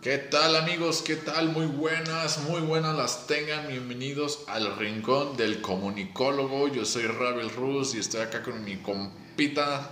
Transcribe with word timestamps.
¿Qué 0.00 0.16
tal 0.16 0.54
amigos? 0.54 1.02
¿Qué 1.02 1.16
tal? 1.16 1.48
Muy 1.48 1.66
buenas, 1.66 2.44
muy 2.48 2.60
buenas 2.60 2.96
las 2.96 3.26
tengan. 3.26 3.66
Bienvenidos 3.66 4.44
al 4.46 4.76
Rincón 4.76 5.36
del 5.36 5.60
Comunicólogo. 5.60 6.68
Yo 6.68 6.84
soy 6.84 7.02
Rabel 7.02 7.50
Rus 7.50 7.96
y 7.96 7.98
estoy 7.98 8.20
acá 8.20 8.44
con 8.44 8.62
mi 8.62 8.76
compita. 8.76 9.90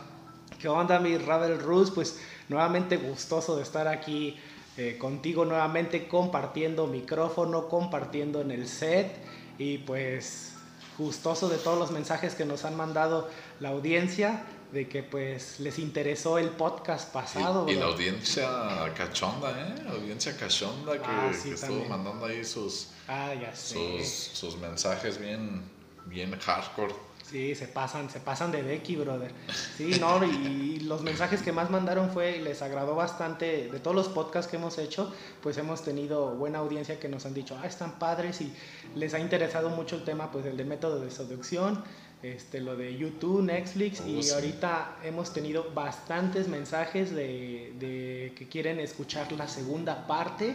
¿Qué 0.61 0.69
onda 0.69 1.01
mi 1.01 1.19
Rabel 1.19 1.59
Rus? 1.59 1.91
Pues 1.91 2.21
nuevamente 2.49 2.99
gustoso 2.99 3.57
de 3.57 3.65
estar 3.65 3.89
aquí 3.89 4.37
eh, 4.77 4.97
contigo, 4.97 5.45
nuevamente 5.45 6.07
compartiendo 6.07 6.87
micrófono, 6.87 7.67
compartiendo 7.67 8.41
en 8.41 8.53
el 8.53 8.69
set 8.69 9.11
y 9.59 9.79
pues 9.79 10.53
gustoso 10.97 11.49
de 11.49 11.57
todos 11.57 11.81
los 11.81 11.91
mensajes 11.91 12.37
que 12.37 12.45
nos 12.45 12.65
han 12.65 12.77
mandado 12.77 13.29
la 13.59 13.71
audiencia 13.71 14.45
de 14.73 14.89
que 14.89 15.03
pues 15.03 15.61
les 15.61 15.79
interesó 15.79 16.39
el 16.39 16.49
podcast 16.51 17.13
pasado. 17.13 17.67
Y, 17.69 17.73
y 17.73 17.75
la 17.77 17.87
audiencia 17.87 18.49
cachonda, 18.97 19.51
¿eh? 19.51 19.83
La 19.85 19.93
audiencia 19.93 20.37
cachonda 20.37 20.93
que, 20.95 21.05
Ah, 21.05 21.31
sí, 21.33 21.49
que 21.51 21.55
estuvo 21.55 21.85
mandando 21.87 22.27
ahí 22.27 22.45
sus, 22.45 22.89
Ah, 23.09 23.33
ya 23.35 23.55
sé. 23.55 23.75
sus, 24.03 24.09
sus 24.39 24.57
mensajes 24.59 25.19
bien, 25.19 25.63
bien 26.07 26.37
hardcore. 26.39 26.95
Sí, 27.29 27.57
se 27.57 27.67
pasan, 27.67 28.09
se 28.09 28.21
pasan 28.21 28.53
de 28.53 28.63
Becky, 28.63 28.95
brother. 28.95 29.33
Sí, 29.77 29.99
no, 30.01 30.25
y 30.25 30.79
los 30.81 31.03
mensajes 31.03 31.43
que 31.43 31.51
más 31.51 31.71
mandaron 31.71 32.11
fue, 32.13 32.39
les 32.39 32.63
agradó 32.63 32.95
bastante, 32.95 33.67
de 33.67 33.81
todos 33.81 33.97
los 33.97 34.09
podcasts 34.09 34.49
que 34.49 34.59
hemos 34.59 34.79
hecho, 34.79 35.13
pues 35.43 35.59
hemos 35.59 35.83
tenido 35.83 36.37
buena 36.37 36.59
audiencia 36.61 37.01
que 37.01 37.09
nos 37.09 37.27
han 37.27 37.35
dicho, 37.35 37.59
ah, 37.61 37.67
están 37.67 37.99
padres 37.99 38.41
y 38.43 38.55
les 38.95 39.13
ha 39.13 39.19
interesado 39.19 39.71
mucho 39.71 39.97
el 39.97 40.05
tema, 40.05 40.31
pues 40.31 40.47
el 40.47 40.57
de 40.57 40.65
método 40.67 41.01
de 41.01 41.11
seducción, 41.11 41.83
este, 42.23 42.61
lo 42.61 42.77
de 42.77 42.97
YouTube, 42.97 43.43
Netflix, 43.43 44.01
Oh, 44.01 44.09
y 44.09 44.23
sí. 44.23 44.31
ahorita 44.33 44.99
hemos 45.05 45.33
tenido 45.33 45.71
bastantes 45.75 46.49
mensajes 46.49 47.15
de, 47.15 47.73
de 47.79 48.33
que 48.37 48.49
quieren 48.49 48.81
escuchar 48.81 49.31
la 49.33 49.47
segunda 49.49 50.07
parte 50.07 50.55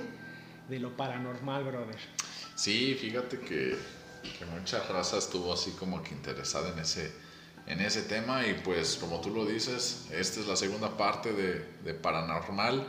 de 0.70 0.80
lo 0.80 0.96
paranormal, 0.98 1.64
brother. 1.64 1.98
Sí, 2.56 2.96
fíjate 3.00 3.40
que, 3.40 3.76
que 4.38 4.46
mucha 4.46 4.82
raza 4.84 5.18
estuvo 5.18 5.54
así 5.54 5.72
como 5.72 6.02
que 6.04 6.12
interesada 6.14 6.70
en 6.74 6.80
ese, 6.80 7.12
en 7.68 7.80
ese 7.80 8.04
tema 8.04 8.46
y 8.46 8.54
pues 8.64 8.96
como 8.98 9.22
tú 9.22 9.30
lo 9.32 9.46
dices, 9.46 10.08
esta 10.12 10.40
es 10.42 10.48
la 10.48 10.56
segunda 10.56 10.98
parte 10.98 11.34
de, 11.34 11.66
de 11.84 11.94
Paranormal. 11.94 12.88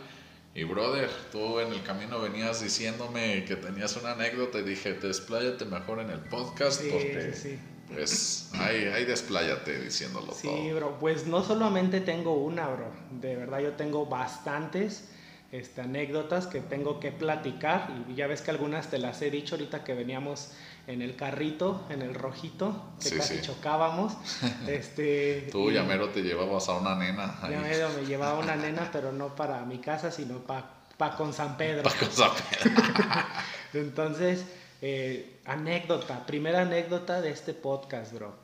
Y 0.54 0.64
brother, 0.64 1.08
tú 1.30 1.60
en 1.60 1.72
el 1.72 1.82
camino 1.82 2.20
venías 2.20 2.60
diciéndome 2.60 3.44
que 3.46 3.56
tenías 3.56 3.96
una 3.96 4.12
anécdota 4.12 4.58
y 4.58 4.62
dije, 4.64 4.92
despláyate 4.94 5.64
mejor 5.64 6.00
en 6.00 6.10
el 6.10 6.20
podcast 6.20 6.82
Sí, 6.82 6.88
porque 6.92 7.32
sí, 7.32 7.50
sí. 7.52 7.58
Pues 7.94 8.50
ahí, 8.54 8.86
ahí 8.86 9.04
despláyate 9.04 9.78
diciéndolo 9.80 10.32
Sí, 10.32 10.48
todo. 10.48 10.74
bro, 10.76 10.98
pues 10.98 11.26
no 11.26 11.42
solamente 11.44 12.00
tengo 12.00 12.34
una, 12.34 12.68
bro. 12.68 12.86
De 13.10 13.36
verdad 13.36 13.60
yo 13.60 13.72
tengo 13.72 14.06
bastantes 14.06 15.08
este, 15.52 15.82
anécdotas 15.82 16.46
que 16.46 16.60
tengo 16.60 16.98
que 17.00 17.12
platicar 17.12 17.90
y 18.08 18.14
ya 18.14 18.26
ves 18.26 18.40
que 18.40 18.50
algunas 18.50 18.88
te 18.88 18.98
las 18.98 19.20
he 19.22 19.30
dicho 19.30 19.54
ahorita 19.56 19.84
que 19.84 19.94
veníamos 19.94 20.52
en 20.86 21.02
el 21.02 21.14
carrito, 21.14 21.86
en 21.90 22.02
el 22.02 22.14
rojito, 22.14 22.84
que 23.00 23.10
Sí, 23.10 23.16
casi 23.16 23.36
sí. 23.36 23.42
chocábamos. 23.42 24.14
Este, 24.66 25.48
Tú, 25.52 25.70
y 25.70 25.74
Llamero, 25.74 26.08
te 26.08 26.22
llevabas 26.22 26.68
a 26.68 26.72
una 26.78 26.94
nena 26.96 27.38
medio 27.48 27.88
me 27.90 28.06
llevaba 28.06 28.38
una 28.38 28.56
nena, 28.64 28.88
pero 28.92 29.12
no 29.12 29.34
para 29.36 29.64
mi 29.64 29.78
casa, 29.78 30.10
sino 30.10 30.38
para 30.38 30.70
pa 30.96 31.16
con 31.16 31.32
San 31.32 31.56
Pedro. 31.56 31.82
Pa' 31.82 31.94
cosa 31.94 32.30
Entonces, 33.74 34.44
eh, 34.80 35.31
anécdota, 35.44 36.24
primera 36.26 36.62
anécdota 36.62 37.20
de 37.20 37.30
este 37.30 37.54
podcast, 37.54 38.12
bro. 38.12 38.34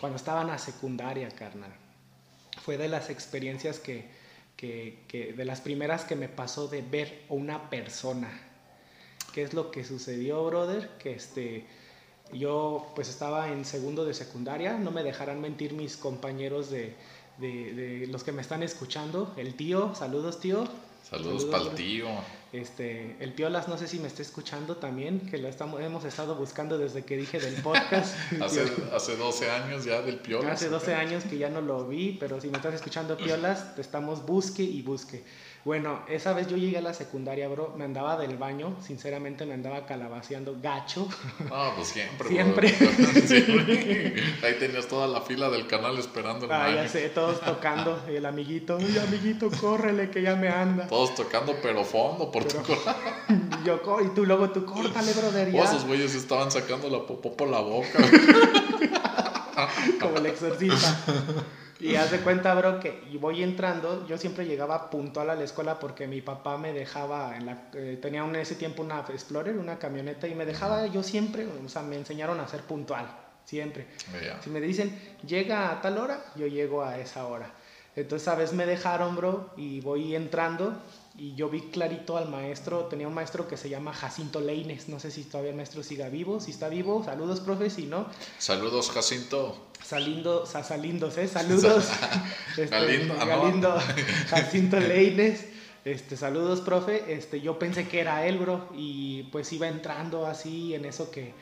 Cuando 0.00 0.16
estaba 0.16 0.42
en 0.42 0.48
la 0.48 0.58
secundaria, 0.58 1.28
carnal. 1.30 1.72
Fue 2.62 2.76
de 2.76 2.88
las 2.88 3.10
experiencias 3.10 3.78
que, 3.78 4.08
que, 4.56 4.98
que- 5.08 5.32
de 5.32 5.44
las 5.44 5.60
primeras 5.60 6.04
que 6.04 6.16
me 6.16 6.28
pasó 6.28 6.68
de 6.68 6.82
ver 6.82 7.24
a 7.28 7.34
una 7.34 7.70
persona. 7.70 8.30
¿Qué 9.32 9.42
es 9.42 9.54
lo 9.54 9.70
que 9.70 9.84
sucedió, 9.84 10.44
brother? 10.44 10.90
Que 10.98 11.12
este, 11.12 11.66
yo 12.32 12.90
pues 12.94 13.08
estaba 13.08 13.48
en 13.48 13.64
segundo 13.64 14.04
de 14.04 14.14
secundaria, 14.14 14.74
no 14.78 14.90
me 14.90 15.02
dejarán 15.02 15.40
mentir 15.40 15.72
mis 15.74 15.96
compañeros 15.96 16.70
de, 16.70 16.94
de- 17.38 17.72
de 17.74 18.06
los 18.08 18.24
que 18.24 18.32
me 18.32 18.42
están 18.42 18.62
escuchando. 18.62 19.32
El 19.36 19.54
tío, 19.54 19.94
saludos 19.94 20.40
tío. 20.40 20.64
Saludos 21.12 21.42
Saludos, 21.42 21.60
para 21.60 21.70
el 21.70 21.76
tío. 21.76 22.06
Este, 22.54 23.16
el 23.20 23.34
Piolas, 23.34 23.68
no 23.68 23.76
sé 23.76 23.86
si 23.86 23.98
me 23.98 24.08
está 24.08 24.22
escuchando 24.22 24.78
también, 24.78 25.20
que 25.20 25.36
lo 25.36 25.46
estamos, 25.46 25.78
hemos 25.82 26.06
estado 26.06 26.36
buscando 26.36 26.78
desde 26.78 27.04
que 27.04 27.18
dije 27.18 27.38
del 27.38 27.54
podcast. 27.56 28.16
Hace, 28.40 28.62
hace 28.94 29.16
12 29.16 29.50
años 29.50 29.84
ya 29.84 30.00
del 30.00 30.20
piola. 30.20 30.52
Hace 30.52 30.70
12 30.70 30.94
años 30.94 31.24
que 31.24 31.36
ya 31.36 31.50
no 31.50 31.60
lo 31.60 31.86
vi, 31.86 32.16
pero 32.18 32.40
si 32.40 32.48
me 32.48 32.56
estás 32.56 32.72
escuchando 32.72 33.16
Piolas, 33.18 33.74
te 33.74 33.82
estamos 33.82 34.24
busque 34.24 34.62
y 34.62 34.80
busque. 34.80 35.22
Bueno, 35.64 36.00
esa 36.08 36.32
vez 36.32 36.48
yo 36.48 36.56
llegué 36.56 36.78
a 36.78 36.80
la 36.80 36.92
secundaria, 36.92 37.46
bro, 37.46 37.72
me 37.76 37.84
andaba 37.84 38.16
del 38.16 38.36
baño, 38.36 38.74
sinceramente 38.84 39.46
me 39.46 39.54
andaba 39.54 39.86
calabaceando 39.86 40.56
gacho. 40.60 41.08
No, 41.48 41.74
pues 41.76 41.88
siempre. 41.88 42.28
Siempre. 42.28 42.74
bro. 42.80 43.20
Siempre. 43.26 44.14
Ahí 44.42 44.54
tenías 44.58 44.88
toda 44.88 45.06
la 45.06 45.20
fila 45.20 45.50
del 45.50 45.68
canal 45.68 45.96
esperando 45.98 46.46
el 46.46 46.52
Ah, 46.52 46.68
ya 46.74 46.88
sé, 46.88 47.08
todos 47.10 47.40
tocando, 47.40 48.02
y 48.10 48.16
el 48.16 48.26
amiguito, 48.26 48.76
uy, 48.76 48.98
amiguito, 48.98 49.50
córrele 49.52 50.10
que 50.10 50.22
ya 50.22 50.34
me 50.34 50.48
anda. 50.48 50.88
Todos 50.88 51.14
tocando 51.14 51.54
pero 51.62 51.84
fondo 51.84 52.32
por 52.32 52.44
tu 52.44 52.56
Pero-. 52.62 52.82
Y 53.62 53.64
yo, 53.64 53.80
y 54.04 54.08
tú 54.08 54.26
luego 54.26 54.50
tú, 54.50 54.64
córtale, 54.64 55.12
brother, 55.12 55.52
ya. 55.52 55.62
Esos 55.62 55.86
güeyes 55.86 56.16
estaban 56.16 56.50
sacando 56.50 56.88
la 56.88 57.06
popó 57.06 57.36
por 57.36 57.48
la 57.48 57.60
boca. 57.60 57.98
como 60.00 60.16
el 60.16 60.26
exorcista. 60.26 60.98
Y 61.82 61.96
haz 61.96 62.12
de 62.12 62.20
cuenta, 62.20 62.54
bro, 62.54 62.78
que 62.78 63.02
voy 63.20 63.42
entrando, 63.42 64.06
yo 64.06 64.16
siempre 64.16 64.46
llegaba 64.46 64.88
puntual 64.88 65.30
a 65.30 65.34
la 65.34 65.42
escuela 65.42 65.80
porque 65.80 66.06
mi 66.06 66.20
papá 66.20 66.56
me 66.56 66.72
dejaba, 66.72 67.36
en 67.36 67.46
la, 67.46 67.70
eh, 67.74 67.98
tenía 68.00 68.24
en 68.24 68.36
ese 68.36 68.54
tiempo 68.54 68.82
una 68.82 69.00
Explorer, 69.00 69.56
una 69.58 69.78
camioneta, 69.78 70.28
y 70.28 70.34
me 70.34 70.46
dejaba 70.46 70.86
yo 70.86 71.02
siempre, 71.02 71.46
o 71.46 71.68
sea, 71.68 71.82
me 71.82 71.96
enseñaron 71.96 72.38
a 72.38 72.46
ser 72.46 72.60
puntual, 72.62 73.06
siempre. 73.44 73.88
Mira, 74.12 74.40
Si 74.42 74.48
me 74.48 74.60
dicen, 74.60 74.96
llega 75.26 75.70
a 75.70 75.80
tal 75.80 75.98
hora, 75.98 76.24
yo 76.36 76.46
llego 76.46 76.84
a 76.84 76.98
esa 76.98 77.26
hora. 77.26 77.50
Entonces, 77.96 78.28
a 78.28 78.36
veces 78.36 78.54
me 78.54 78.64
dejaron, 78.64 79.16
bro, 79.16 79.50
y 79.56 79.80
voy 79.80 80.14
entrando 80.14 80.74
y 81.16 81.34
yo 81.34 81.48
vi 81.50 81.60
clarito 81.62 82.16
al 82.16 82.28
maestro. 82.28 82.86
Tenía 82.86 83.06
un 83.08 83.14
maestro 83.14 83.46
que 83.46 83.56
se 83.56 83.68
llama 83.68 83.92
Jacinto 83.92 84.40
Leines. 84.40 84.88
No 84.88 84.98
sé 84.98 85.10
si 85.10 85.24
todavía 85.24 85.50
el 85.50 85.56
maestro 85.56 85.82
siga 85.82 86.08
vivo. 86.08 86.40
Si 86.40 86.50
está 86.52 86.68
vivo, 86.68 87.04
saludos, 87.04 87.40
profe. 87.40 87.68
Si 87.70 87.86
no, 87.86 88.06
Saludos, 88.38 88.90
Jacinto. 88.90 89.56
Salindo, 89.84 90.46
sa- 90.46 90.62
salindos, 90.64 91.18
¿eh? 91.18 91.28
Saludos. 91.28 91.88
Este. 92.56 92.66
Galindo, 92.68 93.78
Jacinto 94.28 94.80
Leines. 94.80 95.46
Este, 95.84 96.16
saludos, 96.16 96.60
profe. 96.60 97.12
Este, 97.12 97.40
yo 97.40 97.58
pensé 97.58 97.88
que 97.88 98.00
era 98.00 98.26
él, 98.26 98.38
bro. 98.38 98.68
Y 98.74 99.24
pues 99.24 99.52
iba 99.52 99.68
entrando 99.68 100.26
así 100.26 100.74
en 100.74 100.84
eso 100.84 101.10
que, 101.10 101.34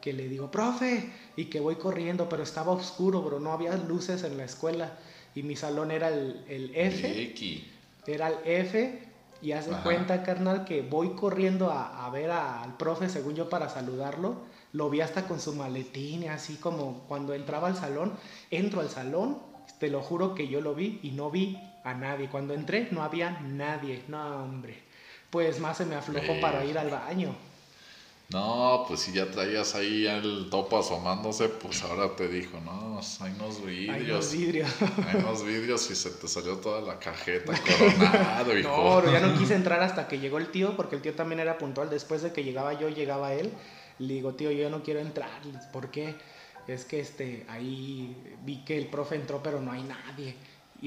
que 0.00 0.12
le 0.12 0.28
digo, 0.28 0.50
profe. 0.50 1.10
Y 1.36 1.46
que 1.46 1.60
voy 1.60 1.76
corriendo, 1.76 2.28
pero 2.28 2.42
estaba 2.42 2.72
oscuro, 2.72 3.22
bro. 3.22 3.40
No 3.40 3.52
había 3.52 3.74
luces 3.76 4.22
en 4.22 4.36
la 4.36 4.44
escuela. 4.44 4.98
Y 5.34 5.42
mi 5.42 5.56
salón 5.56 5.90
era 5.90 6.08
el, 6.10 6.44
el 6.48 6.70
F. 6.76 7.22
X. 7.30 7.62
Era 8.06 8.28
el 8.28 8.36
F. 8.44 9.02
Y 9.42 9.52
haz 9.52 9.66
de 9.66 9.74
Ajá. 9.74 9.82
cuenta, 9.82 10.22
carnal, 10.22 10.64
que 10.64 10.82
voy 10.82 11.10
corriendo 11.10 11.70
a, 11.70 12.06
a 12.06 12.10
ver 12.10 12.30
al 12.30 12.76
profe, 12.76 13.08
según 13.08 13.34
yo, 13.34 13.48
para 13.48 13.68
saludarlo. 13.68 14.36
Lo 14.72 14.90
vi 14.90 15.00
hasta 15.00 15.26
con 15.26 15.40
su 15.40 15.54
maletín, 15.54 16.24
y 16.24 16.28
así 16.28 16.56
como 16.56 17.04
cuando 17.08 17.34
entraba 17.34 17.68
al 17.68 17.76
salón. 17.76 18.14
Entro 18.50 18.80
al 18.80 18.90
salón, 18.90 19.38
te 19.78 19.88
lo 19.88 20.00
juro 20.00 20.34
que 20.34 20.48
yo 20.48 20.60
lo 20.60 20.74
vi 20.74 21.00
y 21.02 21.10
no 21.10 21.30
vi 21.30 21.58
a 21.84 21.94
nadie. 21.94 22.28
Cuando 22.28 22.54
entré, 22.54 22.88
no 22.90 23.02
había 23.02 23.30
nadie. 23.40 24.02
No, 24.08 24.44
hombre. 24.44 24.82
Pues 25.30 25.60
más 25.60 25.76
se 25.76 25.84
me 25.86 25.96
aflojó 25.96 26.40
para 26.40 26.64
ir 26.64 26.78
al 26.78 26.90
baño. 26.90 27.34
No, 28.30 28.84
pues 28.88 29.00
si 29.00 29.12
ya 29.12 29.30
traías 29.30 29.76
ahí 29.76 30.04
el 30.06 30.48
topo 30.50 30.78
asomándose, 30.78 31.48
pues 31.48 31.82
ahora 31.84 32.16
te 32.16 32.26
dijo, 32.26 32.58
no, 32.64 33.00
hay 33.20 33.32
unos 33.32 33.58
Ay, 33.58 34.04
los 34.04 34.32
vidrios. 34.32 34.32
vidrios. 34.32 34.70
Hay 35.06 35.20
unos 35.20 35.44
vidrios 35.44 35.90
y 35.90 35.94
se 35.94 36.10
te 36.10 36.26
salió 36.26 36.56
toda 36.56 36.80
la 36.80 36.98
cajeta 36.98 37.52
coronado, 37.78 38.58
hijo. 38.58 38.68
No, 38.68 38.96
bro, 39.00 39.12
ya 39.12 39.20
no 39.20 39.38
quise 39.38 39.54
entrar 39.62 39.80
hasta 39.80 40.08
que 40.08 40.18
llegó 40.18 40.38
el 40.38 40.50
tío, 40.50 40.74
porque 40.76 40.96
el 40.96 41.02
tío 41.02 41.14
también 41.14 41.38
era 41.38 41.56
puntual. 41.56 41.88
Después 41.88 42.22
de 42.22 42.32
que 42.32 42.42
llegaba 42.42 42.72
yo, 42.72 42.88
llegaba 42.88 43.32
él. 43.32 43.52
Le 44.00 44.14
digo, 44.14 44.34
tío, 44.34 44.50
yo 44.50 44.70
no 44.70 44.82
quiero 44.82 44.98
entrar. 45.00 45.30
¿Por 45.72 45.90
qué? 45.92 46.16
Es 46.66 46.84
que 46.84 46.98
este, 46.98 47.46
ahí 47.48 48.16
vi 48.44 48.64
que 48.64 48.76
el 48.76 48.88
profe 48.88 49.14
entró, 49.14 49.40
pero 49.40 49.60
no 49.60 49.70
hay 49.70 49.84
nadie. 49.84 50.34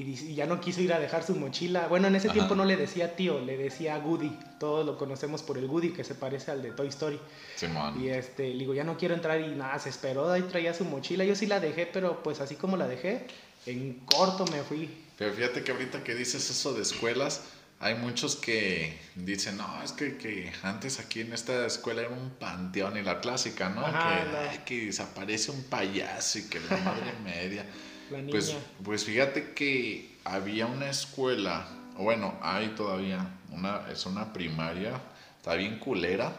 Y, 0.00 0.30
y 0.30 0.34
ya 0.34 0.46
no 0.46 0.60
quiso 0.60 0.80
ir 0.80 0.92
a 0.92 0.98
dejar 1.00 1.22
su 1.24 1.34
mochila. 1.34 1.86
Bueno, 1.88 2.08
en 2.08 2.14
ese 2.16 2.28
Ajá. 2.28 2.34
tiempo 2.34 2.54
no 2.54 2.64
le 2.64 2.76
decía 2.76 3.16
tío, 3.16 3.40
le 3.40 3.56
decía 3.56 3.98
Goody. 3.98 4.36
Todos 4.58 4.84
lo 4.86 4.96
conocemos 4.98 5.42
por 5.42 5.58
el 5.58 5.66
Goody, 5.66 5.90
que 5.92 6.04
se 6.04 6.14
parece 6.14 6.50
al 6.50 6.62
de 6.62 6.70
Toy 6.72 6.88
Story. 6.88 7.18
Simón. 7.56 8.00
Y 8.02 8.08
este, 8.08 8.48
le 8.48 8.58
digo, 8.58 8.74
ya 8.74 8.84
no 8.84 8.96
quiero 8.96 9.14
entrar 9.14 9.40
y 9.40 9.48
nada, 9.48 9.78
se 9.78 9.88
esperó, 9.90 10.30
ahí 10.30 10.42
traía 10.42 10.72
su 10.74 10.84
mochila. 10.84 11.24
Yo 11.24 11.34
sí 11.34 11.46
la 11.46 11.60
dejé, 11.60 11.86
pero 11.86 12.22
pues 12.22 12.40
así 12.40 12.54
como 12.56 12.76
la 12.76 12.86
dejé, 12.88 13.26
en 13.66 14.00
corto 14.06 14.44
me 14.46 14.62
fui. 14.62 14.88
Pero 15.18 15.32
fíjate 15.34 15.62
que 15.62 15.72
ahorita 15.72 16.02
que 16.02 16.14
dices 16.14 16.48
eso 16.48 16.72
de 16.72 16.82
escuelas, 16.82 17.42
hay 17.78 17.94
muchos 17.94 18.36
que 18.36 18.98
dicen, 19.14 19.56
no, 19.56 19.82
es 19.82 19.92
que, 19.92 20.16
que 20.18 20.52
antes 20.62 20.98
aquí 21.00 21.20
en 21.20 21.32
esta 21.32 21.66
escuela 21.66 22.02
era 22.02 22.10
un 22.10 22.30
panteón 22.30 22.96
y 22.98 23.02
la 23.02 23.20
clásica, 23.20 23.68
¿no? 23.70 23.84
Ajá, 23.86 24.24
que, 24.24 24.32
la- 24.32 24.50
ay, 24.50 24.60
que 24.64 24.86
desaparece 24.86 25.50
un 25.50 25.62
payaso 25.64 26.38
y 26.38 26.42
que 26.44 26.60
la 26.60 26.76
madre 26.78 27.12
media. 27.24 27.64
La 28.10 28.18
niña. 28.18 28.30
Pues, 28.30 28.56
pues 28.84 29.04
fíjate 29.04 29.52
que 29.52 30.18
había 30.24 30.66
una 30.66 30.90
escuela, 30.90 31.68
bueno, 31.96 32.34
hay 32.42 32.68
todavía, 32.68 33.38
una, 33.50 33.86
es 33.90 34.06
una 34.06 34.32
primaria, 34.32 35.00
está 35.36 35.54
bien 35.54 35.78
culera, 35.78 36.32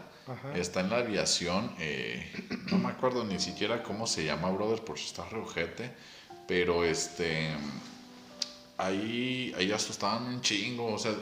está 0.55 0.81
en 0.81 0.89
la 0.89 0.97
aviación, 0.97 1.71
eh, 1.79 2.31
no 2.71 2.77
me 2.77 2.89
acuerdo 2.89 3.23
ni 3.23 3.39
siquiera 3.39 3.83
cómo 3.83 4.07
se 4.07 4.23
llama, 4.23 4.49
brother, 4.51 4.81
por 4.83 4.97
si 4.97 5.05
está 5.05 5.25
reojete, 5.25 5.91
pero 6.47 6.83
este, 6.83 7.49
ahí, 8.77 9.53
ahí 9.57 9.71
asustaban 9.71 10.23
un 10.25 10.41
chingo, 10.41 10.93
o 10.93 10.99
sea, 10.99 11.13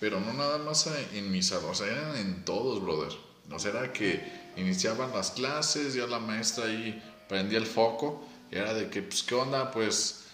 pero 0.00 0.20
no 0.20 0.32
nada 0.32 0.58
más 0.58 0.88
en 1.12 1.30
mi 1.30 1.42
salón, 1.42 1.70
o 1.70 1.74
sea, 1.74 1.86
eran 1.86 2.16
en 2.16 2.44
todos, 2.44 2.82
brother. 2.82 3.12
O 3.50 3.58
sea, 3.58 3.70
era 3.70 3.92
que 3.92 4.22
iniciaban 4.56 5.12
las 5.12 5.32
clases, 5.32 5.94
ya 5.94 6.06
la 6.06 6.18
maestra 6.18 6.64
ahí 6.64 7.02
prendía 7.28 7.58
el 7.58 7.66
foco, 7.66 8.26
era 8.54 8.74
de 8.74 8.88
que, 8.90 9.02
pues, 9.02 9.22
¿qué 9.22 9.34
onda? 9.34 9.70
Pues, 9.70 10.24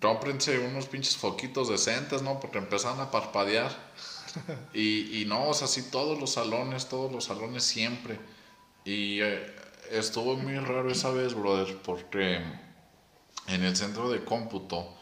cómprense 0.00 0.58
unos 0.58 0.86
pinches 0.86 1.16
foquitos 1.16 1.68
decentes, 1.68 2.22
¿no? 2.22 2.40
Porque 2.40 2.58
empezaban 2.58 3.00
a 3.00 3.10
parpadear. 3.10 3.88
Y, 4.74 5.22
y 5.22 5.24
no, 5.24 5.48
o 5.48 5.54
sea, 5.54 5.66
sí, 5.66 5.90
todos 5.90 6.20
los 6.20 6.32
salones, 6.32 6.88
todos 6.88 7.10
los 7.10 7.24
salones 7.24 7.64
siempre. 7.64 8.20
Y 8.84 9.20
eh, 9.20 9.54
estuvo 9.90 10.36
muy 10.36 10.58
raro 10.58 10.90
esa 10.90 11.10
vez, 11.10 11.34
brother, 11.34 11.76
porque 11.82 12.40
en 13.46 13.64
el 13.64 13.74
centro 13.74 14.10
de 14.10 14.24
cómputo, 14.24 14.94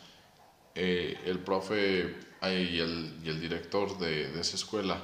eh, 0.74 1.18
el 1.24 1.40
profe 1.40 2.16
y 2.42 2.78
el, 2.78 3.20
y 3.24 3.28
el 3.28 3.40
director 3.40 3.98
de, 3.98 4.30
de, 4.30 4.40
esa 4.40 4.56
escuela 4.56 5.02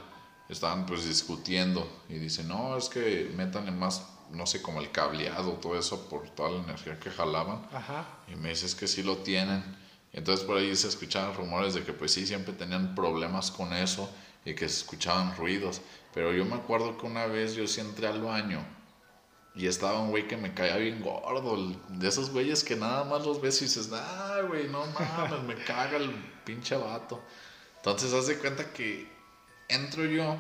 estaban 0.49 0.87
pues 0.87 1.07
discutiendo 1.07 2.03
y 2.09 2.15
dice, 2.15 2.45
no, 2.45 2.77
es 2.77 2.89
que 2.89 3.31
métanle 3.35 3.73
más, 3.73 4.07
no 4.33 4.47
sé, 4.47 4.63
como 4.63 4.81
el 4.81 4.91
cableado, 4.91 5.53
todo 5.53 5.79
eso, 5.79 6.09
por 6.09 6.29
toda 6.31 6.51
la 6.51 6.63
energía 6.65 6.99
que 6.99 7.11
jalaban. 7.11 7.63
Y 8.29 8.37
me 8.37 8.51
dice, 8.51 8.67
es 8.67 8.75
que 8.75 8.89
sí 8.89 9.03
lo 9.03 9.19
tienen. 9.19 9.63
Y 10.13 10.19
entonces 10.19 10.45
por 10.45 10.59
ahí 10.59 10.75
se 10.77 10.89
escuchaban 10.89 11.35
rumores 11.35 11.75
de 11.75 11.85
que 11.85 11.93
pues 11.93 12.13
sí, 12.13 12.27
siempre 12.27 12.53
tenían 12.53 12.95
problemas 12.95 13.51
con 13.51 13.73
eso 13.73 14.11
y 14.45 14.55
que 14.55 14.69
se 14.69 14.79
escuchaban 14.79 15.37
ruidos. 15.37 15.81
Pero 16.15 16.33
yo 16.33 16.45
me 16.45 16.57
acuerdo 16.57 16.99
que 16.99 17.07
una 17.07 17.27
vez 17.27 17.55
yo 17.55 17.67
sí 17.67 17.81
entré 17.81 18.07
al 18.07 18.21
baño 18.21 18.65
y 19.55 19.67
estaba 19.67 20.01
un 20.01 20.11
güey 20.11 20.27
que 20.27 20.37
me 20.37 20.55
caía 20.55 20.77
bien 20.77 21.03
gordo, 21.03 21.77
de 21.89 22.09
esos 22.09 22.31
güeyes 22.31 22.65
que 22.65 22.77
nada 22.77 23.05
más 23.05 23.25
los 23.27 23.41
ves 23.41 23.61
y 23.61 23.67
dices, 23.67 23.91
ah, 23.93 24.41
güey, 24.49 24.69
no 24.69 24.85
mames, 24.87 25.43
me 25.45 25.55
caga 25.65 25.99
el 25.99 26.11
pinche 26.45 26.77
vato. 26.77 27.23
Entonces 27.77 28.13
hace 28.13 28.39
cuenta 28.39 28.73
que 28.73 29.11
entro 29.69 30.05
yo 30.05 30.37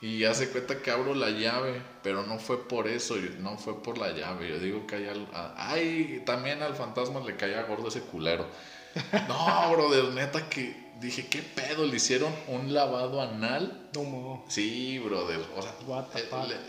y 0.00 0.24
hace 0.24 0.50
cuenta 0.50 0.82
que 0.82 0.90
abro 0.90 1.14
la 1.14 1.30
llave, 1.30 1.82
pero 2.02 2.22
no 2.24 2.38
fue 2.38 2.68
por 2.68 2.86
eso, 2.86 3.16
no 3.38 3.56
fue 3.56 3.82
por 3.82 3.96
la 3.96 4.12
llave. 4.12 4.48
Yo 4.48 4.58
digo 4.58 4.86
que 4.86 4.96
hay 4.96 5.26
ay, 5.56 6.22
también 6.26 6.62
al 6.62 6.74
fantasma 6.74 7.20
le 7.20 7.36
caía 7.36 7.62
gordo 7.62 7.88
ese 7.88 8.00
culero. 8.00 8.46
No, 9.28 9.70
brother, 9.72 10.04
neta 10.14 10.48
que 10.48 10.86
dije, 11.00 11.26
¿qué 11.26 11.42
pedo? 11.42 11.84
¿Le 11.84 11.96
hicieron 11.96 12.34
un 12.48 12.72
lavado 12.72 13.20
anal? 13.20 13.90
No, 13.94 14.44
Sí, 14.48 14.98
brother. 14.98 15.40
O 15.54 15.62
sea, 15.62 15.74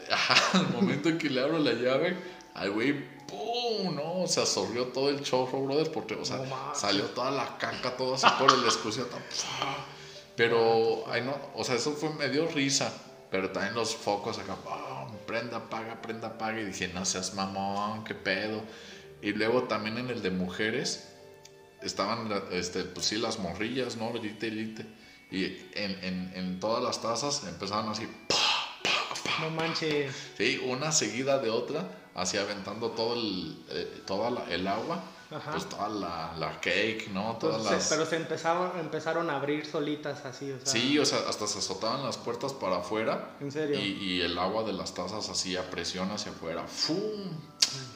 al 0.54 0.70
momento 0.70 1.10
en 1.10 1.18
que 1.18 1.30
le 1.30 1.42
abro 1.42 1.60
la 1.60 1.74
llave, 1.74 2.18
al 2.54 2.72
güey, 2.72 2.94
¡pum! 3.28 3.96
¿no? 3.96 4.28
Se 4.28 4.42
absorbió 4.42 4.88
todo 4.88 5.10
el 5.10 5.22
chorro, 5.22 5.62
brother, 5.62 5.92
porque, 5.92 6.16
o 6.16 6.26
sea, 6.26 6.42
salió 6.74 7.06
toda 7.06 7.32
la 7.32 7.58
caca, 7.58 7.96
todo 7.96 8.16
así 8.16 8.28
por 8.38 8.52
el 8.52 8.64
excusado. 8.66 9.08
Pero, 10.36 11.06
ay, 11.10 11.24
no, 11.24 11.36
o 11.56 11.64
sea, 11.64 11.76
eso 11.76 11.94
fue, 11.94 12.10
me 12.14 12.30
dio 12.30 12.48
risa. 12.48 12.94
Pero 13.30 13.52
también 13.52 13.76
los 13.76 13.96
focos 13.96 14.40
acá, 14.40 14.56
prenda, 15.26 15.58
apaga, 15.58 16.02
prenda, 16.02 16.30
apaga. 16.30 16.62
Y 16.62 16.66
dije, 16.66 16.88
no 16.94 17.06
seas 17.06 17.34
mamón, 17.34 18.04
qué 18.04 18.16
pedo. 18.16 18.62
Y 19.22 19.34
luego 19.34 19.64
también 19.64 19.98
en 19.98 20.10
el 20.10 20.22
de 20.22 20.32
mujeres, 20.32 21.10
estaban, 21.82 22.30
este, 22.52 22.84
pues 22.84 23.06
sí, 23.08 23.18
las 23.18 23.40
morrillas, 23.40 23.98
¿no? 23.98 24.14
Lite, 24.14 24.52
lite. 24.52 24.86
Y 25.30 25.46
en, 25.74 26.04
en, 26.04 26.32
en 26.36 26.60
todas 26.60 26.84
las 26.84 27.02
tazas 27.02 27.44
empezaban 27.46 27.90
así, 27.90 28.08
No 29.42 29.50
manches. 29.50 30.16
Sí, 30.38 30.62
una 30.66 30.92
seguida 30.92 31.40
de 31.40 31.50
otra, 31.50 31.86
así 32.16 32.38
aventando 32.38 32.92
todo 32.92 33.16
el, 33.16 33.66
eh, 33.70 34.04
toda 34.06 34.46
el 34.50 34.68
agua 34.68 35.04
pues 35.30 35.68
toda 35.68 35.90
la, 35.90 36.34
la 36.38 36.60
cake, 36.60 37.10
¿no? 37.12 37.38
Todas 37.40 37.64
las... 37.64 37.88
Pero 37.90 38.06
se 38.06 38.16
empezaron, 38.16 38.80
empezaron 38.80 39.30
a 39.30 39.36
abrir 39.36 39.66
solitas 39.66 40.26
así, 40.26 40.52
o 40.52 40.60
sea... 40.60 40.68
Sí, 40.68 40.98
o 40.98 41.06
sea, 41.06 41.20
hasta 41.28 41.48
se 41.48 41.60
azotaban 41.60 42.04
las 42.04 42.18
puertas 42.18 42.54
para 42.54 42.78
afuera. 42.78 43.32
¿En 43.42 43.52
serio? 43.52 43.78
Y, 43.80 43.98
y 44.02 44.22
el 44.22 44.38
agua 44.38 44.64
de 44.64 44.74
las 44.74 44.94
tazas 44.94 45.30
así 45.30 45.58
a 45.58 45.70
presión 45.70 46.10
hacia 46.12 46.32
afuera. 46.32 46.66
¡Fum! 46.66 46.98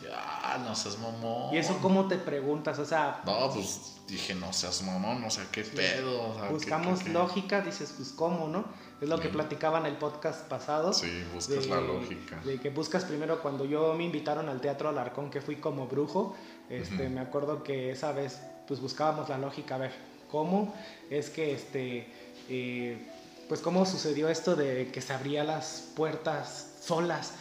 Ya, 0.04 0.62
no 0.68 0.75
seas 0.75 1.00
mamón. 1.00 1.54
¿Y 1.54 1.57
eso 1.57 1.78
cómo 1.81 2.07
te 2.07 2.18
preguntas? 2.18 2.78
O 2.80 2.86
sea... 2.86 3.22
No, 3.25 3.50
pues 3.54 4.00
dije, 4.07 4.36
no 4.36 4.51
seas 4.53 4.83
mamón, 4.83 5.21
no 5.21 5.30
sé 5.30 5.42
qué 5.51 5.63
pedo. 5.63 6.36
Buscamos 6.50 7.07
lógica, 7.07 7.62
dices, 7.62 7.94
pues 7.95 8.09
cómo, 8.09 8.48
¿no? 8.48 8.65
Es 9.00 9.09
lo 9.09 9.19
que 9.19 9.30
platicaban 9.30 9.86
en 9.86 9.94
el 9.94 9.98
podcast 9.98 10.48
pasado. 10.48 10.94
Sí, 10.94 11.24
buscas 11.33 11.68
la 11.68 11.81
lógica. 11.81 12.39
De 12.45 12.59
que 12.59 12.69
buscas 12.69 13.06
primero 13.06 13.42
cuando 13.42 13.65
yo 13.65 13.94
me 13.95 14.03
invitaron 14.03 14.50
al 14.50 14.62
Teatro 14.62 14.89
Alarcón, 14.89 15.30
que 15.30 15.42
fui 15.42 15.56
como 15.56 15.88
brujo, 15.88 16.36
este, 16.69 17.09
me 17.09 17.21
acuerdo 17.21 17.63
que 17.63 17.92
esa 17.92 18.12
vez 18.12 18.39
pues 18.68 18.80
buscábamos 18.80 19.27
la 19.30 19.38
lógica, 19.38 19.75
a 19.75 19.80
ver, 19.80 19.92
¿cómo 20.30 20.74
es 21.09 21.30
que 21.30 21.53
este, 21.53 22.07
eh, 22.48 23.07
pues 23.50 23.59
cómo 23.62 23.86
sucedió 23.86 24.30
esto 24.30 24.56
de 24.56 24.92
que 24.92 25.01
se 25.01 25.13
abrían 25.13 25.48
las 25.48 25.89
puertas 25.95 26.77
solas? 26.81 27.33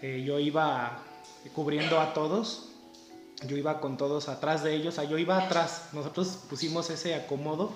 Eh, 0.00 0.22
yo 0.24 0.38
iba 0.38 1.02
cubriendo 1.54 2.00
a 2.00 2.14
todos, 2.14 2.67
yo 3.46 3.56
iba 3.56 3.80
con 3.80 3.96
todos 3.96 4.28
atrás 4.28 4.62
de 4.64 4.74
ellos, 4.74 4.94
o 4.94 5.00
sea, 5.00 5.08
yo 5.08 5.18
iba 5.18 5.38
atrás, 5.38 5.88
nosotros 5.92 6.38
pusimos 6.48 6.90
ese 6.90 7.14
acomodo. 7.14 7.72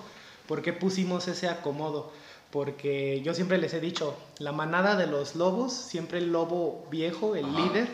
¿Por 0.47 0.61
qué 0.61 0.73
pusimos 0.73 1.27
ese 1.27 1.47
acomodo? 1.47 2.11
porque 2.53 3.19
yo 3.23 3.33
siempre 3.33 3.57
les 3.57 3.73
he 3.73 3.79
dicho, 3.79 4.15
la 4.37 4.51
manada 4.51 4.95
de 4.95 5.07
los 5.07 5.35
lobos, 5.35 5.73
siempre 5.73 6.19
el 6.19 6.31
lobo 6.31 6.85
viejo, 6.91 7.35
el 7.35 7.51
líder, 7.51 7.87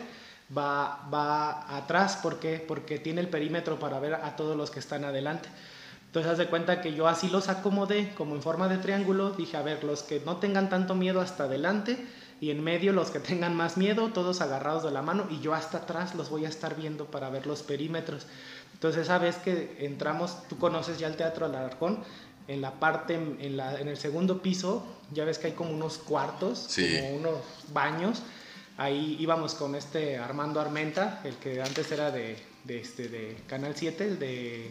va, 0.56 1.08
va 1.12 1.78
atrás. 1.78 2.18
¿Por 2.18 2.40
qué? 2.40 2.62
Porque 2.68 2.98
tiene 2.98 3.22
el 3.22 3.28
perímetro 3.28 3.78
para 3.78 3.98
ver 4.00 4.12
a 4.12 4.36
todos 4.36 4.58
los 4.58 4.70
que 4.70 4.78
están 4.78 5.06
adelante. 5.06 5.48
Entonces, 6.04 6.30
haz 6.30 6.36
de 6.36 6.48
cuenta 6.48 6.82
que 6.82 6.92
yo 6.92 7.08
así 7.08 7.30
los 7.30 7.48
acomodé, 7.48 8.12
como 8.14 8.34
en 8.34 8.42
forma 8.42 8.68
de 8.68 8.76
triángulo. 8.76 9.30
Dije, 9.30 9.56
a 9.56 9.62
ver, 9.62 9.82
los 9.82 10.02
que 10.02 10.20
no 10.26 10.36
tengan 10.36 10.68
tanto 10.68 10.94
miedo 10.94 11.22
hasta 11.22 11.44
adelante, 11.44 11.96
y 12.40 12.50
en 12.50 12.64
medio 12.64 12.92
los 12.92 13.10
que 13.10 13.20
tengan 13.20 13.54
más 13.54 13.76
miedo, 13.76 14.08
todos 14.12 14.40
agarrados 14.40 14.82
de 14.82 14.90
la 14.90 15.02
mano, 15.02 15.26
y 15.30 15.40
yo 15.40 15.54
hasta 15.54 15.78
atrás 15.78 16.14
los 16.14 16.30
voy 16.30 16.46
a 16.46 16.48
estar 16.48 16.74
viendo 16.74 17.06
para 17.06 17.28
ver 17.28 17.46
los 17.46 17.62
perímetros. 17.62 18.26
Entonces, 18.72 19.02
esa 19.02 19.18
vez 19.18 19.36
que 19.36 19.76
entramos, 19.80 20.48
tú 20.48 20.58
conoces 20.58 20.98
ya 20.98 21.06
el 21.06 21.16
Teatro 21.16 21.46
Alarcón, 21.46 22.02
en 22.48 22.62
la 22.62 22.80
parte, 22.80 23.14
en, 23.14 23.56
la, 23.56 23.78
en 23.78 23.88
el 23.88 23.96
segundo 23.96 24.40
piso, 24.42 24.84
ya 25.12 25.24
ves 25.24 25.38
que 25.38 25.48
hay 25.48 25.52
como 25.52 25.70
unos 25.70 25.98
cuartos, 25.98 26.68
como 26.74 27.16
unos 27.16 27.40
baños. 27.72 28.22
Ahí 28.76 29.16
íbamos 29.20 29.54
con 29.54 29.74
este 29.74 30.16
Armando 30.16 30.60
Armenta, 30.60 31.20
el 31.24 31.36
que 31.36 31.60
antes 31.60 31.92
era 31.92 32.10
de, 32.10 32.38
de, 32.64 32.80
este, 32.80 33.08
de 33.08 33.36
Canal 33.46 33.74
7, 33.76 34.04
el 34.04 34.18
de... 34.18 34.70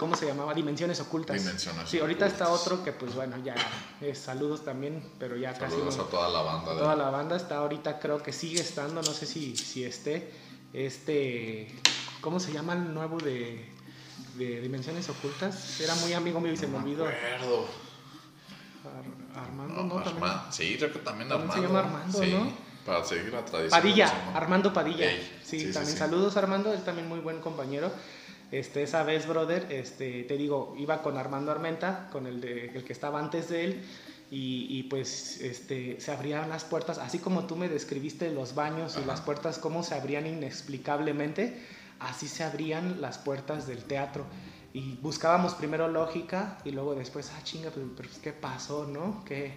¿Cómo 0.00 0.16
se 0.16 0.26
llamaba? 0.26 0.52
Dimensiones 0.54 0.98
Ocultas. 0.98 1.36
Dimensiones 1.36 1.88
sí, 1.88 2.00
ahorita 2.00 2.26
está 2.26 2.48
otro 2.48 2.82
que 2.82 2.92
pues 2.92 3.14
bueno, 3.14 3.36
ya 3.44 3.54
es 4.00 4.18
saludos 4.18 4.64
también, 4.64 5.04
pero 5.20 5.36
ya 5.36 5.52
casi... 5.52 5.74
Saludos 5.74 5.98
a 5.98 6.04
toda 6.04 6.28
la 6.28 6.42
banda. 6.42 6.76
Toda 6.76 6.96
la 6.96 7.10
banda 7.10 7.36
está 7.36 7.58
ahorita, 7.58 8.00
creo 8.00 8.22
que 8.22 8.32
sigue 8.32 8.60
estando, 8.60 9.02
no 9.02 9.12
sé 9.12 9.26
si, 9.26 9.56
si 9.56 9.84
esté, 9.84 10.32
este... 10.72 11.68
¿Cómo 12.20 12.40
se 12.40 12.52
llama 12.52 12.72
el 12.72 12.92
nuevo 12.92 13.18
de 13.18 13.70
de 14.36 14.60
Dimensiones 14.60 15.08
Ocultas. 15.08 15.80
Era 15.80 15.94
muy 15.96 16.12
amigo 16.12 16.40
mío 16.40 16.52
y 16.52 16.56
se 16.56 16.66
me 16.66 16.78
olvidó. 16.78 17.06
acuerdo. 17.06 17.66
Armando, 19.34 19.82
¿no? 19.82 20.02
¿También? 20.02 20.32
Sí, 20.50 20.76
creo 20.78 20.92
que 20.92 20.98
también 21.00 21.30
Armando. 21.30 21.54
se 21.54 21.60
llama 21.60 21.78
Armando, 21.80 22.26
¿no? 22.26 22.52
Para 22.84 23.04
seguir 23.04 23.32
la 23.32 23.44
tradición. 23.44 23.70
Padilla, 23.70 24.32
Armando 24.34 24.72
Padilla. 24.72 25.06
sí, 25.44 25.70
también 25.72 25.96
saludos 25.96 26.36
Armando, 26.36 26.72
él 26.72 26.82
también 26.82 27.08
muy 27.08 27.20
buen 27.20 27.40
compañero. 27.40 27.92
Este, 28.52 28.82
esa 28.82 29.02
vez, 29.02 29.26
brother, 29.28 29.66
este, 29.70 30.24
te 30.24 30.36
digo, 30.36 30.74
iba 30.78 31.02
con 31.02 31.16
Armando 31.16 31.52
Armenta, 31.52 32.08
con 32.10 32.26
el, 32.26 32.40
de, 32.40 32.66
el 32.74 32.84
que 32.84 32.92
estaba 32.92 33.20
antes 33.20 33.48
de 33.48 33.64
él, 33.64 33.82
y, 34.30 34.66
y, 34.68 34.84
pues 34.84 35.40
este, 35.40 36.00
se 36.00 36.12
abrían 36.12 36.48
las 36.48 36.64
puertas, 36.64 36.98
así 36.98 37.18
como 37.18 37.46
tú 37.46 37.56
me 37.56 37.68
describiste 37.68 38.30
los 38.30 38.54
baños 38.54 38.96
y 39.02 39.04
las 39.04 39.20
puertas, 39.20 39.58
cómo 39.58 39.82
se 39.82 39.94
abrían 39.94 40.26
inexplicablemente 40.26 41.56
así 42.00 42.26
se 42.26 42.42
abrían 42.42 43.00
las 43.00 43.18
puertas 43.18 43.66
del 43.66 43.84
teatro. 43.84 44.24
Y 44.72 44.96
buscábamos 44.96 45.54
primero 45.54 45.88
lógica 45.88 46.58
y 46.64 46.70
luego 46.70 46.94
después, 46.94 47.30
ah, 47.36 47.42
chinga, 47.44 47.70
pero, 47.70 47.88
pero 47.96 48.08
¿qué 48.22 48.32
pasó, 48.32 48.86
no? 48.86 49.24
¿Qué, 49.24 49.52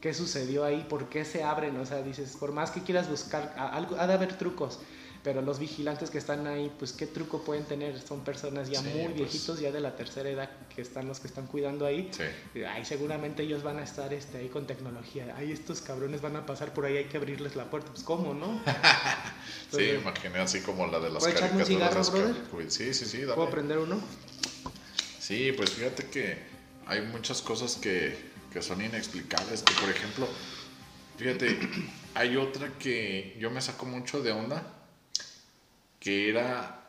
¿Qué 0.00 0.14
sucedió 0.14 0.64
ahí? 0.64 0.86
¿Por 0.88 1.08
qué 1.08 1.24
se 1.24 1.42
abren? 1.44 1.76
O 1.76 1.86
sea, 1.86 2.02
dices, 2.02 2.36
por 2.36 2.52
más 2.52 2.70
que 2.70 2.82
quieras 2.82 3.08
buscar, 3.08 3.54
algo, 3.56 3.96
ha 3.98 4.06
de 4.06 4.14
haber 4.14 4.38
trucos 4.38 4.80
pero 5.22 5.40
los 5.40 5.60
vigilantes 5.60 6.10
que 6.10 6.18
están 6.18 6.46
ahí, 6.48 6.72
pues 6.78 6.92
qué 6.92 7.06
truco 7.06 7.44
pueden 7.44 7.64
tener, 7.64 8.00
son 8.00 8.24
personas 8.24 8.68
ya 8.68 8.82
muy 8.82 9.04
pues. 9.04 9.14
viejitos, 9.14 9.60
ya 9.60 9.70
de 9.70 9.78
la 9.78 9.94
tercera 9.94 10.28
edad 10.28 10.50
que 10.74 10.82
están 10.82 11.06
los 11.06 11.20
que 11.20 11.28
están 11.28 11.46
cuidando 11.46 11.86
ahí. 11.86 12.10
Sí. 12.10 12.64
Ahí 12.64 12.84
seguramente 12.84 13.44
ellos 13.44 13.62
van 13.62 13.78
a 13.78 13.84
estar 13.84 14.12
este, 14.12 14.38
ahí 14.38 14.48
con 14.48 14.66
tecnología. 14.66 15.34
Ahí 15.36 15.52
estos 15.52 15.80
cabrones 15.80 16.22
van 16.22 16.34
a 16.34 16.44
pasar 16.44 16.74
por 16.74 16.86
ahí, 16.86 16.96
hay 16.96 17.04
que 17.04 17.18
abrirles 17.18 17.54
la 17.54 17.70
puerta. 17.70 17.92
Pues 17.92 18.02
cómo, 18.02 18.34
¿no? 18.34 18.60
sí, 19.70 19.90
imaginé 19.90 20.40
así 20.40 20.60
como 20.60 20.88
la 20.88 20.98
de 20.98 21.10
las 21.10 21.22
caricaturas. 21.24 21.68
cigarro? 21.68 22.04
Sí, 22.68 22.92
sí, 22.92 23.04
sí, 23.04 23.20
dale. 23.20 23.34
¿Puedo 23.34 23.50
prender 23.50 23.78
uno? 23.78 24.00
Sí, 25.20 25.52
pues 25.52 25.70
fíjate 25.70 26.06
que 26.06 26.38
hay 26.86 27.00
muchas 27.02 27.42
cosas 27.42 27.76
que, 27.76 28.16
que 28.52 28.60
son 28.60 28.82
inexplicables. 28.82 29.62
Que 29.62 29.74
por 29.74 29.88
ejemplo, 29.88 30.26
fíjate, 31.16 31.56
hay 32.16 32.36
otra 32.36 32.72
que 32.80 33.36
yo 33.38 33.52
me 33.52 33.60
saco 33.60 33.86
mucho 33.86 34.20
de 34.20 34.32
onda, 34.32 34.81
que 36.02 36.28
era 36.28 36.82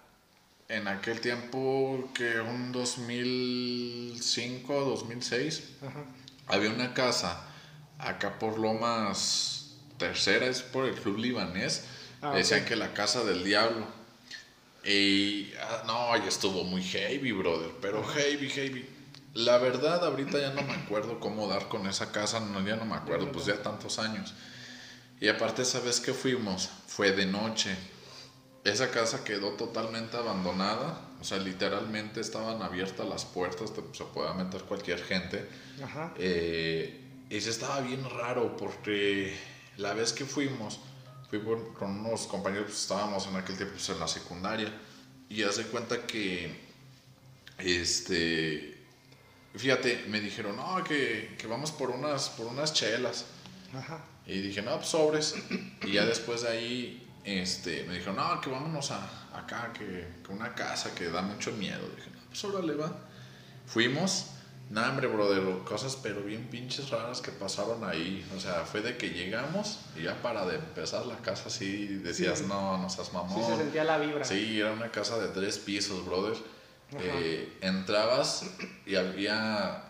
en 0.67 0.88
aquel 0.88 1.22
tiempo 1.22 2.10
que 2.15 2.39
un 2.39 2.72
2005, 2.72 4.86
2006, 4.86 5.63
había 6.48 6.72
una 6.72 6.96
casa 6.96 7.46
acá 8.00 8.39
por 8.39 8.58
Lomas 8.58 9.75
Tercera, 10.00 10.48
es 10.48 10.63
por 10.63 10.86
el 10.86 10.96
club 10.96 11.20
libanés, 11.20 11.84
ah, 12.24 12.34
decían 12.34 12.65
que 12.65 12.75
la 12.75 12.96
casa 12.96 13.24
del 13.24 13.43
diablo. 13.43 13.86
Y 14.84 15.53
ah, 15.62 15.84
no, 15.86 16.17
ya 16.17 16.27
estuvo 16.27 16.63
muy 16.63 16.82
heavy, 16.82 17.34
brother, 17.34 17.70
pero 17.82 18.03
heavy, 18.03 18.50
heavy. 18.50 18.89
La 19.36 19.60
verdad, 19.60 20.03
ahorita 20.03 20.39
ya 20.39 20.53
no 20.53 20.63
me 20.63 20.74
acuerdo 20.74 21.20
cómo 21.20 21.48
dar 21.48 21.67
con 21.67 21.86
esa 21.86 22.12
casa, 22.12 22.39
no, 22.39 22.65
ya 22.65 22.77
no 22.77 22.86
me 22.86 22.96
acuerdo, 22.96 23.32
pues 23.32 23.46
ya 23.46 23.62
tantos 23.62 24.00
años. 24.00 24.34
Y 25.22 25.27
aparte, 25.27 25.62
esa 25.62 25.82
vez 25.82 26.00
que 26.00 26.15
fuimos, 26.15 26.72
fue 26.88 27.12
de 27.12 27.27
noche 27.27 27.77
esa 28.63 28.91
casa 28.91 29.24
quedó 29.24 29.51
totalmente 29.51 30.15
abandonada, 30.15 31.01
o 31.20 31.24
sea, 31.24 31.38
literalmente 31.38 32.22
estaban 32.22 32.62
abiertas 32.62 33.08
las 33.08 33.25
puertas, 33.25 33.74
se 33.91 34.03
podía 34.05 34.34
meter 34.34 34.63
cualquier 34.63 35.03
gente. 35.03 35.48
Ajá. 35.84 36.13
Eh, 36.17 37.01
y 37.29 37.41
se 37.41 37.50
estaba 37.50 37.82
bien 37.82 38.08
raro 38.10 38.55
porque 38.55 39.36
la 39.77 39.93
vez 39.93 40.13
que 40.13 40.25
fuimos, 40.25 40.79
fui 41.29 41.41
con 41.74 42.00
unos 42.00 42.27
compañeros, 42.27 42.67
pues, 42.67 42.82
estábamos 42.82 43.27
en 43.27 43.36
aquel 43.36 43.58
tiempo 43.58 43.74
pues, 43.75 43.89
en 43.89 44.00
la 44.00 44.08
secundaria, 44.08 44.72
y 45.29 45.43
hace 45.43 45.63
cuenta 45.63 46.05
que, 46.05 46.55
este, 47.58 48.77
fíjate, 49.55 50.05
me 50.08 50.22
dijeron, 50.22 50.55
no, 50.55 50.84
que, 50.84 51.36
que 51.38 51.48
vamos 51.48 51.72
por 51.72 51.89
unas, 51.89 52.29
por 52.29 52.46
unas 52.46 52.74
chelas. 52.74 53.25
Ajá. 53.74 54.05
Y 54.25 54.39
dije, 54.41 54.62
no, 54.62 54.75
pues 54.77 54.89
sobres. 54.89 55.36
Y 55.86 55.93
ya 55.93 56.05
después 56.05 56.43
de 56.43 56.50
ahí 56.50 57.03
este, 57.24 57.84
me 57.84 57.96
dijeron, 57.96 58.18
no, 58.18 58.42
que 58.42 58.50
vámonos 58.50 58.92
a, 58.92 59.10
acá, 59.34 59.72
que, 59.74 60.08
que, 60.25 60.32
una 60.32 60.53
casa 60.53 60.94
que 60.94 61.10
da 61.10 61.22
mucho 61.22 61.51
miedo. 61.53 61.88
Dije, 61.96 62.10
no, 62.12 62.22
pues 62.27 62.44
órale 62.44 62.75
va. 62.75 62.92
Fuimos, 63.65 64.27
nada, 64.70 64.89
hombre, 64.89 65.08
brother, 65.08 65.63
cosas 65.63 65.98
pero 66.01 66.22
bien 66.22 66.48
pinches 66.50 66.89
raras 66.89 67.22
que 67.22 67.32
pasaron 67.32 67.84
ahí. 67.84 68.25
O 68.36 68.39
sea, 68.39 68.65
fue 68.65 68.82
de 68.82 68.98
que 68.98 69.10
llegamos 69.10 69.80
y 69.96 70.03
ya 70.03 70.22
para 70.22 70.46
de 70.46 70.56
empezar 70.56 71.06
la 71.06 71.18
casa 71.18 71.46
así 71.48 71.88
decías, 71.88 72.42
no, 72.42 72.77
no 72.77 72.89
seas 72.89 73.13
mamón. 73.13 73.42
Sí, 73.42 73.51
se 73.51 73.58
sentía 73.58 73.84
la 73.84 73.98
vibra. 73.98 74.25
Sí, 74.25 74.60
era 74.60 74.74
una 74.74 74.92
casa 74.92 75.18
de 75.20 75.30
tres 75.30 75.60
pisos, 75.60 76.06
brother. 76.06 76.36
Eh, 77.00 77.58
entrabas 77.62 78.46
y 78.86 78.96
había, 78.96 79.84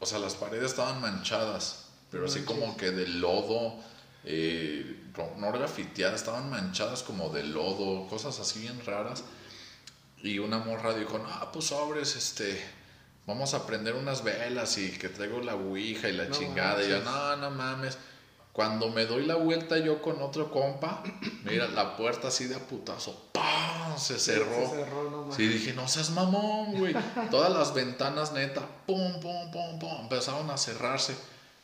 o 0.00 0.06
sea, 0.06 0.18
las 0.18 0.34
paredes 0.34 0.70
estaban 0.70 1.00
manchadas, 1.00 1.90
pero 2.10 2.26
así 2.26 2.42
como 2.42 2.76
que 2.76 2.90
de 2.90 3.06
lodo 3.06 3.76
eh, 4.24 5.04
no 5.36 5.52
grafiteadas, 5.52 6.20
estaban 6.20 6.50
manchadas 6.50 7.02
como 7.02 7.30
de 7.30 7.44
lodo, 7.44 8.06
cosas 8.08 8.38
así 8.40 8.60
bien 8.60 8.80
raras. 8.84 9.24
Y 10.22 10.38
una 10.38 10.58
morra 10.58 10.94
dijo, 10.94 11.18
no, 11.18 11.52
pues 11.52 11.66
sobres, 11.66 12.16
este, 12.16 12.60
vamos 13.26 13.54
a 13.54 13.66
prender 13.66 13.94
unas 13.94 14.24
velas 14.24 14.78
y 14.78 14.90
que 14.90 15.08
traigo 15.08 15.40
la 15.40 15.54
ouija 15.54 16.08
y 16.08 16.12
la 16.12 16.30
chingada. 16.30 16.82
Y 16.82 16.88
yo, 16.88 17.00
no, 17.00 17.36
no 17.36 17.50
mames. 17.50 17.98
Cuando 18.52 18.88
me 18.88 19.04
doy 19.04 19.26
la 19.26 19.34
vuelta 19.34 19.76
yo 19.76 20.00
con 20.00 20.22
otro 20.22 20.50
compa, 20.50 21.02
mira, 21.44 21.68
la 21.68 21.94
puerta 21.96 22.28
así 22.28 22.46
de 22.46 22.56
putazo, 22.56 23.28
¡pum! 23.32 23.98
Se 23.98 24.18
cerró. 24.18 24.70
Se 24.70 24.76
cerró 24.76 25.28
sí, 25.36 25.46
dije, 25.46 25.74
no 25.74 25.86
seas 25.86 26.10
mamón, 26.10 26.72
güey. 26.72 26.94
Todas 27.30 27.52
las 27.52 27.74
ventanas, 27.74 28.32
neta, 28.32 28.62
pum, 28.86 29.20
pum, 29.20 29.50
pum, 29.50 29.78
pum, 29.78 30.00
empezaron 30.00 30.50
a 30.50 30.56
cerrarse. 30.56 31.14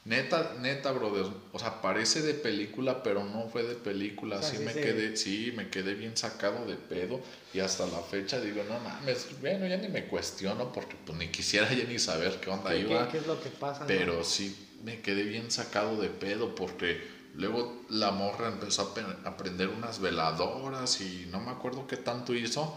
Neta, 0.04 0.54
neta, 0.60 0.90
brother. 0.90 1.26
O 1.52 1.58
sea, 1.60 1.80
parece 1.80 2.22
de 2.22 2.34
película, 2.34 3.04
pero 3.04 3.24
no 3.24 3.48
fue 3.48 3.62
de 3.62 3.76
película. 3.76 4.40
Así 4.40 4.58
me 4.58 4.72
quedé, 4.72 5.16
sí, 5.16 5.52
me 5.54 5.68
quedé 5.68 5.94
bien 5.94 6.16
sacado 6.16 6.66
de 6.66 6.76
pedo. 6.76 7.20
Y 7.54 7.60
hasta 7.60 7.86
la 7.86 8.00
fecha 8.00 8.40
digo, 8.40 8.64
no 8.64 8.80
mames, 8.80 9.28
bueno, 9.40 9.66
ya 9.66 9.76
ni 9.76 9.88
me 9.88 10.06
cuestiono 10.06 10.72
porque 10.72 10.96
pues 11.04 11.16
ni 11.18 11.28
quisiera 11.28 11.72
ya 11.72 11.84
ni 11.84 12.00
saber 12.00 12.40
qué 12.40 12.50
onda 12.50 12.74
iba. 12.74 13.08
¿Qué, 13.08 13.18
es 13.18 13.26
lo 13.26 13.40
que 13.40 13.50
pasa? 13.50 13.86
Pero 13.86 14.24
sí 14.24 14.56
me 14.82 15.00
quedé 15.00 15.22
bien 15.22 15.52
sacado 15.52 16.00
de 16.00 16.08
pedo 16.08 16.56
porque 16.56 17.00
luego 17.34 17.84
la 17.88 18.10
morra 18.10 18.48
empezó 18.48 18.82
a 18.82 19.28
aprender 19.28 19.68
unas 19.68 20.00
veladoras 20.00 21.00
y 21.00 21.26
no 21.30 21.40
me 21.40 21.52
acuerdo 21.52 21.86
qué 21.86 21.96
tanto 21.96 22.34
hizo. 22.34 22.76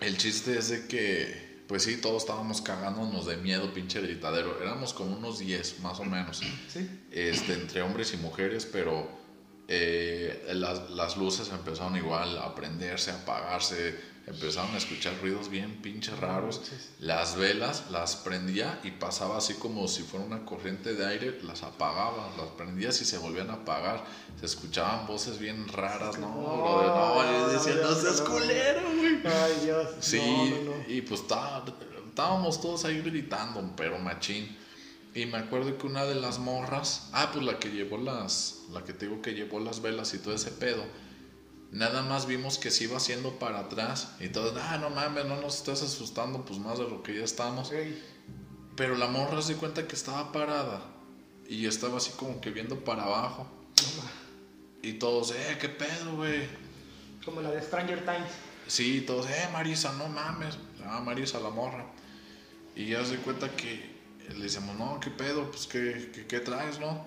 El 0.00 0.16
chiste 0.18 0.56
es 0.56 0.68
de 0.68 0.86
que 0.86 1.45
pues 1.66 1.82
sí, 1.82 1.96
todos 1.96 2.22
estábamos 2.22 2.60
cagándonos 2.60 3.26
de 3.26 3.36
miedo, 3.36 3.72
pinche 3.72 4.00
gritadero. 4.00 4.60
Éramos 4.62 4.94
como 4.94 5.16
unos 5.16 5.38
10 5.38 5.80
más 5.80 5.98
o 6.00 6.04
menos. 6.04 6.42
¿Sí? 6.68 6.88
Este, 7.10 7.54
entre 7.54 7.82
hombres 7.82 8.14
y 8.14 8.16
mujeres, 8.18 8.66
pero 8.66 9.08
eh, 9.68 10.48
las, 10.54 10.90
las, 10.90 11.16
luces 11.16 11.50
empezaron 11.50 11.96
igual 11.96 12.38
a 12.38 12.54
prenderse, 12.54 13.10
a 13.10 13.16
apagarse, 13.16 13.98
empezaron 14.26 14.74
a 14.74 14.78
escuchar 14.78 15.14
ruidos 15.20 15.48
bien 15.48 15.80
pinches 15.80 16.18
raros. 16.18 16.60
Las 16.98 17.36
velas 17.36 17.90
las 17.90 18.16
prendía 18.16 18.80
y 18.82 18.90
pasaba 18.90 19.38
así 19.38 19.54
como 19.54 19.86
si 19.88 20.02
fuera 20.02 20.26
una 20.26 20.44
corriente 20.44 20.94
de 20.94 21.06
aire, 21.06 21.40
las 21.42 21.62
apagaba, 21.62 22.32
las 22.36 22.48
prendía 22.56 22.88
y 22.88 22.92
se 22.92 23.18
volvían 23.18 23.50
a 23.50 23.54
apagar. 23.54 24.04
Se 24.38 24.46
escuchaban 24.46 25.06
voces 25.06 25.38
bien 25.38 25.68
raras, 25.68 26.18
¿no? 26.18 26.28
No, 26.28 27.22
no, 27.22 27.48
decía, 27.48 27.74
no, 27.80 27.94
seas 27.94 28.20
culero, 28.20 28.82
güey. 28.96 29.20
Ay, 29.24 29.60
Dios. 29.64 29.88
Sí, 30.00 30.20
y 30.88 31.00
pues 31.02 31.22
estábamos 31.22 32.60
todos 32.60 32.84
ahí 32.84 33.00
gritando, 33.00 33.72
pero 33.76 33.98
machín. 33.98 34.56
Y 35.14 35.24
me 35.24 35.38
acuerdo 35.38 35.78
que 35.78 35.86
una 35.86 36.04
de 36.04 36.14
las 36.14 36.38
morras, 36.38 37.08
ah, 37.12 37.30
pues 37.32 37.42
la 37.42 37.58
que 37.58 37.70
llevó 37.70 37.96
las, 37.96 38.64
la 38.72 38.84
que 38.84 38.92
te 38.92 39.06
digo 39.06 39.22
que 39.22 39.32
llevó 39.32 39.60
las 39.60 39.80
velas 39.80 40.12
y 40.12 40.18
todo 40.18 40.34
ese 40.34 40.50
pedo, 40.50 40.84
nada 41.72 42.02
más 42.02 42.26
vimos 42.26 42.58
que 42.58 42.70
se 42.70 42.84
iba 42.84 42.96
haciendo 42.96 43.38
para 43.38 43.60
atrás 43.60 44.14
y 44.20 44.28
todos, 44.28 44.54
ah, 44.62 44.78
no 44.78 44.90
mames, 44.90 45.24
no 45.26 45.40
nos 45.40 45.56
estás 45.56 45.82
asustando, 45.82 46.44
pues 46.44 46.58
más 46.58 46.78
de 46.78 46.88
lo 46.88 47.02
que 47.02 47.16
ya 47.16 47.24
estamos. 47.24 47.72
Pero 48.76 48.96
la 48.96 49.08
morra 49.08 49.42
se 49.42 49.56
cuenta 49.56 49.86
que 49.86 49.96
estaba 49.96 50.32
parada 50.32 50.82
y 51.48 51.66
estaba 51.66 51.98
así 51.98 52.12
como 52.12 52.40
que 52.40 52.50
viendo 52.50 52.84
para 52.84 53.04
abajo. 53.04 53.46
y 54.82 54.94
todos, 54.94 55.32
eh, 55.32 55.58
qué 55.60 55.68
pedo, 55.68 56.16
güey. 56.16 56.48
Como 57.24 57.40
la 57.40 57.50
de 57.50 57.62
Stranger 57.62 58.04
Times. 58.04 58.30
Sí, 58.66 59.00
todos, 59.00 59.26
eh, 59.28 59.48
Marisa, 59.52 59.92
no 59.92 60.08
mames. 60.08 60.58
Ah, 60.84 61.00
Marisa, 61.00 61.40
la 61.40 61.50
morra. 61.50 61.86
Y 62.74 62.90
ya 62.90 63.04
se 63.04 63.16
cuenta 63.16 63.50
que 63.50 63.96
le 64.34 64.44
decimos, 64.44 64.76
no, 64.76 65.00
¿qué 65.00 65.10
pedo? 65.10 65.50
Pues, 65.50 65.66
¿qué, 65.66 66.26
qué, 66.28 66.40
traes, 66.40 66.78
no? 66.78 67.06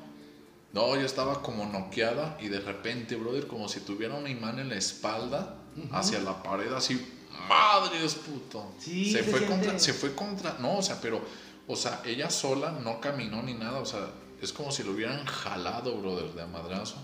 No, 0.73 0.95
yo 0.95 1.05
estaba 1.05 1.41
como 1.41 1.65
noqueada 1.65 2.37
y 2.39 2.47
de 2.47 2.59
repente, 2.59 3.15
brother, 3.15 3.47
como 3.47 3.67
si 3.67 3.79
tuviera 3.79 4.15
un 4.15 4.27
imán 4.27 4.59
en 4.59 4.69
la 4.69 4.75
espalda 4.75 5.55
hacia 5.91 6.19
la 6.19 6.43
pared, 6.43 6.71
así, 6.73 6.99
madre 7.47 8.03
es 8.03 8.15
puto. 8.15 8.73
Sí, 8.77 9.11
se, 9.11 9.23
fue 9.23 9.45
contra, 9.45 9.79
se 9.79 9.93
fue 9.93 10.13
contra, 10.13 10.57
no, 10.59 10.77
o 10.77 10.81
sea, 10.81 10.99
pero, 11.01 11.21
o 11.67 11.75
sea, 11.75 12.01
ella 12.05 12.29
sola 12.29 12.71
no 12.71 13.01
caminó 13.01 13.41
ni 13.41 13.53
nada, 13.55 13.79
o 13.79 13.85
sea, 13.85 14.11
es 14.41 14.53
como 14.53 14.71
si 14.71 14.83
lo 14.83 14.91
hubieran 14.91 15.25
jalado, 15.25 15.97
brother, 15.97 16.33
de 16.33 16.45
madrazo. 16.45 16.97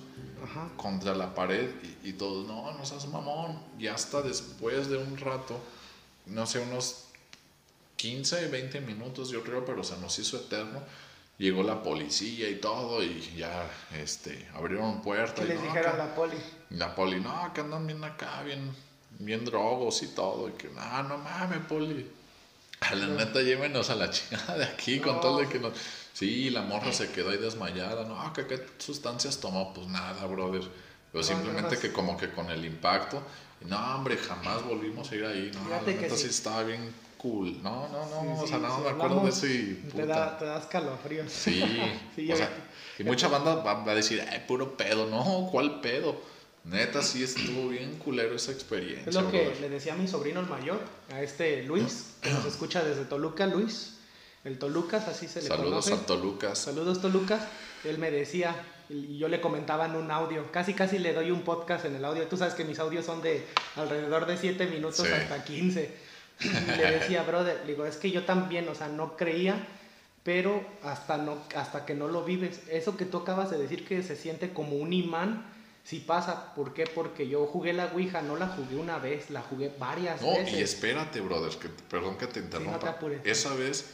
contra 0.78 1.16
la 1.16 1.34
pared 1.34 1.70
y, 2.04 2.10
y 2.10 2.14
todo, 2.14 2.44
no, 2.44 2.72
no 2.72 2.86
seas 2.86 3.08
mamón. 3.08 3.60
Y 3.80 3.88
hasta 3.88 4.22
después 4.22 4.90
de 4.90 4.98
un 4.98 5.18
rato, 5.18 5.60
no 6.28 6.46
sé, 6.46 6.60
unos 6.60 7.06
15, 7.98 8.48
20 8.48 8.82
minutos, 8.82 9.30
yo 9.30 9.44
creo, 9.44 9.66
pero 9.66 9.84
se 9.84 9.98
nos 9.98 10.18
hizo 10.20 10.38
eterno. 10.38 10.82
Llegó 11.38 11.64
la 11.64 11.84
policía 11.84 12.50
y 12.50 12.56
todo, 12.56 13.04
y 13.04 13.34
ya 13.36 13.70
este, 13.94 14.48
abrieron 14.54 15.02
puertas. 15.02 15.46
¿Qué 15.46 15.54
les 15.54 15.62
dijeron 15.62 15.98
la 15.98 16.16
poli? 16.16 16.38
La 16.70 16.96
poli, 16.96 17.20
no, 17.20 17.52
que 17.54 17.62
andan 17.62 17.86
bien 17.86 18.02
acá, 18.04 18.42
bien, 18.44 18.74
bien 19.20 19.44
drogos 19.44 20.02
y 20.04 20.08
todo. 20.08 20.48
Y 20.48 20.54
que, 20.54 20.70
no, 20.70 21.04
no 21.04 21.18
mames, 21.18 21.60
poli. 21.68 22.10
A 22.80 22.96
la 22.96 23.08
neta, 23.08 23.42
llévenos 23.42 23.90
a 23.90 23.96
la 23.96 24.10
chingada 24.12 24.58
de 24.58 24.64
aquí 24.64 25.00
con 25.00 25.20
todo 25.20 25.40
de 25.40 25.50
que 25.50 25.60
nos. 25.60 25.74
Sí, 26.14 26.50
la 26.50 26.62
morra 26.62 26.94
se 26.94 27.12
quedó 27.12 27.32
ahí 27.32 27.38
desmayada. 27.38 28.06
No, 28.06 28.32
¿qué, 28.32 28.48
qué 28.48 28.66
sustancias 28.78 29.40
tomó? 29.42 29.74
Pues 29.74 29.88
nada, 29.88 30.26
brother. 30.28 30.64
Pero 31.12 31.24
simplemente 31.24 31.78
que 31.78 31.92
como 31.92 32.16
que 32.16 32.32
con 32.32 32.50
el 32.50 32.64
impacto. 32.64 33.22
No, 33.62 33.96
hombre, 33.96 34.18
jamás 34.18 34.64
volvimos 34.64 35.12
a 35.12 35.16
ir 35.16 35.26
ahí. 35.26 35.52
No, 35.54 35.70
la 35.70 35.82
neta 35.82 36.16
sí 36.16 36.28
estaba 36.28 36.64
bien 36.64 36.94
cool. 37.26 37.64
No, 37.64 37.88
no, 37.90 38.06
no, 38.24 38.42
o 38.42 38.48
sea, 38.48 38.60
no 38.60 38.80
me 38.80 38.90
acuerdo 38.90 39.22
de 39.22 39.30
eso 39.30 39.48
y 39.48 39.82
Te, 39.96 40.06
da, 40.06 40.38
te 40.38 40.46
das 40.46 40.66
calofríos. 40.68 41.32
Sí, 41.32 42.32
o 42.32 42.36
sea, 42.36 42.50
y 43.00 43.04
mucha 43.04 43.28
banda 43.28 43.56
va, 43.56 43.84
a 43.84 43.96
decir, 43.96 44.24
ay, 44.30 44.44
puro 44.48 44.78
pedo. 44.78 45.08
No, 45.08 45.50
¿cuál 45.52 45.82
pedo? 45.82 46.22
Neta, 46.64 47.02
sí 47.02 47.24
estuvo 47.24 47.70
bien 47.70 47.98
culero 47.98 48.36
esa 48.36 48.52
experiencia. 48.52 49.10
Es 49.10 49.16
lo 49.16 49.30
que 49.30 49.56
le 49.60 49.70
decía 49.70 49.94
a 49.94 49.98
mi 49.98 50.08
sobrino 50.08 50.40
el 50.40 50.48
mayor, 50.48 50.80
a 51.12 51.22
este 51.22 51.64
Luis, 51.64 52.16
que 52.22 52.32
nos 52.32 52.46
escucha 52.46 52.84
desde 52.84 53.06
Toluca, 53.06 53.46
Luis. 53.48 53.98
El 54.44 54.60
Tolucas, 54.60 55.08
así 55.08 55.28
se 55.28 55.42
le 55.42 55.48
Saludos 55.48 55.92
a 55.92 56.06
Tolucas. 56.06 56.58
Saludos 56.60 57.02
Tolucas. 57.02 57.42
Él 57.84 57.98
me 57.98 58.12
decía, 58.12 58.56
y 58.90 59.18
yo 59.18 59.28
le 59.28 59.42
comentaba 59.42 59.88
en 59.88 59.96
un 59.96 60.12
audio, 60.12 60.52
casi 60.52 60.74
casi 60.74 61.00
le 61.00 61.14
doy 61.14 61.32
un 61.32 61.42
podcast 61.42 61.86
en 61.86 61.96
el 61.96 62.06
audio. 62.06 62.28
Tú 62.28 62.38
sabes 62.38 62.54
que 62.54 62.64
mis 62.64 62.78
audios 62.80 63.06
son 63.06 63.22
de 63.22 63.46
alrededor 63.76 64.28
de 64.28 64.38
7 64.38 64.68
minutos 64.68 65.08
hasta 65.08 65.44
15 65.44 66.05
Y 66.42 66.48
le 66.78 66.92
decía, 67.00 67.24
brother, 67.24 67.62
le 67.66 67.72
digo, 67.74 67.86
es 67.86 67.98
que 67.98 68.12
yo 68.12 68.24
también, 68.26 68.68
o 68.70 68.76
sea, 68.76 68.88
no 68.88 69.16
creía, 69.16 69.56
pero 70.24 70.64
hasta, 70.84 71.18
no, 71.18 71.38
hasta 71.56 71.86
que 71.86 71.94
no 71.94 72.08
lo 72.08 72.24
vives, 72.24 72.62
eso 72.70 72.98
que 72.98 73.06
tú 73.06 73.18
acabas 73.20 73.52
de 73.52 73.58
decir 73.58 73.86
que 73.88 74.02
se 74.04 74.16
siente 74.16 74.52
como 74.54 74.76
un 74.76 74.92
imán, 74.92 75.46
sí 75.84 76.00
pasa. 76.00 76.54
¿Por 76.56 76.74
qué? 76.74 76.86
Porque 76.88 77.28
yo 77.28 77.46
jugué 77.46 77.74
la 77.74 77.86
Ouija, 77.94 78.22
no 78.22 78.36
la 78.36 78.48
jugué 78.48 78.76
una 78.76 78.98
vez, 78.98 79.30
la 79.30 79.42
jugué 79.42 79.72
varias 79.80 80.22
No, 80.22 80.32
veces. 80.32 80.54
y 80.54 80.62
espérate, 80.62 81.22
brother, 81.22 81.54
que, 81.58 81.70
perdón 81.70 82.18
que 82.18 82.28
te 82.28 82.40
no 82.40 82.46
interrumpa. 82.48 83.00
te. 83.00 83.30
Esa 83.32 83.54
vez 83.54 83.94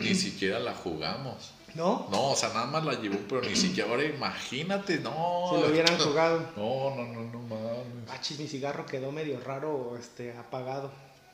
ni 0.00 0.14
siquiera 0.14 0.58
la 0.60 0.74
jugamos. 0.74 1.54
¿No? 1.74 2.08
No, 2.10 2.30
o 2.30 2.36
sea, 2.36 2.48
nada 2.50 2.66
más 2.66 2.84
la 2.84 2.94
llevó, 2.94 3.18
pero 3.28 3.42
ni 3.42 3.54
siquiera 3.54 3.90
ahora 3.90 4.04
imagínate, 4.04 4.98
no. 5.00 5.50
Si 5.54 5.60
lo 5.60 5.68
hubieran 5.68 5.98
jugado. 5.98 6.40
No, 6.56 6.94
no, 6.96 7.04
no, 7.12 7.22
no 7.30 7.38
mames. 7.40 8.10
Achis, 8.10 8.38
mi 8.38 8.48
cigarro 8.48 8.86
quedó 8.86 9.12
medio 9.12 9.38
raro, 9.40 9.96
este, 10.00 10.34
apagado. 10.36 10.90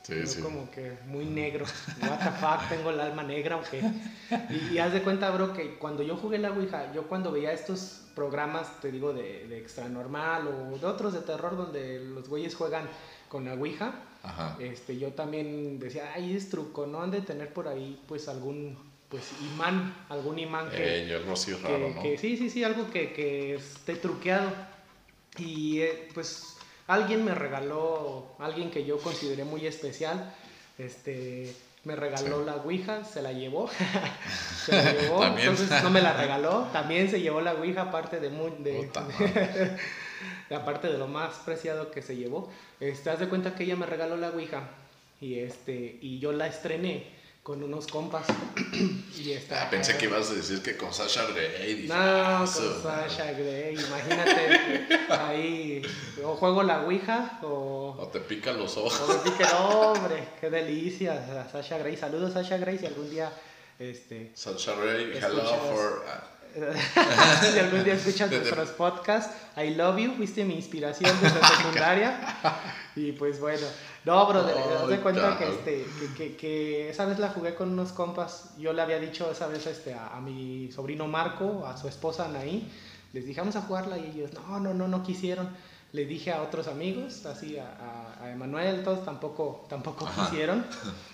Sí, 0.07 0.41
como 0.43 0.71
que 0.71 0.99
muy 1.07 1.25
negro. 1.25 1.65
What 2.03 2.19
the 2.19 2.31
fuck, 2.33 2.69
tengo 2.69 2.91
el 2.91 3.01
alma 3.01 3.23
negra 3.23 3.57
o 3.57 3.63
qué. 3.63 3.81
Y, 4.51 4.75
y 4.75 4.79
haz 4.79 4.93
de 4.93 5.03
cuenta, 5.03 5.31
bro, 5.31 5.55
que 5.55 5.77
cuando 5.77 6.03
yo 6.03 6.17
jugué 6.17 6.37
la 6.39 6.51
Ouija, 6.51 6.93
yo 6.93 7.05
cuando 7.05 7.33
veía 7.33 7.53
estos 7.53 8.03
programas, 8.15 8.81
te 8.83 8.93
digo, 8.93 9.15
de, 9.15 9.49
de 9.49 9.59
extra 9.59 9.89
normal 9.89 10.47
o 10.47 10.79
de 10.79 10.87
otros 10.87 11.15
de 11.15 11.21
terror 11.21 11.57
donde 11.57 12.01
los 12.01 12.29
güeyes 12.29 12.55
juegan 12.55 12.87
con 13.29 13.47
la 13.47 13.55
Ouija, 13.55 13.95
Ajá. 14.23 14.57
este, 14.61 14.99
yo 14.99 15.13
también 15.13 15.79
decía, 15.81 16.13
ay, 16.15 16.37
es 16.37 16.51
truco, 16.51 16.87
¿no? 16.87 17.01
Han 17.03 17.11
de 17.11 17.23
tener 17.23 17.53
por 17.53 17.67
ahí, 17.67 17.99
pues, 18.07 18.29
algún, 18.29 18.77
pues, 19.09 19.25
imán, 19.55 19.95
algún 20.11 20.39
imán 20.39 20.71
que, 20.71 21.09
Eh, 21.09 22.03
que 22.03 22.19
sí, 22.19 22.37
sí, 22.37 22.51
sí, 22.51 22.63
algo 22.63 22.91
que, 22.91 23.13
que 23.15 23.55
esté 23.55 23.97
truqueado. 23.97 24.53
Y 25.37 25.81
eh, 25.81 26.09
pues 26.15 26.54
alguien 26.87 27.25
me 27.25 27.35
regaló, 27.35 28.35
alguien 28.39 28.71
que 28.71 28.85
yo 28.85 28.99
consideré 28.99 29.45
muy 29.45 29.67
especial, 29.67 30.33
este, 30.79 31.55
me 31.85 31.97
regaló 31.97 32.41
Sí. 32.41 32.47
la 32.47 32.57
Ouija, 32.57 33.05
se 33.05 33.23
la 33.23 33.33
llevó, 33.33 33.69
se 34.65 34.73
la 34.73 34.93
llevó, 35.01 35.25
entonces 35.25 35.71
no 35.83 35.91
me 35.91 36.01
la 36.01 36.13
regaló, 36.17 36.69
también 36.73 37.11
se 37.11 37.21
llevó 37.21 37.41
la 37.41 37.55
Ouija, 37.55 37.83
aparte 37.83 38.21
de, 38.21 38.31
muy, 38.31 38.51
de, 38.59 38.91
madre. 38.95 39.77
aparte 40.55 40.89
de 40.89 40.99
lo 40.99 41.07
más 41.09 41.35
preciado 41.45 41.91
que 41.91 42.03
se 42.03 42.17
llevó, 42.17 42.51
haz 42.81 43.19
de 43.19 43.29
cuenta 43.29 43.55
que 43.55 43.65
ella 43.65 43.77
me 43.77 43.87
regaló 43.87 44.17
la 44.17 44.31
Ouija 44.31 44.63
y, 45.21 45.39
este, 45.39 45.99
y 46.01 46.19
yo 46.19 46.33
la 46.33 46.47
estrené 46.47 47.14
con 47.45 47.63
unos 47.63 47.87
compas. 47.87 48.25
y 49.19 49.33
esta, 49.33 49.65
Ah, 49.65 49.71
pensé 49.71 49.97
que 49.99 50.07
ibas 50.07 50.31
a 50.31 50.35
decir 50.35 50.63
que 50.63 50.77
con 50.79 50.93
Sasha 50.95 51.27
Grey. 51.27 51.75
dije, 51.75 51.89
no, 51.95 52.39
con 52.39 52.45
eso, 52.45 52.83
Sasha 52.83 53.33
Grey, 53.33 53.75
imagínate 53.75 54.87
ahí, 55.11 55.83
o 56.25 56.35
juego 56.37 56.63
la 56.63 56.81
Ouija 56.81 57.39
o, 57.43 57.97
O 58.01 58.09
te 58.09 58.21
pica 58.21 58.51
los 58.53 58.77
ojos. 58.79 58.99
o 58.99 59.09
me 59.09 59.31
pique, 59.31 59.45
no, 59.45 59.69
hombre, 59.93 60.27
qué 60.41 60.49
delicia, 60.49 61.47
Sasha 61.53 61.77
Grey, 61.79 61.97
saludos 61.99 62.33
Sasha 62.33 62.57
Grey, 62.57 62.79
si 62.79 62.87
algún 62.87 63.11
día, 63.11 63.31
este, 63.79 64.33
Sasha 64.35 64.75
Grey, 64.77 65.13
hello 65.15 65.45
for. 65.45 66.05
ah, 66.09 66.31
si 67.53 67.59
algún 67.59 67.85
día 67.85 67.95
escuchas 67.95 68.31
nuestros 68.31 68.71
podcasts, 68.71 69.35
I 69.59 69.75
love 69.75 69.99
you, 69.99 70.15
fuiste 70.15 70.45
mi 70.45 70.55
inspiración 70.55 71.11
desde 71.21 71.41
secundaria. 71.57 72.39
Y 72.97 73.13
pues 73.13 73.39
bueno, 73.41 73.67
no, 74.05 74.27
bro, 74.27 74.41
haz 74.41 74.89
de 74.89 74.95
Ay, 74.95 75.01
cuenta 75.01 75.39
que, 75.39 75.49
este, 75.49 75.87
que, 75.99 76.15
que, 76.15 76.37
que 76.37 76.91
esa 76.91 77.07
vez 77.07 77.19
la 77.19 77.31
jugué 77.31 77.55
con 77.55 77.71
unos 77.71 77.93
compas. 77.93 78.51
Yo 78.59 78.73
le 78.75 78.83
había 78.83 78.99
dicho 78.99 79.31
esa 79.31 79.47
vez 79.47 79.67
este, 79.67 79.95
a, 79.95 80.15
a 80.15 80.21
mi 80.21 80.71
sobrino 80.73 81.07
Marco, 81.07 81.67
a 81.67 81.77
su 81.79 81.89
esposa 81.89 82.27
Anaí, 82.27 82.71
les 83.15 83.25
dije, 83.25 83.41
vamos 83.41 83.57
a 83.57 83.63
jugarla. 83.63 83.97
Y 83.97 84.11
ellos, 84.11 84.33
no, 84.35 84.61
no, 84.61 84.75
no, 84.75 84.89
no 84.89 85.03
quisieron. 85.03 85.49
Le 85.93 86.05
dije 86.05 86.33
a 86.33 86.43
otros 86.43 86.67
amigos, 86.67 87.25
así 87.25 87.57
a, 87.57 87.69
a, 88.21 88.25
a 88.25 88.33
Emanuel, 88.33 88.83
todos 88.83 89.05
tampoco, 89.05 89.65
tampoco 89.71 90.07
quisieron. 90.07 90.67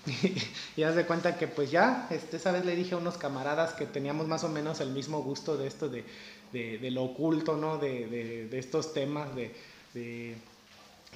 y 0.76 0.82
haz 0.82 0.96
de 0.96 1.04
cuenta 1.04 1.36
que 1.36 1.46
pues 1.46 1.70
ya, 1.70 2.08
este, 2.10 2.38
esa 2.38 2.50
vez 2.50 2.64
le 2.64 2.74
dije 2.74 2.94
a 2.94 2.98
unos 2.98 3.18
camaradas 3.18 3.74
que 3.74 3.86
teníamos 3.86 4.26
más 4.26 4.42
o 4.42 4.48
menos 4.48 4.80
el 4.80 4.90
mismo 4.90 5.22
gusto 5.22 5.56
de 5.56 5.66
esto 5.66 5.88
de, 5.88 6.04
de, 6.52 6.78
de 6.78 6.90
lo 6.90 7.04
oculto, 7.04 7.56
¿no? 7.56 7.76
De, 7.76 8.06
de, 8.06 8.48
de 8.48 8.58
estos 8.58 8.94
temas, 8.94 9.36
de, 9.36 9.54
de, 9.92 10.36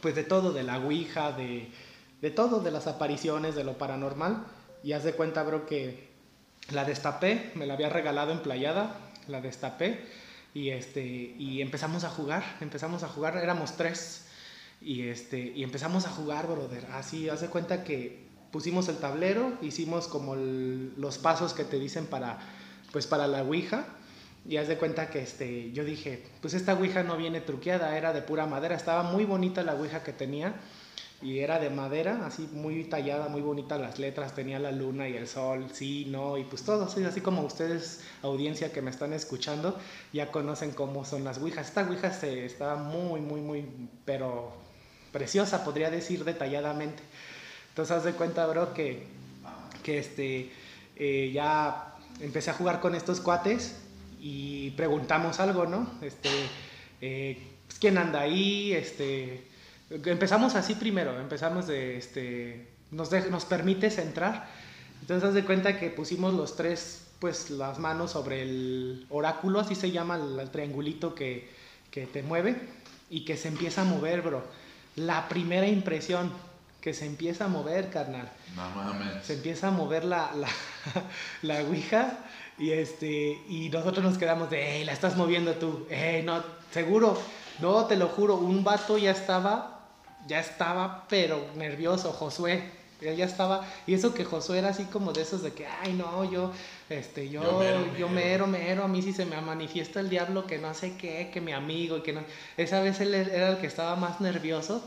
pues 0.00 0.14
de 0.14 0.24
todo, 0.24 0.52
de 0.52 0.62
la 0.62 0.78
Ouija, 0.78 1.33
de, 1.33 1.68
de 2.20 2.30
todo, 2.30 2.61
de 2.61 2.70
las 2.70 2.87
apariciones, 2.87 3.54
de 3.54 3.64
lo 3.64 3.78
paranormal. 3.78 4.44
Y 4.83 4.92
haz 4.92 5.04
de 5.04 5.14
cuenta, 5.14 5.42
bro, 5.42 5.66
que 5.66 6.09
la 6.70 6.85
destapé, 6.85 7.52
me 7.54 7.66
la 7.66 7.74
había 7.74 7.88
regalado 7.88 8.33
en 8.33 8.40
playada, 8.40 8.96
la 9.28 9.40
destapé 9.40 10.04
y, 10.54 10.70
este, 10.70 11.04
y 11.04 11.61
empezamos 11.61 12.04
a 12.04 12.11
jugar, 12.11 12.44
empezamos 12.61 13.02
a 13.02 13.09
jugar, 13.09 13.37
éramos 13.37 13.76
tres. 13.76 14.26
Y, 14.80 15.02
este, 15.09 15.38
y 15.38 15.62
empezamos 15.64 16.07
a 16.07 16.11
jugar, 16.11 16.46
brother. 16.46 16.87
Así, 16.92 17.28
haz 17.28 17.40
de 17.40 17.48
cuenta 17.48 17.85
que 17.85 18.24
pusimos 18.52 18.88
el 18.88 18.98
tablero, 18.98 19.52
hicimos 19.62 20.07
como 20.07 20.37
los 20.37 21.18
pasos 21.18 21.54
que 21.54 21.64
te 21.64 21.78
dicen 21.78 22.07
para, 22.07 22.38
pues 22.92 23.07
para 23.07 23.26
la 23.26 23.42
Ouija. 23.42 23.87
Y 24.46 24.59
haz 24.59 24.68
de 24.68 24.76
cuenta 24.76 25.09
que 25.09 25.20
este, 25.22 25.72
yo 25.72 25.85
dije, 25.85 26.22
pues 26.42 26.52
esta 26.52 26.74
Ouija 26.74 27.02
no 27.02 27.16
viene 27.16 27.40
truqueada, 27.40 27.96
era 27.96 28.12
de 28.12 28.20
pura 28.20 28.46
madera. 28.46 28.76
Estaba 28.76 29.02
muy 29.02 29.24
bonita 29.24 29.62
la 29.62 29.74
Ouija 29.74 30.02
que 30.02 30.12
tenía. 30.12 30.54
Y 31.22 31.38
era 31.38 31.59
de 31.59 31.70
madera, 31.70 32.26
así 32.26 32.46
muy 32.52 32.85
tallada, 32.85 33.28
muy 33.28 33.40
bonita 33.40 33.78
las 33.78 33.98
letras. 33.98 34.35
Tenía 34.35 34.59
la 34.59 34.72
luna 34.72 35.09
y 35.09 35.16
el 35.16 35.26
sol, 35.26 35.68
sí, 35.72 36.04
no, 36.11 36.37
y 36.37 36.44
pues 36.44 36.62
todo. 36.62 36.85
Así, 36.85 37.02
así 37.04 37.22
como 37.22 37.40
ustedes, 37.42 38.02
audiencia 38.20 38.70
que 38.70 38.83
me 38.83 38.90
están 38.90 39.14
escuchando, 39.14 39.78
ya 40.12 40.30
conocen 40.30 40.72
cómo 40.72 41.07
son 41.07 41.24
las 41.24 41.38
Ouijas. 41.38 41.68
Esta 41.68 41.88
Ouija 41.88 42.12
se, 42.12 42.44
estaba 42.44 42.76
muy, 42.76 43.22
muy, 43.22 43.40
muy, 43.40 43.64
pero 44.04 44.52
preciosa, 45.12 45.64
podría 45.64 45.90
decir 45.90 46.24
detalladamente. 46.24 47.02
Entonces, 47.70 47.96
haz 47.96 48.04
de 48.04 48.12
cuenta, 48.12 48.46
bro, 48.46 48.74
que, 48.74 49.07
que 49.83 49.98
este, 49.98 50.50
eh, 50.96 51.30
ya 51.33 51.94
empecé 52.20 52.50
a 52.50 52.54
jugar 52.54 52.80
con 52.80 52.94
estos 52.94 53.20
cuates 53.20 53.76
y 54.26 54.70
preguntamos 54.70 55.38
algo, 55.38 55.66
¿no? 55.66 55.87
Este, 56.00 56.30
eh, 57.02 57.38
pues, 57.66 57.78
¿quién 57.78 57.98
anda 57.98 58.20
ahí? 58.22 58.72
Este, 58.72 59.46
empezamos 59.90 60.54
así 60.54 60.74
primero, 60.76 61.20
empezamos 61.20 61.66
de, 61.66 61.98
este, 61.98 62.70
nos, 62.90 63.10
de- 63.10 63.30
nos 63.30 63.44
permites 63.44 63.98
entrar. 63.98 64.48
Entonces, 65.02 65.28
haz 65.28 65.34
de 65.34 65.44
cuenta 65.44 65.78
que 65.78 65.90
pusimos 65.90 66.32
los 66.32 66.56
tres, 66.56 67.06
pues, 67.18 67.50
las 67.50 67.78
manos 67.78 68.12
sobre 68.12 68.40
el 68.42 69.04
oráculo, 69.10 69.60
así 69.60 69.74
se 69.74 69.90
llama 69.90 70.16
el, 70.16 70.38
el 70.40 70.50
triangulito 70.50 71.14
que, 71.14 71.50
que 71.90 72.06
te 72.06 72.22
mueve 72.22 72.56
y 73.10 73.26
que 73.26 73.37
se 73.37 73.48
empieza 73.48 73.82
a 73.82 73.84
mover, 73.84 74.22
bro. 74.22 74.42
La 74.96 75.28
primera 75.28 75.68
impresión 75.68 76.32
que 76.80 76.94
se 76.94 77.04
empieza 77.04 77.46
a 77.46 77.48
mover, 77.48 77.90
carnal 77.90 78.30
No 78.56 78.70
mames. 78.70 79.24
se 79.26 79.34
empieza 79.34 79.68
a 79.68 79.70
mover 79.70 80.04
la, 80.04 80.32
la, 80.34 80.48
la 81.42 81.62
ouija 81.62 82.18
y, 82.59 82.71
este, 82.71 83.40
y 83.49 83.69
nosotros 83.73 84.05
nos 84.05 84.19
quedamos 84.19 84.51
de, 84.51 84.64
hey, 84.79 84.85
la 84.85 84.93
estás 84.93 85.17
moviendo 85.17 85.53
tú, 85.55 85.87
hey, 85.90 86.23
no, 86.25 86.43
seguro, 86.71 87.19
no, 87.61 87.87
te 87.87 87.97
lo 87.97 88.09
juro, 88.09 88.37
un 88.37 88.64
vato 88.64 88.99
ya 88.99 89.11
estaba, 89.11 89.81
ya 90.27 90.40
estaba, 90.40 91.05
pero 91.09 91.45
nervioso, 91.57 92.12
Josué, 92.12 92.71
él 93.01 93.17
ya 93.17 93.27
estaba, 93.27 93.67
y 93.87 93.95
eso 93.95 94.14
que 94.14 94.25
Josué 94.25 94.59
era 94.59 94.69
así 94.69 94.85
como 94.85 95.12
de 95.12 95.23
esos 95.23 95.43
de 95.43 95.53
que, 95.53 95.67
ay, 95.67 95.93
no, 95.93 96.31
yo, 96.31 96.53
este, 96.88 97.29
yo, 97.29 97.43
Yo 97.43 97.59
mero, 97.59 97.79
yo 97.99 98.09
mero". 98.09 98.47
mero, 98.47 98.47
mero, 98.47 98.85
a 98.85 98.88
mí 98.88 99.03
si 99.03 99.12
se 99.12 99.27
me 99.27 99.40
manifiesta 99.40 100.01
el 100.01 100.09
diablo 100.09 100.47
que 100.47 100.59
no 100.59 100.73
sé 100.75 100.97
qué, 100.97 101.31
que 101.33 101.40
mi 101.40 101.53
amigo, 101.53 101.99
y 101.99 102.03
que 102.03 102.12
no, 102.12 102.23
esa 102.57 102.81
vez 102.81 103.01
él 103.01 103.14
era 103.14 103.51
el 103.51 103.59
que 103.59 103.67
estaba 103.67 103.97
más 103.97 104.21
nervioso, 104.21 104.83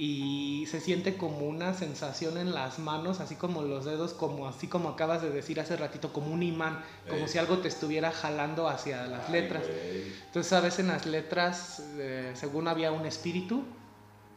y 0.00 0.64
se 0.70 0.80
siente 0.80 1.16
como 1.16 1.38
una 1.40 1.74
sensación 1.74 2.38
en 2.38 2.54
las 2.54 2.78
manos, 2.78 3.18
así 3.18 3.34
como 3.34 3.62
los 3.62 3.84
dedos, 3.84 4.14
como 4.14 4.46
así 4.46 4.68
como 4.68 4.90
acabas 4.90 5.22
de 5.22 5.30
decir 5.30 5.58
hace 5.58 5.76
ratito, 5.76 6.12
como 6.12 6.32
un 6.32 6.44
imán, 6.44 6.84
como 7.08 7.22
Ey. 7.22 7.28
si 7.28 7.38
algo 7.38 7.58
te 7.58 7.66
estuviera 7.66 8.12
jalando 8.12 8.68
hacia 8.68 9.08
las 9.08 9.26
Ay, 9.26 9.32
letras. 9.32 9.64
güey. 9.66 10.12
Entonces 10.26 10.52
a 10.52 10.60
veces 10.60 10.78
en 10.80 10.86
las 10.88 11.04
letras, 11.04 11.82
eh, 11.96 12.30
según 12.34 12.68
había 12.68 12.92
un 12.92 13.06
espíritu, 13.06 13.64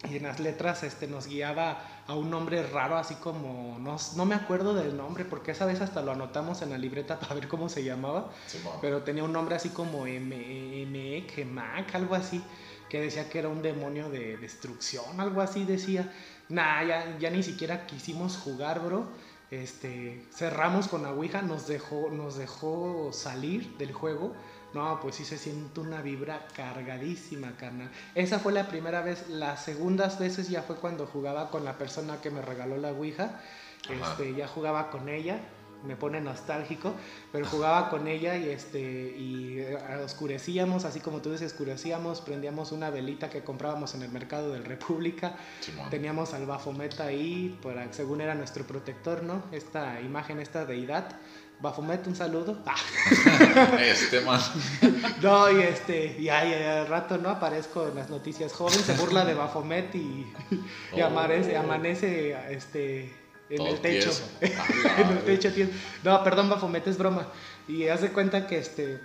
y 0.10 0.18
en 0.18 0.24
las 0.24 0.40
letras 0.40 0.82
este, 0.82 1.06
nos 1.06 1.28
guiaba 1.28 1.78
a 2.08 2.16
un 2.16 2.32
nombre 2.32 2.64
raro, 2.66 2.98
así 2.98 3.14
como, 3.14 3.78
no, 3.80 3.98
no 4.16 4.26
me 4.26 4.34
acuerdo 4.34 4.74
del 4.74 4.98
nombre, 4.98 5.26
porque 5.26 5.52
esa 5.52 5.68
vez 5.68 5.80
hasta 5.80 6.02
lo 6.02 6.12
anotamos 6.12 6.64
en 6.64 6.72
la 6.72 6.80
libreta 6.80 7.20
para 7.20 7.36
ver 7.36 7.48
cómo 7.48 7.70
se 7.70 7.84
llamaba, 7.84 8.32
Simón. 8.48 8.78
pero 8.82 9.04
tenía 9.04 9.24
un 9.24 9.32
nombre 9.32 9.54
así 9.54 9.70
como 9.70 10.08
M, 10.08 10.82
M, 10.82 11.24
Gemac, 11.30 11.94
algo 11.94 12.16
así, 12.16 12.42
que 12.92 13.00
decía 13.00 13.30
que 13.30 13.40
era 13.40 13.48
un 13.48 13.62
demonio 13.62 14.10
de 14.10 14.36
destrucción, 14.36 15.22
algo 15.22 15.40
así 15.40 15.64
decía. 15.64 16.12
Nah, 16.50 16.84
ya, 16.84 17.18
ya 17.20 17.30
ni 17.30 17.42
siquiera 17.42 17.86
quisimos 17.86 18.36
jugar, 18.36 18.82
bro. 18.82 19.08
Este, 19.50 20.26
cerramos 20.34 20.90
con 20.90 21.04
la 21.04 21.12
Ouija, 21.12 21.42
nos 21.42 21.68
dejó, 21.68 22.10
nos 22.12 22.36
dejó 22.36 23.12
salir 23.14 23.78
del 23.78 23.94
juego. 23.94 24.36
No, 24.74 25.00
pues 25.02 25.16
sí 25.16 25.24
se 25.24 25.38
siente 25.38 25.80
una 25.80 26.02
vibra 26.02 26.46
cargadísima, 26.54 27.56
carnal. 27.56 27.90
Esa 28.14 28.40
fue 28.40 28.52
la 28.52 28.68
primera 28.68 29.02
vez. 29.02 29.30
Las 29.30 29.64
segundas 29.64 30.20
veces 30.20 30.50
ya 30.50 30.62
fue 30.62 30.76
cuando 30.76 31.08
jugaba 31.08 31.50
con 31.50 31.64
la 31.64 31.78
persona 31.78 32.20
que 32.20 32.30
me 32.30 32.42
regaló 32.42 32.76
la 32.76 32.92
Ouija. 32.92 33.40
Este, 33.90 34.36
ya 34.36 34.50
jugaba 34.50 34.92
con 34.92 35.08
ella. 35.08 35.40
Me 35.86 35.96
pone 35.96 36.22
nostálgico, 36.22 36.94
pero 37.32 37.46
jugaba 37.46 37.90
con 37.90 38.08
ella 38.08 38.38
y, 38.38 38.50
este, 38.50 38.80
y 38.80 39.60
eh, 39.60 39.78
oscurecíamos, 40.04 40.86
así 40.86 41.00
como 41.00 41.22
tú 41.22 41.32
dices, 41.32 41.52
oscurecíamos, 41.52 42.22
prendíamos 42.22 42.72
una 42.72 42.90
velita 42.90 43.30
que 43.30 43.44
comprábamos 43.44 43.96
en 43.96 44.04
el 44.04 44.10
mercado 44.10 44.52
del 44.52 44.66
República, 44.66 45.36
teníamos 45.90 46.34
al 46.34 46.46
Bafomet 46.46 47.00
ahí, 47.00 47.58
para, 47.62 47.92
según 47.94 48.22
era 48.22 48.36
nuestro 48.36 48.66
protector, 48.66 49.24
¿no? 49.24 49.44
Esta 49.52 50.02
imagen, 50.02 50.40
esta 50.40 50.66
deidad. 50.66 51.18
Bafomet, 51.62 52.08
un 52.08 52.16
saludo. 52.16 52.58
este 53.80 54.22
man. 54.22 54.42
No, 55.22 55.52
y 55.52 55.62
este, 55.62 56.20
y 56.20 56.30
ahí 56.30 56.54
al 56.54 56.88
rato, 56.88 57.20
¿no? 57.20 57.30
Aparezco 57.30 57.88
en 57.88 57.96
las 57.96 58.10
noticias 58.10 58.52
joven, 58.52 58.80
se 58.80 58.94
burla 58.94 59.24
de 59.24 59.36
Bafomet 59.36 59.94
y, 59.94 60.26
y 60.96 61.02
amanece, 61.02 61.56
oh. 61.56 61.60
amanece, 61.62 62.36
este, 62.50 63.14
en 63.60 63.68
el 63.68 63.82
techo. 63.82 64.12
en 64.40 65.10
el 65.10 65.20
techo 65.26 65.50
No, 66.04 66.24
perdón, 66.24 66.50
Bafomet, 66.50 66.88
es 66.88 66.98
broma. 66.98 67.28
Y 67.68 67.88
haz 67.88 68.02
de 68.02 68.12
cuenta 68.12 68.48
que 68.48 68.58
este. 68.58 69.00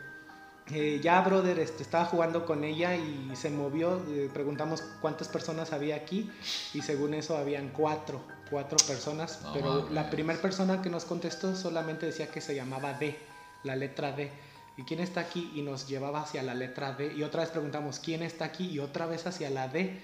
Eh, 0.72 0.98
ya, 1.00 1.20
brother, 1.20 1.60
este, 1.60 1.84
estaba 1.84 2.06
jugando 2.06 2.44
con 2.44 2.64
ella 2.64 2.96
y 2.96 3.30
se 3.34 3.50
movió. 3.50 4.02
Eh, 4.08 4.28
preguntamos 4.32 4.82
cuántas 5.00 5.28
personas 5.28 5.72
había 5.72 5.94
aquí 5.94 6.30
y 6.74 6.82
según 6.82 7.14
eso 7.14 7.36
habían 7.36 7.68
cuatro, 7.68 8.20
cuatro 8.50 8.76
personas. 8.86 9.40
pero 9.52 9.88
la 9.90 10.10
primera 10.10 10.40
persona 10.40 10.82
que 10.82 10.90
nos 10.90 11.04
contestó 11.04 11.54
solamente 11.54 12.06
decía 12.06 12.28
que 12.32 12.40
se 12.40 12.54
llamaba 12.54 12.94
D, 12.94 13.16
la 13.62 13.76
letra 13.76 14.10
D. 14.10 14.30
¿Y 14.76 14.82
quién 14.82 15.00
está 15.00 15.20
aquí? 15.20 15.52
Y 15.54 15.62
nos 15.62 15.86
llevaba 15.86 16.22
hacia 16.22 16.42
la 16.42 16.54
letra 16.54 16.92
D. 16.92 17.14
Y 17.14 17.22
otra 17.22 17.42
vez 17.42 17.50
preguntamos, 17.50 18.00
¿quién 18.00 18.22
está 18.22 18.46
aquí? 18.46 18.68
Y 18.68 18.80
otra 18.80 19.06
vez 19.06 19.26
hacia 19.26 19.50
la 19.50 19.68
D 19.68 20.02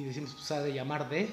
y 0.00 0.04
decimos, 0.04 0.32
pues 0.34 0.50
ha 0.50 0.62
de 0.62 0.72
llamar 0.72 1.08
D, 1.08 1.28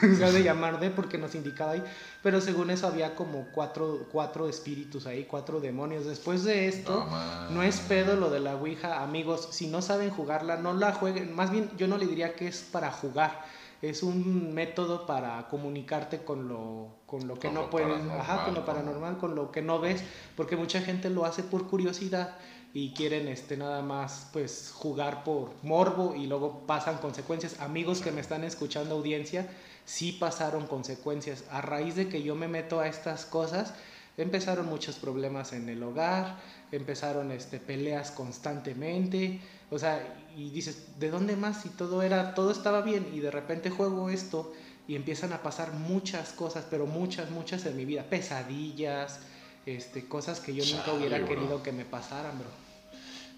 se 0.16 0.24
ha 0.24 0.30
de 0.30 0.42
llamar 0.42 0.78
D 0.78 0.90
porque 0.90 1.18
nos 1.18 1.34
indicaba 1.34 1.72
ahí, 1.72 1.82
pero 2.22 2.40
según 2.40 2.70
eso 2.70 2.86
había 2.86 3.14
como 3.16 3.48
cuatro, 3.52 4.06
cuatro 4.12 4.48
espíritus 4.48 5.06
ahí, 5.06 5.24
cuatro 5.24 5.60
demonios. 5.60 6.06
Después 6.06 6.44
de 6.44 6.68
esto, 6.68 7.06
no, 7.50 7.62
es 7.62 7.80
pedo 7.80 8.16
lo 8.16 8.30
de 8.30 8.40
la 8.40 8.54
Ouija, 8.54 9.02
amigos, 9.02 9.48
si 9.50 9.66
no 9.66 9.82
saben 9.82 10.10
jugarla, 10.10 10.56
no 10.56 10.72
la 10.72 10.92
jueguen, 10.92 11.34
más 11.34 11.50
bien 11.50 11.70
yo 11.76 11.88
no 11.88 11.98
le 11.98 12.06
diría 12.06 12.34
que 12.34 12.46
es 12.46 12.62
para 12.62 12.92
jugar, 12.92 13.44
es 13.82 14.04
un 14.04 14.54
método 14.54 15.06
para 15.06 15.48
comunicarte 15.48 16.22
con 16.22 16.46
lo, 16.46 16.98
con 17.06 17.26
lo 17.26 17.34
que 17.34 17.50
no 17.50 17.70
puedes, 17.70 18.00
ajá, 18.10 18.44
con 18.44 18.54
lo 18.54 18.64
paranormal, 18.64 19.18
con 19.18 19.34
lo 19.34 19.50
que 19.50 19.62
no 19.62 19.80
ves, 19.80 20.04
porque 20.36 20.56
mucha 20.56 20.80
gente 20.80 21.10
lo 21.10 21.24
hace 21.24 21.42
por 21.42 21.66
curiosidad 21.66 22.36
y 22.74 22.92
quieren 22.94 23.28
este 23.28 23.56
nada 23.56 23.82
más 23.82 24.28
pues 24.32 24.72
jugar 24.74 25.24
por 25.24 25.52
morbo 25.62 26.14
y 26.14 26.26
luego 26.26 26.60
pasan 26.66 26.98
consecuencias. 26.98 27.60
Amigos 27.60 28.00
que 28.00 28.12
me 28.12 28.20
están 28.20 28.44
escuchando 28.44 28.94
audiencia, 28.94 29.48
sí 29.84 30.12
pasaron 30.12 30.66
consecuencias. 30.66 31.44
A 31.50 31.60
raíz 31.60 31.96
de 31.96 32.08
que 32.08 32.22
yo 32.22 32.34
me 32.34 32.48
meto 32.48 32.80
a 32.80 32.88
estas 32.88 33.26
cosas, 33.26 33.74
empezaron 34.16 34.66
muchos 34.66 34.96
problemas 34.96 35.52
en 35.52 35.68
el 35.68 35.82
hogar, 35.82 36.38
empezaron 36.70 37.30
este 37.30 37.58
peleas 37.58 38.10
constantemente, 38.10 39.40
o 39.70 39.78
sea, 39.78 40.16
y 40.36 40.50
dices, 40.50 40.98
¿de 40.98 41.10
dónde 41.10 41.36
más 41.36 41.62
si 41.62 41.68
todo 41.68 42.02
era 42.02 42.34
todo 42.34 42.50
estaba 42.50 42.80
bien 42.80 43.08
y 43.12 43.20
de 43.20 43.30
repente 43.30 43.70
juego 43.70 44.08
esto 44.08 44.52
y 44.88 44.96
empiezan 44.96 45.32
a 45.32 45.42
pasar 45.42 45.72
muchas 45.72 46.32
cosas, 46.32 46.66
pero 46.70 46.86
muchas 46.86 47.30
muchas 47.30 47.66
en 47.66 47.76
mi 47.76 47.84
vida, 47.84 48.04
pesadillas, 48.08 49.20
este, 49.66 50.06
cosas 50.06 50.40
que 50.40 50.54
yo 50.54 50.64
nunca 50.74 50.92
hubiera 50.92 51.24
querido 51.24 51.62
que 51.62 51.72
me 51.72 51.84
pasaran, 51.84 52.38
bro. 52.38 52.48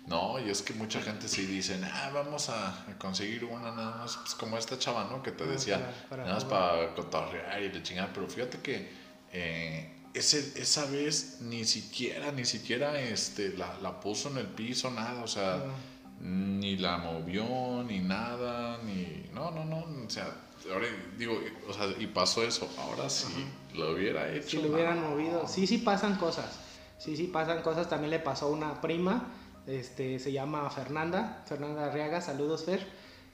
No, 0.07 0.39
y 0.39 0.51
es 0.51 0.61
que 0.61 0.75
mucha 0.75 1.01
gente 1.01 1.29
sí 1.29 1.47
dice, 1.47 1.81
ah, 1.83 2.11
vamos 2.13 2.51
a, 2.51 2.85
conseguir 2.99 3.45
una 3.45 3.73
nada 3.73 3.97
más, 3.97 4.19
pues 4.19 4.35
como 4.35 4.59
esta 4.59 4.79
chava, 4.79 5.05
¿no? 5.11 5.23
Que 5.23 5.33
te 5.33 5.45
ah, 5.45 5.47
decía, 5.47 5.95
nada 6.11 6.35
más 6.35 6.45
para 6.45 6.95
cotorrear 6.95 7.63
y 7.63 7.71
de 7.71 7.83
chingar, 7.83 8.13
pero 8.13 8.29
fíjate 8.29 8.59
que 8.59 8.91
eh, 9.33 10.03
ese, 10.13 10.61
esa 10.61 10.85
vez 10.87 11.39
ni 11.41 11.65
siquiera, 11.65 12.33
ni 12.33 12.45
siquiera 12.45 13.01
este, 13.01 13.57
la, 13.57 13.79
la 13.81 13.99
puso 13.99 14.29
en 14.31 14.39
el 14.39 14.47
piso, 14.47 14.91
nada, 14.91 15.23
o 15.23 15.27
sea, 15.27 15.55
ah. 15.55 15.75
ni 16.21 16.77
la 16.77 16.99
movió, 16.99 17.83
ni 17.83 18.01
nada, 18.01 18.79
ni, 18.83 19.31
no, 19.33 19.51
no, 19.53 19.65
no, 19.65 19.87
o 20.07 20.11
sea, 20.11 20.29
ahora 20.73 20.87
digo, 21.19 21.39
o 21.69 21.73
sea, 21.73 21.87
y 21.99 22.07
pasó 22.07 22.43
eso, 22.43 22.69
ahora 22.79 23.09
sí 23.09 23.33
lo 23.75 23.93
hubiera 23.93 24.33
hecho. 24.33 24.49
Si 24.49 24.63
lo 24.63 24.73
hubieran 24.73 25.01
movido, 25.01 25.47
sí, 25.47 25.67
sí 25.67 25.79
pasan 25.79 26.17
cosas, 26.17 26.59
sí, 26.99 27.17
sí 27.17 27.25
pasan 27.25 27.63
cosas, 27.63 27.89
también 27.89 28.11
le 28.11 28.19
pasó 28.19 28.47
a 28.47 28.51
una 28.51 28.81
prima, 28.81 29.33
este, 29.67 30.19
se 30.19 30.33
llama 30.33 30.69
Fernanda, 30.71 31.43
Fernanda 31.47 31.87
Arriaga, 31.87 32.21
saludos 32.21 32.65
Fer. 32.65 32.87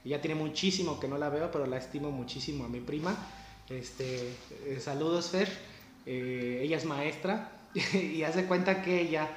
Ya 0.05 0.21
tiene 0.21 0.35
muchísimo 0.35 0.99
que 0.99 1.09
no 1.09 1.19
la 1.19 1.29
veo, 1.29 1.51
pero 1.51 1.67
la 1.67 1.77
estimo 1.77 2.11
muchísimo 2.11 2.65
a 2.65 2.69
mi 2.69 2.81
prima. 2.81 3.17
Este, 3.69 4.33
eh, 4.67 4.81
saludos 4.81 5.29
Fer, 5.31 5.49
eh, 6.07 6.61
ella 6.63 6.77
es 6.77 6.85
maestra 6.85 7.53
y 7.93 8.23
hace 8.23 8.47
cuenta 8.47 8.83
que 8.83 9.01
ella 9.03 9.29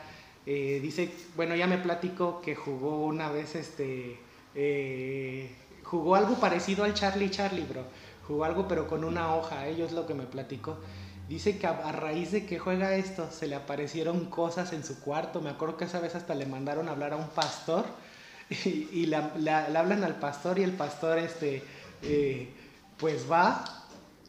eh, 0.46 0.80
dice, 0.82 1.12
bueno, 1.36 1.56
ya 1.56 1.68
me 1.68 1.78
platico 1.78 2.42
que 2.42 2.56
jugó 2.56 3.06
una 3.06 3.30
vez, 3.30 3.56
este, 3.56 4.20
jugó 5.94 6.16
algo 6.16 6.34
parecido 6.38 6.84
al 6.86 6.96
Charlie 6.96 7.30
Charlie, 7.30 7.66
bro. 7.66 7.84
Jugó 8.28 8.46
algo 8.46 8.68
pero 8.68 8.88
con 8.88 9.04
una 9.04 9.36
hoja, 9.36 9.68
ellos 9.68 9.90
es 9.90 9.94
lo 9.94 10.08
que 10.08 10.16
me 10.16 10.24
platicó. 10.24 10.80
Dice 11.30 11.60
que 11.60 11.68
a, 11.68 11.92
raíz 11.92 12.32
de 12.32 12.48
que 12.48 12.58
juega 12.58 12.96
esto, 12.96 13.30
se 13.32 13.46
le 13.46 13.54
aparecieron 13.54 14.26
cosas 14.26 14.74
en 14.74 14.84
su 14.84 15.00
cuarto. 15.02 15.40
Me 15.40 15.52
acuerdo 15.52 15.78
que 15.78 15.86
esa 15.86 16.00
vez 16.00 16.16
hasta 16.16 16.34
le 16.34 16.48
mandaron 16.48 16.90
a 16.90 16.94
hablar 16.94 17.14
a 17.14 17.18
un 17.18 17.28
pastor 17.28 17.86
y, 18.50 19.06
le 19.06 19.18
hablan 19.52 20.04
al 20.04 20.16
pastor 20.16 20.58
y 20.58 20.64
el 20.64 20.72
pastor, 20.72 21.20
este, 21.20 21.62
eh, 22.02 22.50
pues 22.98 23.32
va, 23.32 23.64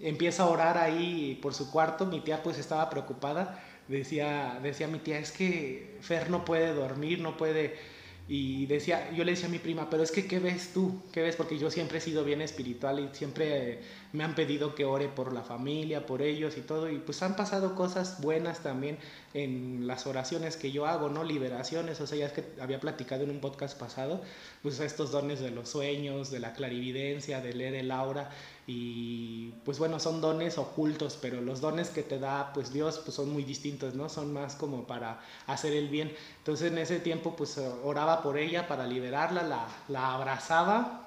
empieza 0.01 0.43
a 0.43 0.49
orar 0.49 0.77
ahí 0.77 1.39
por 1.41 1.55
su 1.55 1.71
cuarto. 1.71 2.05
Mi 2.05 2.21
tía 2.21 2.43
pues 2.43 2.59
estaba 2.59 2.91
preocupada. 2.91 3.59
Decía, 3.89 4.59
decía 4.63 4.87
mi 4.87 4.99
tía, 4.99 5.19
es 5.19 5.33
que 5.33 5.97
Fer 6.03 6.29
no 6.29 6.45
puede 6.45 6.75
dormir, 6.75 7.21
no 7.21 7.39
puede 7.39 7.79
y 8.27 8.67
decía, 8.67 9.11
yo 9.13 9.25
le 9.25 9.33
decía 9.33 9.49
a 9.49 9.51
mi 9.51 9.59
prima, 9.59 9.91
pero 9.91 10.03
es 10.03 10.11
que, 10.11 10.27
¿qué 10.27 10.39
ves 10.39 10.73
tú? 10.73 11.03
¿Qué 11.13 11.21
ves? 11.21 11.37
Porque 11.37 11.59
yo 11.59 11.71
siempre 11.71 11.99
he 11.99 12.01
sido 12.01 12.25
bien 12.25 12.41
espiritual 12.41 13.01
y 13.01 13.15
siempre 13.15 13.81
me 14.15 14.23
han 14.23 14.37
pedido 14.37 14.77
que 14.77 14.85
ore 14.85 15.09
por 15.09 15.33
la 15.33 15.43
familia, 15.43 16.07
por 16.07 16.23
ellos 16.23 16.57
y 16.57 16.61
todo. 16.61 16.89
Y 16.89 16.99
pues 16.99 17.21
han 17.25 17.35
pasado 17.35 17.75
cosas 17.75 18.21
buenas 18.21 18.61
también 18.61 18.97
en 19.35 19.89
las 19.89 20.07
oraciones 20.07 20.57
que 20.57 20.71
yo 20.71 20.87
hago, 20.87 21.09
¿no? 21.09 21.25
Liberaciones, 21.25 22.01
o 22.01 22.07
sea, 22.07 22.19
ya 22.19 22.27
es 22.27 22.33
que 22.33 22.45
había 22.61 22.79
platicado 22.79 23.25
en 23.25 23.31
un 23.31 23.41
podcast 23.41 23.77
pasado, 23.77 24.21
pues 24.63 24.79
estos 24.79 25.11
dones 25.11 25.41
de 25.41 25.51
los 25.51 25.69
sueños, 25.69 26.31
de 26.31 26.39
la 26.39 26.53
clarividencia, 26.53 27.41
de 27.41 27.55
leer 27.55 27.75
el 27.75 27.91
aura 27.91 28.31
y 28.69 29.51
pues 29.65 29.81
bueno, 29.81 29.99
son 29.99 30.21
dones 30.21 30.59
ocultos, 30.59 31.19
pero 31.21 31.41
los 31.41 31.61
dones 31.61 31.89
que 31.91 32.05
te 32.05 32.21
da 32.21 32.53
pues 32.55 32.73
Dios 32.73 33.01
pues 33.05 33.17
son 33.17 33.31
muy 33.31 33.43
distintos, 33.43 33.97
¿no? 33.97 34.09
Son 34.09 34.33
más 34.33 34.55
como 34.55 34.87
para 34.87 35.21
hacer 35.49 35.73
el 35.73 35.89
bien. 35.89 36.15
Entonces 36.39 36.71
en 36.71 36.79
ese 36.79 37.01
tiempo 37.01 37.35
pues 37.35 37.59
oraba 37.83 38.23
por 38.23 38.39
ella 38.39 38.69
para 38.69 38.87
liberarla, 38.87 39.43
la, 39.43 39.67
la 39.89 40.15
abrazaba 40.15 41.04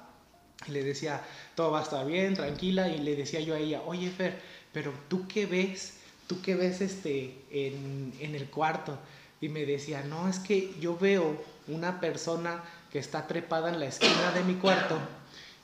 y 0.66 0.72
le 0.72 0.82
decía, 0.82 1.22
todo 1.54 1.70
va 1.70 1.80
a 1.80 1.82
estar 1.82 2.06
bien, 2.06 2.34
tranquila, 2.34 2.88
y 2.88 2.98
le 2.98 3.16
decía 3.16 3.40
yo 3.40 3.54
a 3.54 3.58
ella, 3.58 3.82
oye 3.86 4.10
Fer, 4.10 4.40
pero 4.72 4.92
tú 5.08 5.26
qué 5.28 5.46
ves, 5.46 5.98
tú 6.26 6.42
qué 6.42 6.54
ves 6.54 6.80
este, 6.80 7.36
en, 7.50 8.12
en 8.20 8.34
el 8.34 8.50
cuarto. 8.50 8.98
Y 9.40 9.48
me 9.48 9.64
decía, 9.64 10.02
no, 10.02 10.28
es 10.28 10.40
que 10.40 10.74
yo 10.80 10.98
veo 10.98 11.40
una 11.68 12.00
persona 12.00 12.64
que 12.90 12.98
está 12.98 13.26
trepada 13.26 13.68
en 13.68 13.78
la 13.78 13.86
esquina 13.86 14.32
de 14.34 14.42
mi 14.42 14.54
cuarto 14.54 14.98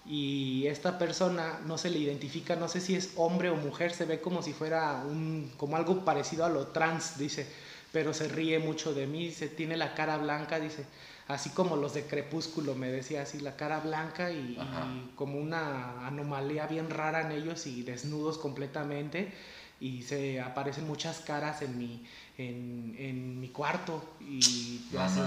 y 0.07 0.67
esta 0.67 0.99
persona 0.99 1.61
no 1.67 1.79
se 1.79 1.89
le 1.91 1.99
identifica, 1.99 2.57
no 2.57 2.69
sé 2.69 2.81
si 2.81 2.95
es 2.95 3.13
hombre 3.17 3.49
o 3.51 3.57
mujer, 3.57 3.93
se 3.93 4.05
ve 4.05 4.21
como 4.21 4.43
si 4.43 4.53
fuera 4.53 5.03
un, 5.05 5.51
como 5.57 5.77
algo 5.77 6.05
parecido 6.05 6.45
a 6.45 6.51
lo 6.51 6.69
trans, 6.69 7.19
dice, 7.19 7.47
pero 7.91 8.13
se 8.13 8.29
ríe 8.29 8.59
mucho 8.59 8.93
de 8.93 9.07
mí, 9.07 9.29
dice, 9.29 9.49
tiene 9.49 9.77
la 9.77 9.95
cara 9.95 10.19
blanca, 10.19 10.61
dice, 10.61 10.85
así 11.29 11.51
como 11.51 11.77
los 11.77 11.95
de 11.95 12.05
Crepúsculo, 12.05 12.75
me 12.75 12.91
decía 12.91 13.23
así, 13.23 13.41
la 13.41 13.57
cara 13.57 13.81
blanca 13.81 14.31
y, 14.31 14.59
como 15.17 15.39
una 15.39 16.07
anomalía 16.07 16.67
bien 16.67 16.91
rara 16.91 17.23
en 17.23 17.33
ellos 17.33 17.67
y 17.67 17.83
desnudos 17.83 18.39
completamente 18.39 19.33
y 19.81 20.03
se 20.03 20.41
aparecen 20.41 20.87
muchas 20.87 21.21
caras 21.21 21.63
en 21.63 21.79
mi, 21.79 22.07
en, 22.39 22.95
en 22.99 23.41
mi 23.41 23.49
cuarto 23.49 24.03
y 24.21 24.81
así, 24.99 25.21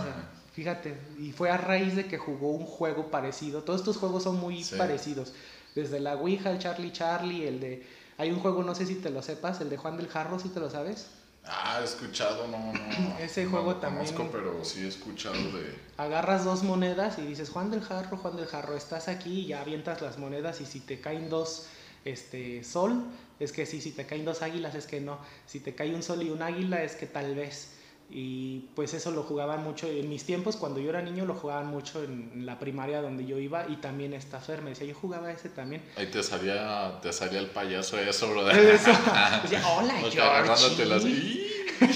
Fíjate, 0.57 0.97
y 1.19 1.33
fue 1.33 1.51
a 1.51 1.57
raíz 1.57 1.95
de 1.95 2.07
que 2.07 2.17
jugó 2.17 2.49
un 2.49 2.65
juego 2.65 3.11
parecido. 3.11 3.61
Todos 3.61 3.81
estos 3.81 3.97
juegos 3.97 4.23
son 4.23 4.39
muy 4.39 4.63
parecidos. 4.75 5.31
Desde 5.75 5.99
la 5.99 6.15
Ouija, 6.15 6.49
el 6.49 6.57
Charlie 6.57 6.91
Charlie, 6.91 7.47
el 7.47 7.59
de... 7.59 7.85
Hay 8.17 8.31
un 8.31 8.39
juego, 8.39 8.63
no 8.63 8.73
sé 8.73 8.87
si 8.87 8.95
te 8.95 9.11
lo 9.11 9.21
sepas, 9.21 9.61
el 9.61 9.69
de 9.69 9.77
Juan 9.77 9.97
del 9.97 10.07
Jarro, 10.07 10.39
si 10.39 10.49
te 10.49 10.59
lo 10.59 10.71
sabes. 10.71 11.11
Ah, 11.49 11.79
he 11.81 11.85
escuchado, 11.85 12.47
no, 12.47 12.73
no. 12.73 13.17
Ese 13.19 13.45
juego 13.45 13.75
también. 13.75 14.05
Conozco, 14.13 14.31
pero 14.31 14.65
sí 14.65 14.83
he 14.83 14.87
escuchado 14.87 15.35
de. 15.35 15.75
Agarras 15.97 16.43
dos 16.43 16.63
monedas 16.63 17.17
y 17.19 17.21
dices, 17.21 17.49
Juan 17.49 17.71
del 17.71 17.81
Jarro, 17.81 18.17
Juan 18.17 18.35
del 18.35 18.47
Jarro, 18.47 18.75
estás 18.75 19.07
aquí 19.07 19.41
y 19.41 19.47
ya 19.47 19.61
avientas 19.61 20.01
las 20.01 20.17
monedas 20.17 20.61
y 20.61 20.65
si 20.65 20.79
te 20.79 20.99
caen 20.99 21.29
dos 21.29 21.67
este, 22.05 22.63
sol, 22.63 23.05
es 23.39 23.51
que 23.51 23.65
sí, 23.65 23.81
si 23.81 23.91
te 23.91 24.05
caen 24.05 24.25
dos 24.25 24.41
águilas, 24.41 24.75
es 24.75 24.87
que 24.87 24.99
no. 24.99 25.19
Si 25.45 25.59
te 25.59 25.75
cae 25.75 25.93
un 25.93 26.03
sol 26.03 26.23
y 26.23 26.29
un 26.29 26.41
águila, 26.41 26.83
es 26.83 26.95
que 26.95 27.07
tal 27.07 27.35
vez. 27.35 27.73
Y 28.09 28.69
pues 28.73 28.93
eso 28.93 29.11
lo 29.11 29.23
jugaban 29.23 29.63
mucho 29.63 29.85
en 29.87 30.07
mis 30.07 30.23
tiempos, 30.23 30.55
cuando 30.55 30.79
yo 30.79 30.89
era 30.89 31.01
niño 31.01 31.25
lo 31.25 31.35
jugaban 31.35 31.67
mucho 31.67 32.01
en, 32.03 32.45
la 32.45 32.57
primaria 32.57 33.01
donde 33.01 33.25
yo 33.25 33.37
iba 33.37 33.67
y 33.67 33.77
también 33.77 34.13
esta 34.13 34.39
Fer 34.39 34.61
me 34.61 34.69
decía, 34.69 34.87
yo 34.87 34.95
jugaba 34.95 35.29
ese 35.31 35.49
también. 35.49 35.83
Ahí 35.97 36.07
te 36.07 36.23
salía, 36.23 36.99
te 37.01 37.11
salía 37.11 37.39
el 37.39 37.47
payaso 37.47 37.99
eso, 37.99 38.29
bro. 38.29 38.49
Eso. 38.49 38.91
Decía, 39.43 39.67
hola, 39.67 39.93
George. 40.09 41.47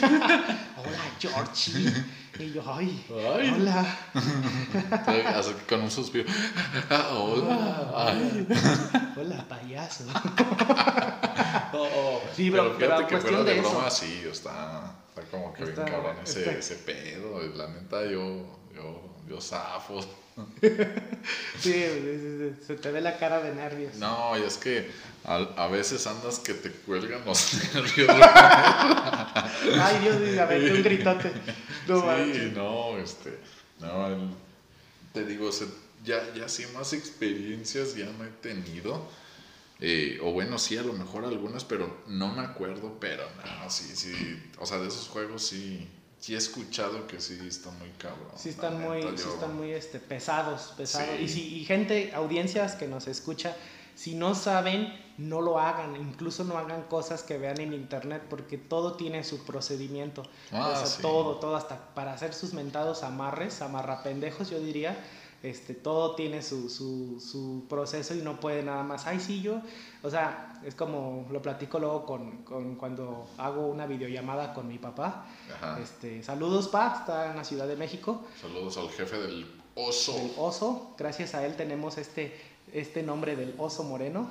hola 0.77 1.01
Georgie. 1.19 1.93
Y 2.39 2.53
yo, 2.53 2.63
ay, 2.65 3.05
hola. 3.09 3.97
Así 5.35 5.51
con 5.67 5.81
un 5.81 5.91
suspiro. 5.91 6.29
hola. 7.11 7.91
Ay. 7.95 8.47
Hola, 9.15 9.45
payaso. 9.47 10.05
Sí, 12.35 12.49
pero, 12.49 12.73
fíjate 12.73 13.07
que 13.07 13.17
fuera 13.17 13.43
de, 13.43 13.59
broma, 13.59 13.89
sí, 13.89 14.23
está, 14.29 14.95
está 15.15 15.29
como 15.29 15.53
que 15.53 15.63
bien 15.63 15.75
cabrón 15.75 16.17
ese, 16.23 16.57
ese 16.57 16.75
pedo. 16.75 17.41
La 17.55 17.67
neta, 17.67 18.03
yo, 18.05 18.59
yo, 18.73 19.15
yo 19.27 19.41
zafo. 19.41 19.99
sí, 21.59 21.85
se 22.65 22.75
te 22.75 22.91
ve 22.91 23.01
la 23.01 23.17
cara 23.17 23.41
de 23.41 23.53
nervios. 23.53 23.95
No, 23.95 24.37
y 24.37 24.43
es 24.43 24.57
que 24.57 24.89
a, 25.25 25.35
a 25.35 25.67
veces 25.67 26.07
andas 26.07 26.39
que 26.39 26.53
te 26.53 26.71
cuelgan 26.71 27.25
los 27.25 27.53
nervios. 27.73 28.09
Ay, 28.09 29.99
Dios 30.01 30.19
mío, 30.19 30.45
me 30.47 30.71
un 30.71 30.83
gritote. 30.83 31.31
No, 31.87 32.01
sí, 32.33 32.51
no, 32.55 32.97
este, 32.97 33.37
no, 33.79 34.33
te 35.13 35.25
digo, 35.25 35.49
ya, 36.05 36.33
ya 36.33 36.47
sí 36.47 36.65
más 36.73 36.93
experiencias 36.93 37.95
ya 37.95 38.05
no 38.05 38.23
he 38.23 38.29
tenido. 38.41 39.07
Eh, 39.83 40.19
o 40.21 40.31
bueno, 40.31 40.59
sí, 40.59 40.77
a 40.77 40.83
lo 40.83 40.93
mejor 40.93 41.25
algunas, 41.25 41.65
pero 41.65 42.03
no 42.05 42.31
me 42.31 42.41
acuerdo, 42.41 42.97
pero 42.99 43.23
no, 43.37 43.69
sí, 43.69 43.95
sí, 43.95 44.13
o 44.59 44.65
sea, 44.67 44.77
de 44.77 44.87
esos 44.87 45.07
juegos 45.07 45.41
sí, 45.41 45.89
sí 46.19 46.35
he 46.35 46.37
escuchado 46.37 47.07
que 47.07 47.19
sí 47.19 47.39
están 47.47 47.79
muy 47.79 47.89
cabrón. 47.97 48.29
Sí 48.35 48.49
están 48.49 48.79
muy, 48.79 49.01
sí 49.17 49.27
están 49.27 49.57
muy 49.57 49.71
este, 49.71 49.99
pesados, 49.99 50.73
pesados. 50.77 51.19
Y, 51.19 51.27
si, 51.27 51.55
y 51.55 51.65
gente, 51.65 52.13
audiencias 52.13 52.75
que 52.75 52.87
nos 52.87 53.07
escucha, 53.07 53.57
si 53.95 54.13
no 54.13 54.35
saben, 54.35 54.93
no 55.17 55.41
lo 55.41 55.59
hagan, 55.59 55.95
incluso 55.95 56.43
no 56.43 56.59
hagan 56.59 56.83
cosas 56.83 57.23
que 57.23 57.39
vean 57.39 57.59
en 57.59 57.73
internet, 57.73 58.21
porque 58.29 58.59
todo 58.59 58.93
tiene 58.93 59.23
su 59.23 59.43
procedimiento. 59.45 60.21
Ah, 60.51 60.73
o 60.75 60.85
sea, 60.85 61.01
todo, 61.01 61.37
todo, 61.37 61.55
hasta 61.55 61.93
para 61.95 62.13
hacer 62.13 62.35
sus 62.35 62.53
mentados 62.53 63.01
amarres, 63.01 63.63
amarrapendejos, 63.63 64.51
yo 64.51 64.59
diría 64.59 64.95
este, 65.43 65.73
todo 65.73 66.15
tiene 66.15 66.41
su, 66.41 66.69
su, 66.69 67.19
su, 67.19 67.65
proceso 67.67 68.13
y 68.13 68.19
no 68.21 68.39
puede 68.39 68.61
nada 68.61 68.83
más, 68.83 69.07
ay, 69.07 69.19
sí, 69.19 69.41
yo, 69.41 69.59
o 70.03 70.09
sea, 70.09 70.59
es 70.63 70.75
como 70.75 71.27
lo 71.31 71.41
platico 71.41 71.79
luego 71.79 72.05
con, 72.05 72.43
con 72.43 72.75
cuando 72.75 73.27
hago 73.37 73.65
una 73.67 73.87
videollamada 73.87 74.53
con 74.53 74.67
mi 74.67 74.77
papá. 74.77 75.25
Este, 75.81 76.21
saludos, 76.21 76.67
pa, 76.67 76.97
está 76.99 77.31
en 77.31 77.37
la 77.37 77.43
Ciudad 77.43 77.67
de 77.67 77.75
México. 77.75 78.21
Saludos 78.39 78.77
al 78.77 78.89
jefe 78.89 79.17
del 79.17 79.51
oso. 79.73 80.13
Del 80.13 80.31
oso, 80.37 80.93
gracias 80.97 81.33
a 81.33 81.45
él 81.45 81.55
tenemos 81.55 81.97
este, 81.97 82.39
este 82.71 83.01
nombre 83.01 83.35
del 83.35 83.55
oso 83.57 83.83
moreno. 83.83 84.29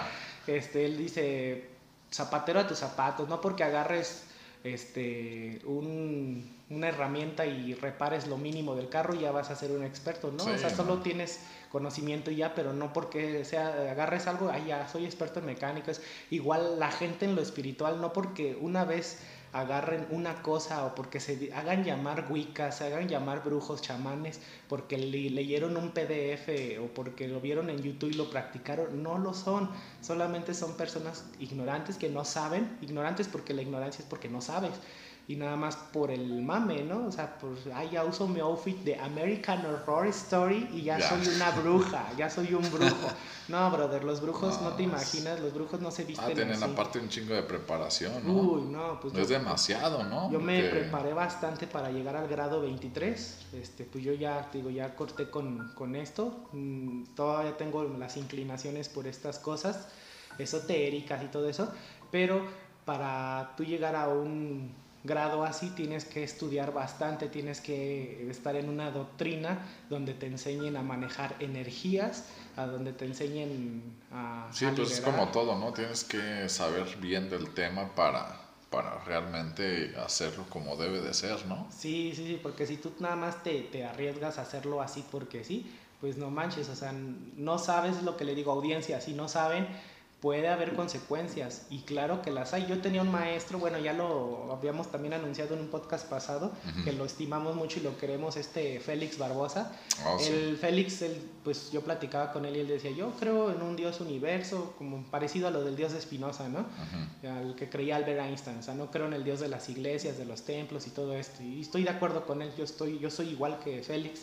este, 0.46 0.84
él 0.84 0.98
dice, 0.98 1.70
zapatero 2.12 2.60
a 2.60 2.66
tus 2.66 2.78
zapatos, 2.78 3.28
no 3.28 3.40
porque 3.40 3.64
agarres 3.64 4.24
este, 4.62 5.62
un, 5.64 6.59
una 6.70 6.88
herramienta 6.88 7.46
y 7.46 7.74
repares 7.74 8.28
lo 8.28 8.38
mínimo 8.38 8.76
del 8.76 8.88
carro 8.88 9.14
ya 9.14 9.32
vas 9.32 9.50
a 9.50 9.56
ser 9.56 9.72
un 9.72 9.84
experto, 9.84 10.30
¿no? 10.30 10.44
o 10.44 10.58
sea, 10.58 10.70
solo 10.70 10.98
tienes 10.98 11.40
conocimiento 11.70 12.30
y 12.30 12.36
ya, 12.36 12.54
pero 12.54 12.72
no 12.72 12.92
porque 12.92 13.44
sea, 13.44 13.90
agarres 13.90 14.28
algo, 14.28 14.50
ay, 14.50 14.66
ya 14.68 14.88
soy 14.88 15.04
experto 15.04 15.40
en 15.40 15.46
mecánicas. 15.46 16.00
Igual 16.30 16.78
la 16.78 16.90
gente 16.90 17.24
en 17.24 17.34
lo 17.34 17.42
espiritual, 17.42 18.00
no 18.00 18.12
porque 18.12 18.56
una 18.60 18.84
vez 18.84 19.18
agarren 19.52 20.06
una 20.10 20.42
cosa 20.42 20.84
o 20.84 20.94
porque 20.94 21.18
se 21.18 21.52
hagan 21.52 21.82
llamar 21.82 22.26
wicas, 22.30 22.78
se 22.78 22.84
hagan 22.84 23.08
llamar 23.08 23.42
brujos, 23.42 23.82
chamanes, 23.82 24.40
porque 24.68 24.96
leyeron 24.96 25.76
un 25.76 25.90
PDF 25.90 26.78
o 26.80 26.86
porque 26.94 27.26
lo 27.26 27.40
vieron 27.40 27.68
en 27.68 27.82
YouTube 27.82 28.10
y 28.10 28.14
lo 28.14 28.30
practicaron, 28.30 29.02
no 29.02 29.18
lo 29.18 29.34
son, 29.34 29.68
solamente 30.00 30.54
son 30.54 30.76
personas 30.76 31.24
ignorantes 31.40 31.96
que 31.96 32.08
no 32.08 32.24
saben, 32.24 32.78
ignorantes 32.80 33.26
porque 33.26 33.54
la 33.54 33.62
ignorancia 33.62 34.02
es 34.02 34.08
porque 34.08 34.28
no 34.28 34.40
sabes 34.40 34.72
y 35.30 35.36
nada 35.36 35.54
más 35.54 35.76
por 35.76 36.10
el 36.10 36.42
mame, 36.42 36.82
¿no? 36.82 37.06
O 37.06 37.12
sea, 37.12 37.38
pues, 37.38 37.60
ay, 37.72 37.90
ya 37.92 38.04
uso 38.04 38.26
mi 38.26 38.40
outfit 38.40 38.76
de 38.78 38.98
American 38.98 39.64
Horror 39.64 40.08
Story 40.08 40.68
y 40.72 40.82
ya 40.82 41.00
soy 41.00 41.24
una 41.36 41.52
bruja, 41.52 42.04
ya 42.16 42.28
soy 42.28 42.52
un 42.52 42.68
brujo. 42.68 43.08
No, 43.48 43.68
brother, 43.68 44.04
los 44.04 44.20
brujos 44.20 44.62
no, 44.62 44.74
te 44.74 44.84
imaginas, 44.84 45.40
los 45.40 45.52
brujos 45.52 45.80
no 45.80 45.90
se 45.90 46.04
visten 46.04 46.30
Ah, 46.30 46.32
tienen 46.32 46.62
aparte 46.62 47.00
un 47.00 47.08
chingo 47.08 47.34
de 47.34 47.42
preparación, 47.42 48.24
¿no? 48.24 48.32
Uy, 48.32 48.62
no, 48.62 49.00
pues... 49.00 49.12
No 49.12 49.20
es 49.20 49.28
demasiado, 49.28 50.04
¿no? 50.04 50.30
Yo 50.30 50.38
me 50.38 50.62
preparé 50.68 51.12
bastante 51.12 51.66
para 51.66 51.90
llegar 51.90 52.14
al 52.14 52.28
grado 52.28 52.60
23, 52.60 53.46
este, 53.54 53.84
pues 53.84 54.04
yo 54.04 54.12
ya, 54.14 54.48
digo, 54.52 54.70
ya 54.70 54.94
corté 54.94 55.30
con, 55.30 55.72
con 55.74 55.96
esto, 55.96 56.48
mm, 56.52 57.06
todavía 57.16 57.56
tengo 57.56 57.82
las 57.82 58.16
inclinaciones 58.16 58.88
por 58.88 59.08
estas 59.08 59.40
cosas 59.40 59.88
esotéricas 60.38 61.20
y 61.24 61.26
todo 61.26 61.48
eso, 61.48 61.72
pero 62.12 62.46
para 62.84 63.54
tú 63.56 63.64
llegar 63.64 63.96
a 63.96 64.08
un 64.10 64.72
grado 65.02 65.44
así 65.44 65.70
tienes 65.70 66.04
que 66.04 66.22
estudiar 66.22 66.72
bastante, 66.72 67.28
tienes 67.28 67.60
que 67.60 68.28
estar 68.30 68.56
en 68.56 68.68
una 68.68 68.90
doctrina 68.90 69.66
donde 69.88 70.14
te 70.14 70.26
enseñen 70.26 70.76
a 70.76 70.82
manejar 70.82 71.36
energías, 71.40 72.24
a 72.56 72.66
donde 72.66 72.92
te 72.92 73.06
enseñen 73.06 73.82
a... 74.12 74.48
Sí, 74.52 74.66
pues 74.76 74.92
es 74.92 75.00
como 75.00 75.28
todo, 75.28 75.58
¿no? 75.58 75.72
Tienes 75.72 76.04
que 76.04 76.48
saber 76.48 76.96
bien 76.98 77.30
del 77.30 77.54
tema 77.54 77.94
para, 77.94 78.40
para 78.70 79.02
realmente 79.04 79.94
hacerlo 79.96 80.44
como 80.50 80.76
debe 80.76 81.00
de 81.00 81.14
ser, 81.14 81.46
¿no? 81.46 81.66
Sí, 81.70 82.12
sí, 82.14 82.26
sí, 82.26 82.40
porque 82.42 82.66
si 82.66 82.76
tú 82.76 82.92
nada 82.98 83.16
más 83.16 83.42
te, 83.42 83.62
te 83.62 83.84
arriesgas 83.84 84.38
a 84.38 84.42
hacerlo 84.42 84.82
así 84.82 85.04
porque 85.10 85.44
sí, 85.44 85.70
pues 86.00 86.16
no 86.16 86.30
manches, 86.30 86.68
o 86.68 86.76
sea, 86.76 86.92
no 86.92 87.58
sabes 87.58 88.02
lo 88.02 88.16
que 88.16 88.24
le 88.24 88.34
digo 88.34 88.52
a 88.52 88.54
audiencia, 88.54 89.00
si 89.00 89.12
no 89.12 89.28
saben 89.28 89.66
puede 90.20 90.48
haber 90.48 90.74
consecuencias 90.74 91.62
y 91.70 91.80
claro 91.80 92.20
que 92.20 92.30
las 92.30 92.52
hay. 92.52 92.66
Yo 92.66 92.80
tenía 92.80 93.00
un 93.00 93.10
maestro, 93.10 93.58
bueno, 93.58 93.78
ya 93.78 93.94
lo 93.94 94.52
habíamos 94.52 94.90
también 94.90 95.14
anunciado 95.14 95.54
en 95.54 95.60
un 95.60 95.68
podcast 95.68 96.06
pasado, 96.08 96.52
que 96.84 96.92
lo 96.92 97.06
estimamos 97.06 97.56
mucho 97.56 97.80
y 97.80 97.82
lo 97.82 97.96
queremos, 97.96 98.36
este 98.36 98.80
Félix 98.80 99.16
Barbosa. 99.16 99.72
Oh, 100.04 100.18
el 100.20 100.58
Félix, 100.58 101.02
pues 101.42 101.72
yo 101.72 101.80
platicaba 101.80 102.32
con 102.32 102.44
él 102.44 102.56
y 102.56 102.60
él 102.60 102.68
decía, 102.68 102.90
yo 102.90 103.12
creo 103.18 103.50
en 103.50 103.62
un 103.62 103.76
Dios 103.76 104.00
universo, 104.00 104.74
como 104.76 105.02
parecido 105.04 105.48
a 105.48 105.50
lo 105.50 105.64
del 105.64 105.74
Dios 105.74 105.92
de 105.92 106.00
Spinoza, 106.00 106.48
¿no? 106.48 106.66
Al 107.28 107.54
que 107.54 107.70
creía 107.70 107.96
Albert 107.96 108.20
Einstein, 108.20 108.58
o 108.58 108.62
sea, 108.62 108.74
no 108.74 108.90
creo 108.90 109.06
en 109.06 109.14
el 109.14 109.24
Dios 109.24 109.40
de 109.40 109.48
las 109.48 109.70
iglesias, 109.70 110.18
de 110.18 110.26
los 110.26 110.42
templos 110.42 110.86
y 110.86 110.90
todo 110.90 111.14
esto. 111.14 111.42
Y 111.42 111.62
estoy 111.62 111.84
de 111.84 111.90
acuerdo 111.90 112.26
con 112.26 112.42
él, 112.42 112.52
yo, 112.58 112.64
estoy, 112.64 112.98
yo 112.98 113.10
soy 113.10 113.28
igual 113.28 113.58
que 113.64 113.82
Félix. 113.82 114.20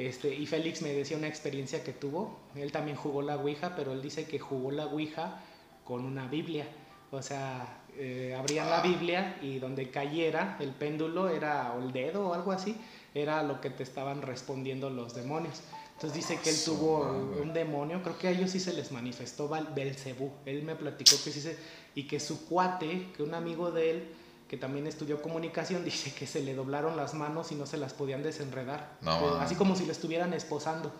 Este, 0.00 0.34
y 0.34 0.46
Félix 0.46 0.80
me 0.80 0.94
decía 0.94 1.18
una 1.18 1.28
experiencia 1.28 1.84
que 1.84 1.92
tuvo. 1.92 2.38
Él 2.54 2.72
también 2.72 2.96
jugó 2.96 3.20
la 3.20 3.36
Ouija, 3.36 3.76
pero 3.76 3.92
él 3.92 4.00
dice 4.00 4.24
que 4.24 4.38
jugó 4.38 4.70
la 4.70 4.86
Ouija 4.86 5.42
con 5.84 6.06
una 6.06 6.26
Biblia. 6.26 6.66
O 7.10 7.20
sea, 7.20 7.82
eh, 7.98 8.34
abrían 8.38 8.70
la. 8.70 8.80
Biblia 8.80 9.36
y 9.42 9.58
donde 9.58 9.90
cayera 9.90 10.56
el 10.58 10.70
péndulo 10.70 11.28
era 11.28 11.74
o 11.74 11.82
el 11.82 11.92
dedo 11.92 12.28
o 12.28 12.34
algo 12.34 12.50
así, 12.50 12.76
era 13.14 13.42
lo 13.42 13.60
que 13.60 13.68
te 13.68 13.82
estaban 13.82 14.22
respondiendo 14.22 14.88
los 14.88 15.14
demonios. 15.14 15.60
Entonces 15.96 16.16
dice 16.16 16.40
que 16.42 16.48
él 16.48 16.56
tuvo 16.64 17.02
un 17.42 17.52
demonio, 17.52 18.02
creo 18.02 18.16
que 18.16 18.28
a 18.28 18.30
ellos 18.30 18.52
sí 18.52 18.58
se 18.58 18.72
les 18.72 18.90
manifestó 18.92 19.50
Belcebú. 19.74 20.32
Él 20.46 20.62
me 20.62 20.76
platicó 20.76 21.16
que 21.22 21.30
sí 21.30 21.42
se, 21.42 21.58
y 21.94 22.04
que 22.04 22.20
su 22.20 22.46
cuate, 22.46 23.08
que 23.14 23.22
un 23.22 23.34
amigo 23.34 23.70
de 23.70 23.90
él, 23.90 24.08
que 24.50 24.56
también 24.56 24.88
estudió 24.88 25.22
comunicación, 25.22 25.84
dice 25.84 26.12
que 26.12 26.26
se 26.26 26.42
le 26.42 26.56
doblaron 26.56 26.96
las 26.96 27.14
manos 27.14 27.52
y 27.52 27.54
no 27.54 27.66
se 27.66 27.76
las 27.76 27.94
podían 27.94 28.24
desenredar. 28.24 28.98
así 29.38 29.54
como 29.54 29.76
si 29.76 29.86
le 29.86 29.92
estuvieran 29.92 30.32
esposando. 30.32 30.92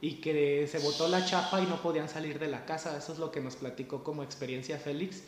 Y 0.00 0.14
que 0.14 0.66
se 0.70 0.78
botó 0.78 1.06
la 1.06 1.24
chapa 1.24 1.60
y 1.60 1.66
no 1.66 1.82
podían 1.82 2.08
salir 2.08 2.38
de 2.38 2.48
la 2.48 2.64
casa. 2.64 2.96
Eso 2.96 3.12
es 3.12 3.18
lo 3.18 3.30
que 3.30 3.40
nos 3.40 3.56
platicó 3.56 4.02
como 4.02 4.22
experiencia 4.22 4.78
Félix. 4.78 5.22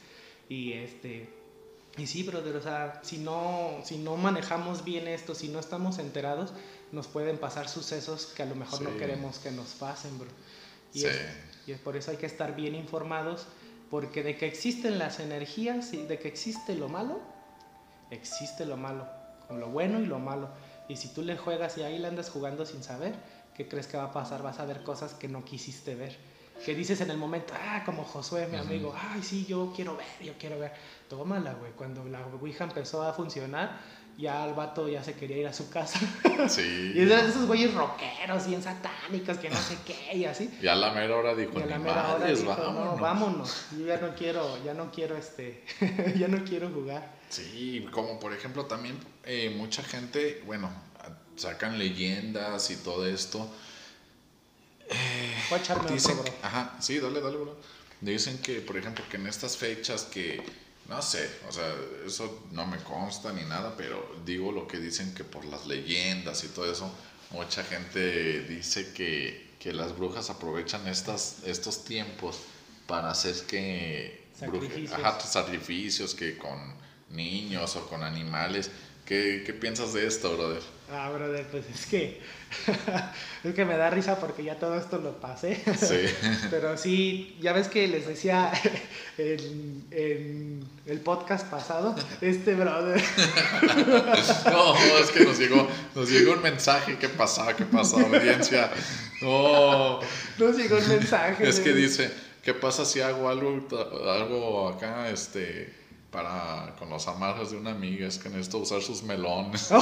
Y 0.49 0.73
este. 0.73 1.29
Y 1.99 2.07
sí, 2.07 2.23
brother, 2.23 2.57
o 2.57 2.63
sea, 2.63 3.01
si 3.03 3.19
no, 3.19 3.81
si 3.85 3.99
no 3.99 4.17
manejamos 4.17 4.85
bien 4.85 5.07
esto, 5.07 5.35
si 5.35 5.49
no 5.49 5.59
estamos 5.59 5.99
enterados, 5.99 6.53
nos 6.93 7.07
pueden 7.07 7.37
pasar 7.37 7.69
sucesos 7.69 8.33
que 8.35 8.43
a 8.43 8.47
lo 8.47 8.55
mejor 8.55 8.81
no 8.83 8.97
queremos 8.97 9.39
que 9.39 9.51
nos 9.51 9.69
pasen, 9.71 10.19
bro. 10.19 10.29
Y, 10.95 11.05
es, 11.05 11.21
y 11.67 11.73
es 11.73 11.81
por 11.81 11.97
eso 11.97 12.13
hay 12.13 12.19
que 12.19 12.27
estar 12.27 12.55
bien 12.55 12.75
informados, 12.75 13.47
porque 13.91 14.23
de 14.23 14.37
que 14.37 14.47
existen 14.47 14.99
las 14.99 15.19
energías 15.19 15.93
y 15.93 16.05
de 16.05 16.19
que 16.19 16.29
existe 16.29 16.75
lo 16.75 16.89
malo, 16.89 17.21
existe 18.11 18.67
lo 18.67 18.77
malo, 18.77 19.07
lo 19.51 19.69
bueno 19.69 20.01
y 20.01 20.07
lo 20.07 20.19
malo. 20.19 20.49
Y 20.89 20.97
si 20.97 21.09
tú 21.09 21.23
le 21.23 21.37
juegas 21.37 21.77
y 21.79 21.83
ahí 21.83 21.99
le 21.99 22.09
andas 22.09 22.31
jugando 22.31 22.65
sin 22.65 22.83
saber, 22.83 23.15
¿qué 23.55 23.69
crees 23.69 23.87
que 23.87 23.97
va 23.97 24.05
a 24.05 24.13
pasar? 24.13 24.43
Vas 24.43 24.59
a 24.59 24.65
ver 24.65 24.83
cosas 24.83 25.15
que 25.15 25.29
no 25.29 25.45
quisiste 25.45 25.95
ver. 25.95 26.17
Que 26.65 26.75
dices 26.75 27.01
en 27.01 27.11
el 27.11 27.19
momento, 27.19 27.55
ah, 27.55 27.83
como 27.85 28.05
Josué, 28.05 28.49
mi 28.49 28.57
amigo, 28.57 28.93
ay, 28.97 29.23
sí, 29.23 29.47
yo 29.47 29.73
quiero 29.77 29.97
ver, 29.97 30.07
yo 30.23 30.33
quiero 30.39 30.59
ver. 30.59 30.73
Tómala, 31.09 31.55
güey. 31.55 31.73
Cuando 31.73 32.05
la 32.05 32.27
Ouija 32.27 32.65
empezó 32.65 33.03
a 33.03 33.13
funcionar, 33.13 33.79
ya 34.19 34.45
el 34.45 34.55
vato 34.55 34.89
ya 34.89 35.03
se 35.05 35.15
quería 35.15 35.37
ir 35.39 35.47
a 35.47 35.53
su 35.53 35.71
casa. 35.71 36.01
Sí. 36.49 36.93
y 36.95 37.01
eran 37.01 37.29
esos 37.29 37.47
güeyes 37.47 37.75
rockeros, 37.75 38.47
bien 38.47 38.63
satánicos, 38.63 39.39
que 39.39 39.51
no 39.51 39.57
sé 39.57 39.77
qué, 39.85 40.17
y 40.17 40.25
así. 40.25 40.51
Y 40.63 40.69
a 40.69 40.77
la 40.77 40.93
mera 40.93 41.17
hora 41.17 41.35
dijo, 41.35 41.59
y 41.59 41.63
a 41.63 41.67
la 41.67 41.79
mera 41.79 42.15
hora 42.15 42.27
dijo, 42.27 42.47
vámonos. 42.47 42.75
no, 42.75 42.97
vámonos. 42.97 43.67
Yo 43.77 43.87
ya 43.87 44.01
no 44.01 44.15
quiero, 44.15 44.65
ya 44.65 44.73
no 44.73 44.91
quiero 44.93 45.17
este, 45.17 45.65
ya 46.17 46.29
no 46.29 46.45
quiero 46.45 46.71
jugar. 46.71 47.18
Sí, 47.29 47.87
como 47.91 48.19
por 48.19 48.33
ejemplo 48.33 48.67
también 48.67 48.99
eh, 49.25 49.51
mucha 49.51 49.83
gente, 49.83 50.43
bueno, 50.47 50.71
sacan 51.37 51.79
leyendas 51.79 52.71
y 52.71 52.77
todo 52.77 53.07
esto. 53.07 53.49
Eh, 54.89 55.35
Voy 55.51 55.59
a 55.59 55.63
echarme 55.63 55.91
dicen, 55.91 56.19
Ajá, 56.43 56.77
sí, 56.81 56.99
dale, 56.99 57.21
dale, 57.21 57.37
bro. 57.37 57.57
Dicen 58.01 58.39
que, 58.39 58.61
por 58.61 58.77
ejemplo, 58.77 59.05
que 59.11 59.17
en 59.17 59.27
estas 59.27 59.57
fechas 59.57 60.05
que 60.05 60.43
No 60.89 61.03
sé, 61.03 61.29
o 61.47 61.53
sea, 61.53 61.75
eso 62.07 62.47
no 62.53 62.67
me 62.67 62.79
consta 62.79 63.33
ni 63.33 63.43
nada, 63.45 63.75
pero 63.77 64.17
digo 64.25 64.53
lo 64.53 64.67
que 64.67 64.79
dicen 64.79 65.15
que 65.15 65.23
por 65.23 65.45
las 65.45 65.67
leyendas 65.67 66.45
y 66.45 66.49
todo 66.49 66.71
eso, 66.73 66.91
mucha 67.31 67.63
gente 67.63 68.43
dice 68.45 68.95
que, 68.95 69.51
que 69.59 69.75
las 69.75 69.95
brujas 69.99 70.31
aprovechan 70.31 70.89
estas, 70.89 71.41
estos 71.45 71.85
tiempos 71.85 72.39
para 72.87 73.11
hacer 73.11 73.35
que 73.47 74.27
Sacrificios. 74.39 74.93
Ajá, 74.93 75.21
sacrificios 75.21 76.15
que 76.15 76.39
con 76.39 76.78
niños 77.11 77.77
o 77.77 77.87
con 77.89 78.03
animales. 78.03 78.71
¿Qué, 79.05 79.43
¿Qué 79.47 79.55
piensas 79.55 79.95
de 79.95 80.07
esto, 80.07 80.37
brother? 80.37 80.63
Ah, 80.91 81.11
brother, 81.11 81.47
pues 81.51 81.65
es 81.69 81.87
que 81.87 82.21
es 83.45 83.55
que 83.55 83.65
me 83.65 83.77
da 83.77 83.91
risa 83.91 84.19
porque 84.19 84.43
ya 84.43 84.59
todo 84.59 84.77
esto 84.77 84.99
lo 84.99 85.21
pasé. 85.21 85.63
Sí. 85.79 86.07
Pero 86.51 86.77
sí, 86.77 87.37
ya 87.41 87.53
ves 87.53 87.69
que 87.69 87.87
les 87.89 88.07
decía 88.07 88.53
en, 89.19 89.85
en 89.91 90.69
el 90.87 91.01
podcast 91.01 91.47
pasado, 91.49 91.95
este 92.21 92.55
brother. 92.55 93.03
No, 94.47 94.77
es 94.99 95.11
que 95.11 95.25
nos 95.25 95.39
llegó, 95.39 95.69
nos 95.95 96.11
llegó 96.11 96.33
un 96.33 96.43
mensaje. 96.43 96.97
¿Qué 96.99 97.09
pasa? 97.09 97.55
¿Qué 97.55 97.65
pasa, 97.65 98.01
audiencia? 98.01 98.71
No. 99.21 100.01
Nos 100.39 100.57
llegó 100.57 100.79
un 100.79 100.89
mensaje. 100.89 101.49
Es 101.49 101.61
que 101.61 101.75
dice, 101.75 102.11
¿qué 102.43 102.55
pasa 102.55 102.85
si 102.85 103.01
hago 103.01 103.29
algo, 103.29 103.69
algo 104.11 104.69
acá, 104.69 105.11
este, 105.11 105.78
para 106.11 106.75
con 106.79 106.89
los 106.89 107.07
amarres 107.09 107.51
de 107.51 107.57
una 107.57 107.71
amiga? 107.71 108.07
Es 108.07 108.19
que 108.19 108.29
necesito 108.29 108.59
usar 108.59 108.83
sus 108.83 109.03
melones. 109.03 109.71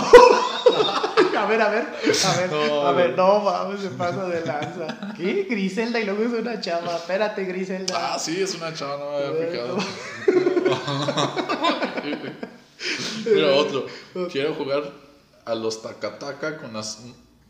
A 1.36 1.44
ver, 1.44 1.60
a 1.60 1.68
ver, 1.68 1.84
a 1.84 2.36
ver, 2.38 2.50
No, 2.50 2.86
a 2.86 2.92
ver, 2.92 3.16
no 3.16 3.40
mames, 3.40 3.80
se 3.82 3.90
pasa 3.90 4.24
de 4.24 4.44
lanza. 4.44 5.12
¿Qué? 5.16 5.46
Griselda 5.48 6.00
y 6.00 6.04
luego 6.04 6.24
es 6.24 6.40
una 6.40 6.60
chava. 6.60 6.96
Espérate, 6.96 7.44
Griselda. 7.44 8.14
Ah, 8.14 8.18
sí, 8.18 8.40
es 8.40 8.54
una 8.54 8.72
chava, 8.72 8.96
no 8.96 9.10
me 9.10 9.26
había 9.26 9.50
fijado. 9.50 9.76
Mira, 13.26 13.54
otro. 13.54 13.86
Quiero 14.32 14.54
jugar 14.54 14.90
a 15.44 15.54
los 15.54 15.82
tacataca 15.82 16.56
con 16.56 16.72
las 16.72 17.00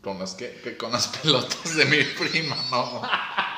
con 0.01 0.19
las 0.19 0.35
que, 0.35 0.51
que 0.63 0.77
con 0.77 0.91
las 0.91 1.07
pelotas 1.07 1.75
de 1.75 1.85
mi 1.85 2.03
prima, 2.03 2.55
no. 2.69 3.01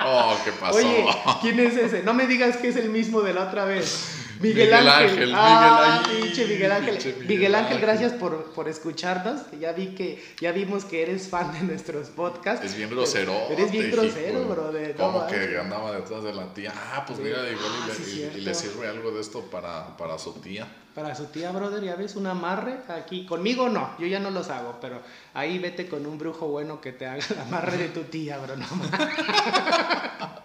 Oh, 0.06 0.38
¿qué 0.46 0.52
pasó? 0.54 0.78
Oye, 0.78 1.06
¿quién 1.42 1.60
es 1.60 1.76
ese? 1.76 2.04
No 2.04 2.14
me 2.14 2.28
digas 2.28 2.58
que 2.58 2.70
es 2.70 2.76
el 2.76 2.90
mismo 2.90 3.22
de 3.22 3.34
la 3.34 3.48
otra 3.48 3.66
vez. 3.66 4.19
Miguel, 4.40 4.68
Miguel 4.70 4.88
Ángel. 4.88 5.10
Ángel, 5.10 5.32
ah, 5.36 6.02
Miguel- 6.08 6.22
pinche 6.24 6.46
Miguel 6.48 6.72
Ángel. 6.72 6.92
pinche 6.96 7.10
Miguel 7.14 7.28
Miguel 7.28 7.56
Ángel, 7.56 7.74
Ángel. 7.76 7.82
gracias 7.82 8.14
por, 8.14 8.46
por 8.54 8.70
escucharnos. 8.70 9.42
Ya 9.60 9.72
vi 9.74 9.88
que 9.96 10.24
ya 10.40 10.52
vimos 10.52 10.86
que 10.86 11.02
eres 11.02 11.28
fan 11.28 11.52
de 11.52 11.62
nuestros 11.62 12.08
podcasts. 12.10 12.66
Es 12.66 12.76
bien 12.76 12.90
grosero. 12.90 13.34
Eres 13.50 13.72
bien 13.72 13.92
grosero, 13.92 14.46
brother. 14.46 14.96
no 14.98 15.06
Como 15.12 15.28
que 15.28 15.58
andaba 15.58 15.92
detrás 15.92 16.24
de 16.24 16.34
la 16.34 16.54
tía. 16.54 16.74
Ah, 16.76 17.04
pues 17.06 17.20
mira, 17.20 17.40
igual 17.50 17.56
y, 17.56 17.84
Ah, 17.84 17.88
le, 17.88 17.94
sí, 17.96 18.30
y- 18.34 18.38
y 18.38 18.42
le 18.42 18.54
sirve 18.54 18.88
algo 18.88 19.12
de 19.12 19.22
esto 19.22 19.42
para, 19.50 19.98
para 19.98 20.18
su 20.18 20.34
tía. 20.34 20.68
Para 21.02 21.16
su 21.16 21.28
tía, 21.28 21.52
brother, 21.52 21.82
ya 21.82 21.96
ves, 21.96 22.18
un 22.18 22.28
amarre 22.28 22.80
aquí. 22.90 23.26
Conmigo 23.26 23.70
no, 23.70 23.96
yo 24.00 24.06
ya 24.08 24.20
no 24.20 24.32
los 24.32 24.50
hago, 24.50 24.80
pero 24.82 25.02
ahí 25.34 25.58
vete 25.58 25.88
con 25.88 26.06
un 26.06 26.18
brujo 26.18 26.50
bueno 26.50 26.82
que 26.82 26.92
te 26.92 27.06
haga 27.08 27.24
el 27.30 27.40
amarre 27.40 27.78
de 27.78 27.88
tu 27.88 28.02
tía, 28.04 28.38
bro. 28.38 28.58
No, 28.58 28.66
no 28.68 28.84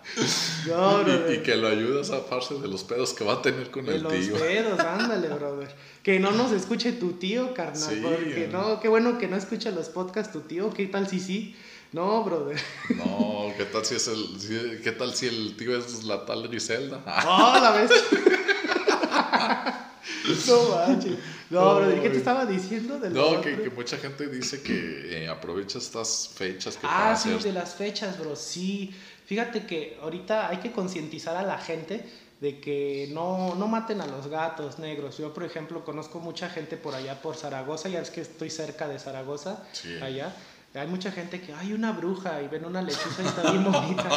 Y- 0.65 0.69
brother. 0.69 1.35
y, 1.35 1.43
que 1.43 1.57
lo 1.57 1.67
ayuda 1.67 2.03
a 2.03 2.05
zafarse 2.05 2.55
de 2.61 2.69
los 2.69 2.85
pedos 2.85 3.13
que 3.15 3.25
va 3.25 3.33
a 3.35 3.43
tener 3.43 3.71
con 3.73 3.85
De 3.87 3.97
el 3.97 4.03
los 4.05 4.13
tío. 4.13 4.37
pedos, 4.39 4.79
ándale, 4.79 5.27
brother. 5.29 5.75
Que 6.05 6.21
no 6.21 6.31
nos 6.31 6.53
escuche 6.53 6.93
tu 6.93 7.15
tío, 7.15 7.53
carnal. 7.53 7.77
Sí, 7.77 8.01
porque 8.01 8.45
eh. 8.45 8.49
no, 8.53 8.79
qué 8.81 8.87
bueno 8.89 9.19
que 9.19 9.27
no 9.27 9.37
escucha 9.37 9.73
los 9.73 9.89
podcasts 9.89 10.33
tu 10.33 10.43
tío. 10.43 10.71
¿Qué 10.73 10.87
tal 10.87 11.09
si 11.09 11.19
sí? 11.19 11.57
No, 11.93 12.23
brother. 12.23 12.61
No, 12.97 13.53
¿qué 13.57 13.65
tal 13.65 13.85
si 13.85 13.97
es 13.97 14.07
el, 14.09 14.41
si- 14.41 14.81
qué 14.85 14.93
tal 14.93 15.15
si 15.15 15.27
el 15.27 15.57
tío 15.57 15.77
es 15.77 16.05
la 16.05 16.25
tal 16.25 16.47
Griselda? 16.49 17.01
¡Oh, 17.27 17.59
la 17.61 17.71
vez! 17.73 17.91
no 20.47 20.69
manches. 20.71 21.19
No, 21.51 21.81
No, 21.81 22.03
¿qué 22.03 22.11
te 22.11 22.17
estaba 22.19 22.47
diciendo 22.47 22.99
del 22.99 23.13
No, 23.15 23.41
que, 23.41 23.57
que 23.57 23.71
mucha 23.71 23.97
gente 23.99 24.29
dice 24.29 24.63
que 24.63 25.25
eh, 25.25 25.29
aprovecha 25.29 25.79
estas 25.79 26.31
fechas 26.35 26.77
que 26.77 26.87
Ah, 26.89 27.15
sí, 27.17 27.31
hacer 27.31 27.43
de 27.43 27.53
las 27.53 27.75
fechas, 27.75 28.19
bro. 28.19 28.35
Sí. 28.37 28.95
Fíjate 29.27 29.67
que 29.67 29.99
ahorita 30.03 30.49
hay 30.49 30.59
que 30.59 30.73
concientizar 30.73 31.37
a 31.37 31.43
la 31.43 31.59
gente 31.59 32.05
de 32.41 32.61
que 32.61 33.09
no, 33.13 33.55
no 33.55 33.69
maten 33.69 34.01
a 34.01 34.07
los 34.07 34.27
gatos 34.27 34.79
negros. 34.79 35.17
Yo, 35.17 35.33
por 35.33 35.45
ejemplo, 35.45 35.85
conozco 35.85 36.21
mucha 36.21 36.51
gente 36.51 36.77
por 36.77 36.95
allá, 36.95 37.23
por 37.23 37.37
Zaragoza, 37.37 37.89
ya 37.89 38.01
es 38.01 38.11
que 38.11 38.21
estoy 38.21 38.51
cerca 38.51 38.87
de 38.89 38.99
Zaragoza, 38.99 39.63
Sí. 39.73 39.97
allá. 40.03 40.35
Hay 40.75 40.89
mucha 40.89 41.13
gente 41.13 41.41
que 41.41 41.55
hay 41.55 41.73
una 41.73 41.93
bruja 41.93 42.43
y 42.43 42.49
ven 42.49 42.65
una 42.65 42.83
lechuza 42.83 43.23
y 43.23 43.27
está 43.27 43.53
bien 43.53 43.65
bonita. 43.73 44.11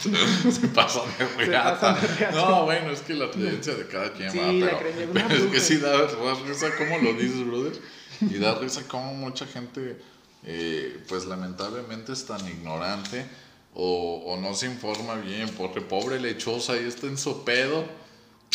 se 0.00 0.68
pasan 0.68 1.02
de 1.18 1.26
Se 1.26 1.44
reata. 1.46 1.98
No, 2.32 2.64
bueno, 2.66 2.90
es 2.90 3.00
que 3.00 3.14
la 3.14 3.30
creencia 3.30 3.74
de 3.74 3.88
cada 3.88 4.12
quien 4.12 4.30
Sí, 4.30 4.38
va, 4.38 4.52
la 4.52 4.66
pero, 4.66 4.78
creencia 4.78 5.06
de 5.06 5.10
una 5.10 5.26
pero 5.26 5.44
es 5.44 5.50
que 5.50 5.60
sí 5.60 5.76
da, 5.78 6.06
risa 6.46 6.68
cómo 6.78 6.98
lo 6.98 7.14
dices, 7.14 7.44
brother. 7.44 7.72
Y 8.20 8.38
da 8.38 8.54
risa 8.54 8.82
cómo 8.86 9.12
mucha 9.14 9.44
gente, 9.46 10.00
eh, 10.44 11.02
pues 11.08 11.26
lamentablemente 11.26 12.12
es 12.12 12.24
tan 12.24 12.46
ignorante 12.46 13.26
o, 13.74 14.22
o 14.24 14.36
no 14.40 14.54
se 14.54 14.66
informa 14.66 15.16
bien, 15.16 15.48
porque 15.56 15.80
pobre 15.80 16.20
lechosa 16.20 16.74
ahí 16.74 16.84
está 16.86 17.08
en 17.08 17.18
su 17.18 17.44
pedo. 17.44 17.84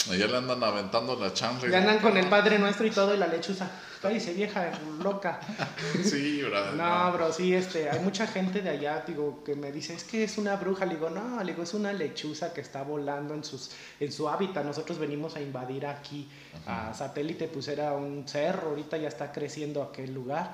Allá 0.09 0.27
le 0.27 0.37
andan 0.37 0.63
aventando 0.63 1.15
la 1.19 1.33
chancla. 1.33 1.67
y- 1.67 1.71
Ya 1.71 1.79
andan 1.79 1.99
con 1.99 2.15
el 2.17 2.27
Padre 2.27 2.57
Nuestro 2.59 2.85
y 2.85 2.91
todo 2.91 3.13
y 3.13 3.17
la 3.17 3.27
lechuza. 3.27 3.69
Cállese, 4.01 4.33
vieja 4.33 4.71
loca. 5.03 5.39
Sí, 6.03 6.41
brother. 6.41 6.73
No, 6.75 7.11
bro, 7.11 7.33
sí, 7.33 7.53
este, 7.53 7.89
hay 7.89 7.99
mucha 7.99 8.25
gente 8.27 8.61
de 8.61 8.69
allá, 8.69 9.03
digo, 9.05 9.43
que 9.43 9.55
me 9.55 9.71
dice, 9.71 9.93
es 9.93 10.03
que 10.05 10.23
es 10.23 10.37
una 10.37 10.55
bruja. 10.55 10.85
Le 10.85 10.95
digo, 10.95 11.09
no, 11.09 11.43
le 11.43 11.51
digo, 11.51 11.63
es 11.63 11.73
una 11.73 11.91
lechuza 11.91 12.53
que 12.53 12.61
está 12.61 12.83
volando 12.83 13.33
en, 13.33 13.43
sus, 13.43 13.71
en 13.99 14.11
su 14.11 14.29
hábitat. 14.29 14.63
Nosotros 14.63 14.97
venimos 14.99 15.35
a 15.35 15.41
invadir 15.41 15.85
aquí 15.85 16.29
a 16.65 16.93
satélite, 16.93 17.47
pues 17.47 17.67
era 17.67 17.93
un 17.93 18.27
cerro, 18.27 18.69
ahorita 18.69 18.95
ya 18.97 19.09
está 19.09 19.31
creciendo 19.33 19.83
aquel 19.83 20.13
lugar. 20.13 20.53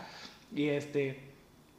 Y 0.55 0.69
este, 0.69 1.19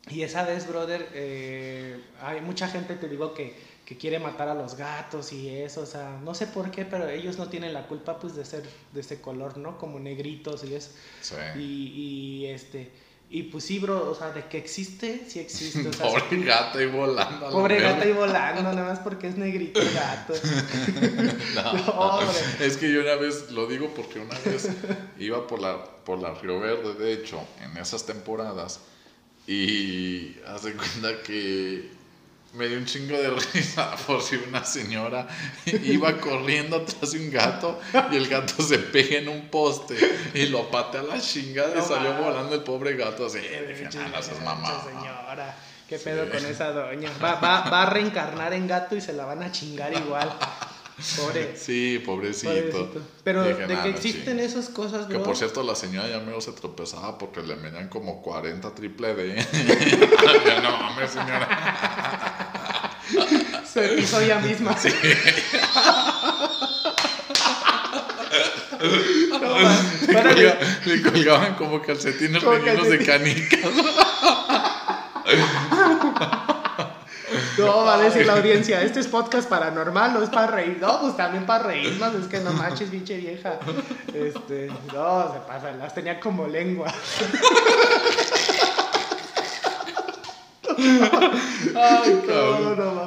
y 0.08 0.22
esa 0.22 0.44
vez, 0.44 0.68
brother, 0.68 1.08
eh, 1.14 2.00
hay 2.22 2.40
mucha 2.42 2.68
gente, 2.68 2.94
te 2.94 3.08
digo, 3.08 3.34
que, 3.34 3.56
que 3.86 3.96
quiere 3.96 4.18
matar 4.18 4.48
a 4.48 4.54
los 4.54 4.76
gatos 4.76 5.32
y 5.32 5.48
eso, 5.48 5.82
o 5.82 5.86
sea, 5.86 6.18
no 6.24 6.34
sé 6.34 6.48
por 6.48 6.72
qué, 6.72 6.84
pero 6.84 7.08
ellos 7.08 7.38
no 7.38 7.48
tienen 7.48 7.72
la 7.72 7.86
culpa, 7.86 8.18
pues, 8.18 8.34
de 8.34 8.44
ser 8.44 8.64
de 8.92 9.00
ese 9.00 9.20
color, 9.20 9.56
¿no? 9.58 9.78
Como 9.78 10.00
negritos 10.00 10.64
y 10.64 10.74
eso. 10.74 10.90
Sí. 11.22 11.36
Y, 11.56 11.62
y, 11.62 12.46
este, 12.46 12.90
y 13.30 13.44
pues 13.44 13.62
sí, 13.62 13.78
bro, 13.78 14.10
o 14.10 14.14
sea, 14.16 14.32
de 14.32 14.44
que 14.46 14.58
existe, 14.58 15.22
sí 15.28 15.38
existe. 15.38 15.88
O 15.88 15.92
sea, 15.92 16.06
Pobre 16.08 16.42
gata 16.42 16.80
ahí 16.80 16.86
volando. 16.86 17.48
pobre 17.50 17.80
gata 17.80 18.02
ahí 18.02 18.12
volando, 18.12 18.62
nada 18.64 18.88
más 18.88 18.98
porque 18.98 19.28
es 19.28 19.36
negrito 19.36 19.80
el 19.80 19.92
gato. 19.94 20.34
No, 21.54 21.72
No. 22.20 22.20
Es 22.60 22.76
que 22.76 22.92
yo 22.92 23.00
una 23.02 23.14
vez, 23.14 23.52
lo 23.52 23.68
digo 23.68 23.88
porque 23.94 24.18
una 24.18 24.36
vez 24.40 24.68
iba 25.18 25.46
por 25.46 25.60
la, 25.60 25.84
por 26.04 26.18
la 26.18 26.34
Río 26.34 26.58
Verde, 26.58 26.94
de 26.94 27.12
hecho, 27.12 27.40
en 27.62 27.76
esas 27.76 28.04
temporadas, 28.04 28.80
y 29.46 30.36
hace 30.46 30.72
cuenta 30.72 31.22
que 31.22 31.94
me 32.54 32.68
dio 32.68 32.78
un 32.78 32.86
chingo 32.86 33.16
de 33.18 33.30
risa 33.52 33.94
por 34.06 34.22
si 34.22 34.36
una 34.36 34.64
señora 34.64 35.26
iba 35.82 36.16
corriendo 36.18 36.76
atrás 36.76 37.12
de 37.12 37.18
un 37.20 37.30
gato 37.30 37.78
y 38.10 38.16
el 38.16 38.28
gato 38.28 38.62
se 38.62 38.78
pega 38.78 39.18
en 39.18 39.28
un 39.28 39.48
poste 39.48 39.94
y 40.34 40.46
lo 40.46 40.70
patea 40.70 41.02
a 41.02 41.04
la 41.04 41.20
chingada 41.20 41.78
y 41.78 41.82
salió 41.82 42.14
volando 42.14 42.54
el 42.54 42.62
pobre 42.62 42.96
gato 42.96 43.26
así. 43.26 43.40
Qué 43.40 43.88
"Ah, 43.98 44.20
mamá. 44.44 44.84
señora. 44.84 45.56
¿Qué 45.88 45.98
pedo 46.00 46.24
Sí. 46.24 46.30
con 46.32 46.46
esa 46.46 46.72
doña? 46.72 47.10
Va, 47.22 47.34
va, 47.36 47.70
va 47.70 47.82
a 47.82 47.90
reencarnar 47.90 48.52
en 48.54 48.66
gato 48.66 48.96
y 48.96 49.00
se 49.00 49.12
la 49.12 49.24
van 49.24 49.42
a 49.44 49.52
chingar 49.52 49.92
igual. 49.92 50.32
Pobre. 51.18 51.54
Sí, 51.56 52.02
pobrecito. 52.04 52.50
pobrecito. 52.54 53.02
Pero 53.22 53.44
Dije, 53.44 53.66
de 53.66 53.74
"Nah, 53.74 53.82
que 53.82 53.90
existen 53.90 54.24
chingues". 54.38 54.52
esas 54.52 54.70
cosas, 54.70 55.06
Que 55.06 55.18
por 55.18 55.36
cierto, 55.36 55.62
la 55.62 55.74
señora 55.76 56.08
ya 56.08 56.20
medio 56.20 56.40
se 56.40 56.52
tropezaba 56.52 57.18
porque 57.18 57.42
le 57.42 57.54
medían 57.56 57.88
como 57.88 58.22
40 58.22 58.74
triple 58.74 59.14
D. 59.14 59.36
Ya 60.46 60.60
no 60.62 60.70
mames, 60.78 61.10
señora. 61.10 62.32
Hizo 63.98 64.20
ella 64.20 64.38
misma. 64.40 64.76
No, 69.40 69.54
man. 69.58 69.76
Le, 70.06 70.12
Párale. 70.12 70.34
colga- 70.34 70.58
le 70.84 71.02
colgaban 71.02 71.54
como 71.54 71.82
calcetines 71.82 72.42
Como 72.42 72.56
rellenos 72.58 72.88
de 72.88 73.04
canicas. 73.04 73.60
No, 77.58 77.84
va 77.84 77.94
a 77.94 77.98
decir 77.98 78.26
la 78.26 78.34
audiencia, 78.34 78.82
¿este 78.82 79.00
es 79.00 79.08
podcast 79.08 79.48
paranormal 79.48 80.16
o 80.16 80.22
es 80.22 80.28
para 80.28 80.48
reír? 80.48 80.76
No, 80.80 81.00
pues 81.00 81.16
también 81.16 81.46
para 81.46 81.64
reírnos, 81.64 82.14
es 82.14 82.26
que 82.26 82.40
no 82.40 82.52
manches, 82.52 82.90
pinche 82.90 83.16
vieja. 83.16 83.58
Este, 84.14 84.68
no, 84.92 85.32
se 85.32 85.38
pasa, 85.48 85.72
las 85.72 85.94
tenía 85.94 86.20
como 86.20 86.46
lengua. 86.46 86.92
Ay, 90.78 92.20
No, 92.22 92.26
cabrón. 92.26 92.78
no, 92.78 92.94
va. 92.96 93.06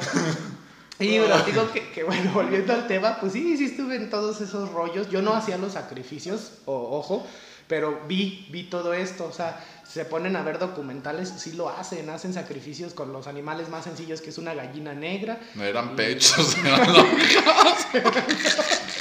Y 1.00 1.18
bueno, 1.18 1.38
digo 1.46 1.72
que, 1.72 1.90
que, 1.92 2.04
bueno, 2.04 2.32
volviendo 2.34 2.74
al 2.74 2.88
tema, 2.88 3.18
pues 3.20 3.34
sí, 3.34 3.58
sí 3.58 3.66
estuve 3.66 3.96
en 3.96 4.10
todos 4.10 4.42
esos 4.42 4.72
rollos. 4.72 5.10
Yo 5.10 5.22
no 5.22 5.34
hacía 5.34 5.58
los 5.58 5.74
sacrificios, 5.74 6.52
o, 6.66 6.98
ojo, 6.98 7.26
pero 7.68 8.02
vi, 8.08 8.48
vi 8.52 8.64
todo 8.64 8.94
esto. 8.94 9.26
O 9.26 9.32
sea, 9.32 9.64
se 9.88 10.04
ponen 10.04 10.36
a 10.36 10.44
ver 10.44 10.60
documentales, 10.60 11.34
sí 11.38 11.54
lo 11.54 11.70
hacen, 11.70 12.10
hacen 12.10 12.34
sacrificios 12.34 12.94
con 12.94 13.14
los 13.14 13.28
animales 13.28 13.70
más 13.70 13.86
sencillos, 13.86 14.22
que 14.22 14.30
es 14.30 14.38
una 14.38 14.54
gallina 14.54 14.94
negra. 14.94 15.40
No 15.56 15.64
eran 15.64 15.96
pechos, 15.96 16.58
eran 16.66 16.86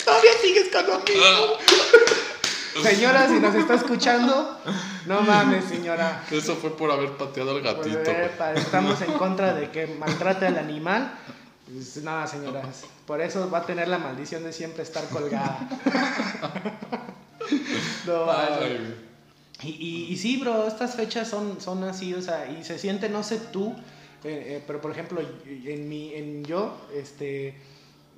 Todavía 0.04 0.32
sigues 0.40 0.68
con 0.72 0.86
lo 0.86 0.98
mismo? 1.00 1.58
Señora, 2.82 3.26
si 3.26 3.40
nos 3.40 3.56
está 3.56 3.74
escuchando, 3.74 4.56
no 5.06 5.20
mames, 5.22 5.64
señora. 5.64 6.24
Eso 6.30 6.54
fue 6.54 6.76
por 6.76 6.92
haber 6.92 7.10
pateado 7.16 7.50
al 7.50 7.60
gatito. 7.60 8.10
Estamos 8.54 9.00
en 9.02 9.12
contra 9.14 9.52
de 9.52 9.70
que 9.70 9.88
maltrate 9.88 10.46
al 10.46 10.58
animal. 10.58 11.12
Pues 11.72 12.02
nada, 12.02 12.26
señoras. 12.26 12.84
Por 13.06 13.20
eso 13.20 13.50
va 13.50 13.58
a 13.58 13.66
tener 13.66 13.88
la 13.88 13.98
maldición 13.98 14.44
de 14.44 14.52
siempre 14.52 14.82
estar 14.82 15.06
colgada. 15.08 15.68
no, 18.06 18.26
y, 19.62 20.06
y, 20.10 20.16
sí, 20.16 20.36
bro, 20.36 20.68
estas 20.68 20.94
fechas 20.94 21.28
son, 21.28 21.60
son 21.60 21.82
así, 21.84 22.14
o 22.14 22.22
sea, 22.22 22.48
y 22.48 22.62
se 22.62 22.78
siente, 22.78 23.08
no 23.08 23.24
sé 23.24 23.38
tú, 23.52 23.74
eh, 24.22 24.56
eh, 24.56 24.64
pero 24.66 24.80
por 24.80 24.92
ejemplo, 24.92 25.20
en, 25.44 25.88
mi, 25.88 26.14
en 26.14 26.44
yo, 26.44 26.80
este, 26.94 27.56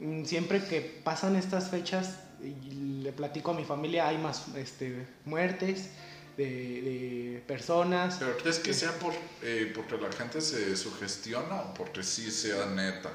mm, 0.01 0.25
siempre 0.25 0.63
que 0.63 0.83
pasan 0.83 1.37
estas 1.37 1.71
fechas, 1.71 2.19
le 2.43 3.13
platico 3.13 3.53
a 3.53 3.55
mi 3.55 3.65
familia, 3.65 4.09
hay 4.09 4.19
más 4.19 4.49
este, 4.55 5.07
muertes 5.25 5.89
de, 6.37 7.43
personas. 7.47 8.17
¿Pero 8.19 8.37
crees 8.37 8.59
que 8.59 8.75
sea 8.75 8.93
por, 8.99 9.15
eh, 9.43 9.73
porque 9.75 9.97
la 9.97 10.13
gente 10.13 10.43
se 10.43 10.77
sugestiona 10.77 11.63
o 11.63 11.75
porque 11.75 12.03
sí 12.03 12.31
sea 12.31 12.67
neta? 12.67 13.11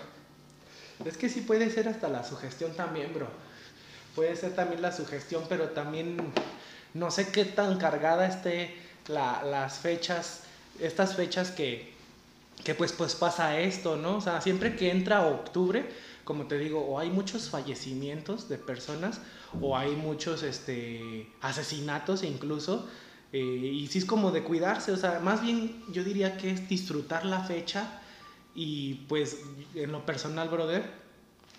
Es 1.04 1.18
que 1.18 1.30
sí 1.30 1.42
puede 1.42 1.70
ser 1.70 1.90
hasta 1.90 2.08
la 2.08 2.24
sugestión 2.24 2.74
también, 2.74 3.14
bro. 3.14 3.28
Puede 4.16 4.36
ser 4.36 4.56
también 4.56 4.82
la 4.82 4.92
sugestión, 4.92 5.44
pero 5.50 5.70
también 5.70 6.18
no 6.94 7.12
sé 7.12 7.30
qué 7.32 7.44
tan 7.44 7.78
cargada 7.78 8.28
esté 8.28 8.76
las 9.10 9.80
fechas, 9.80 10.44
estas 10.80 11.16
fechas 11.16 11.52
que, 11.52 11.94
que 12.64 12.76
pues, 12.76 12.94
pues 12.94 13.16
pasa 13.16 13.60
esto, 13.60 13.98
¿no? 13.98 14.18
O 14.18 14.22
sea, 14.22 14.40
siempre 14.42 14.76
que 14.76 14.90
entra 14.90 15.28
octubre, 15.28 15.86
como 16.24 16.48
te 16.48 16.58
digo, 16.58 16.80
o 16.86 16.98
hay 16.98 17.10
muchos 17.10 17.50
fallecimientos 17.50 18.48
de 18.48 18.58
personas, 18.58 19.20
o 19.62 19.78
hay 19.78 19.96
muchos 19.96 20.44
este, 20.44 21.30
asesinatos 21.42 22.24
incluso, 22.24 22.88
eh, 23.34 23.40
y 23.40 23.88
sí 23.88 24.00
es 24.00 24.06
como 24.06 24.32
de 24.32 24.44
cuidarse, 24.44 24.92
o 24.92 24.98
sea, 24.98 25.20
más 25.20 25.42
bien 25.42 25.84
yo 25.92 26.04
diría 26.04 26.38
que 26.38 26.52
es 26.52 26.68
disfrutar 26.70 27.26
la 27.26 27.42
fecha, 27.42 28.02
y 28.56 28.96
pues 29.10 29.38
en 29.76 29.92
lo 29.92 30.06
personal, 30.06 30.50
brother, 30.50 30.84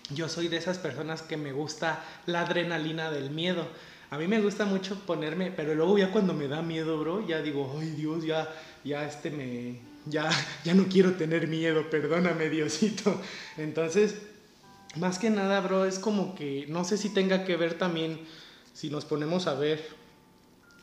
yo 0.09 0.27
soy 0.27 0.47
de 0.47 0.57
esas 0.57 0.79
personas 0.79 1.21
que 1.21 1.37
me 1.37 1.51
gusta 1.51 2.03
la 2.25 2.41
adrenalina 2.41 3.11
del 3.11 3.29
miedo. 3.29 3.67
A 4.09 4.17
mí 4.17 4.27
me 4.27 4.41
gusta 4.41 4.65
mucho 4.65 4.95
ponerme, 5.05 5.51
pero 5.51 5.75
luego 5.75 5.97
ya 5.97 6.11
cuando 6.11 6.33
me 6.33 6.47
da 6.47 6.61
miedo, 6.61 6.97
bro, 6.99 7.27
ya 7.27 7.41
digo, 7.41 7.77
ay 7.79 7.91
Dios, 7.91 8.23
ya, 8.23 8.47
ya 8.83 9.05
este 9.05 9.29
me, 9.29 9.79
ya, 10.05 10.29
ya 10.63 10.73
no 10.73 10.87
quiero 10.87 11.13
tener 11.13 11.47
miedo, 11.47 11.89
perdóname 11.89 12.49
Diosito. 12.49 13.21
Entonces, 13.57 14.15
más 14.95 15.19
que 15.19 15.29
nada, 15.29 15.59
bro, 15.61 15.85
es 15.85 15.99
como 15.99 16.35
que, 16.35 16.65
no 16.69 16.83
sé 16.85 16.97
si 16.97 17.09
tenga 17.09 17.43
que 17.43 17.57
ver 17.57 17.77
también, 17.77 18.19
si 18.73 18.89
nos 18.89 19.05
ponemos 19.05 19.47
a 19.47 19.55
ver 19.55 19.85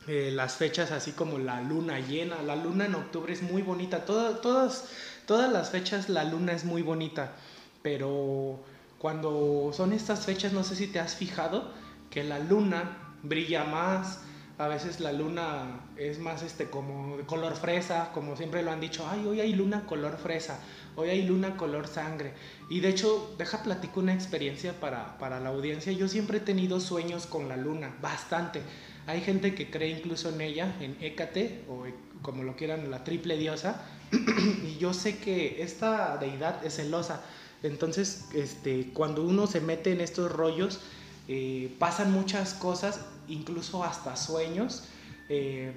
eh, 0.07 0.29
las 0.31 0.55
fechas 0.55 0.91
así 0.91 1.13
como 1.13 1.39
la 1.39 1.61
luna 1.61 1.99
llena, 1.99 2.43
la 2.43 2.55
luna 2.55 2.85
en 2.85 2.93
octubre 2.93 3.33
es 3.33 3.41
muy 3.41 3.63
bonita, 3.63 4.05
todas, 4.05 4.39
todas, 4.41 4.89
todas 5.25 5.51
las 5.51 5.69
fechas 5.69 6.09
la 6.09 6.23
luna 6.23 6.53
es 6.53 6.65
muy 6.65 6.81
bonita, 6.81 7.33
pero 7.81 8.59
cuando 8.99 9.71
son 9.73 9.93
estas 9.93 10.25
fechas, 10.25 10.53
no 10.53 10.63
sé 10.63 10.75
si 10.75 10.87
te 10.87 10.99
has 10.99 11.15
fijado 11.15 11.71
que 12.09 12.23
la 12.23 12.39
luna 12.39 12.97
brilla 13.23 13.63
más, 13.63 14.19
a 14.57 14.67
veces 14.67 15.01
la 15.01 15.11
luna 15.11 15.81
es 15.97 16.17
más 16.19 16.41
este 16.41 16.69
como 16.69 17.17
color 17.25 17.55
fresa, 17.55 18.11
como 18.13 18.37
siempre 18.37 18.63
lo 18.63 18.71
han 18.71 18.79
dicho, 18.79 19.05
ay, 19.09 19.25
hoy 19.25 19.41
hay 19.41 19.53
luna 19.53 19.85
color 19.85 20.17
fresa, 20.17 20.59
hoy 20.95 21.09
hay 21.09 21.23
luna 21.23 21.57
color 21.57 21.87
sangre. 21.87 22.33
Y 22.69 22.79
de 22.79 22.89
hecho, 22.89 23.35
deja 23.37 23.63
platico 23.63 23.99
una 23.99 24.13
experiencia 24.13 24.79
para, 24.79 25.17
para 25.17 25.41
la 25.41 25.49
audiencia. 25.49 25.91
Yo 25.91 26.07
siempre 26.07 26.37
he 26.37 26.41
tenido 26.41 26.79
sueños 26.79 27.25
con 27.25 27.49
la 27.49 27.57
luna, 27.57 27.95
bastante. 28.01 28.61
Hay 29.07 29.21
gente 29.21 29.53
que 29.53 29.69
cree 29.69 29.89
incluso 29.89 30.29
en 30.29 30.41
ella, 30.41 30.75
en 30.79 30.97
Hécate, 30.99 31.63
o 31.69 31.83
como 32.21 32.43
lo 32.43 32.55
quieran, 32.55 32.89
la 32.89 33.03
triple 33.03 33.37
diosa. 33.37 33.85
y 34.11 34.77
yo 34.77 34.93
sé 34.93 35.17
que 35.19 35.61
esta 35.61 36.17
deidad 36.17 36.65
es 36.65 36.75
celosa. 36.77 37.21
Entonces, 37.63 38.25
este, 38.33 38.91
cuando 38.93 39.23
uno 39.23 39.47
se 39.47 39.61
mete 39.61 39.91
en 39.91 40.01
estos 40.01 40.31
rollos, 40.31 40.79
eh, 41.27 41.75
pasan 41.79 42.11
muchas 42.11 42.53
cosas, 42.53 43.01
incluso 43.27 43.83
hasta 43.83 44.15
sueños. 44.15 44.83
Eh, 45.29 45.73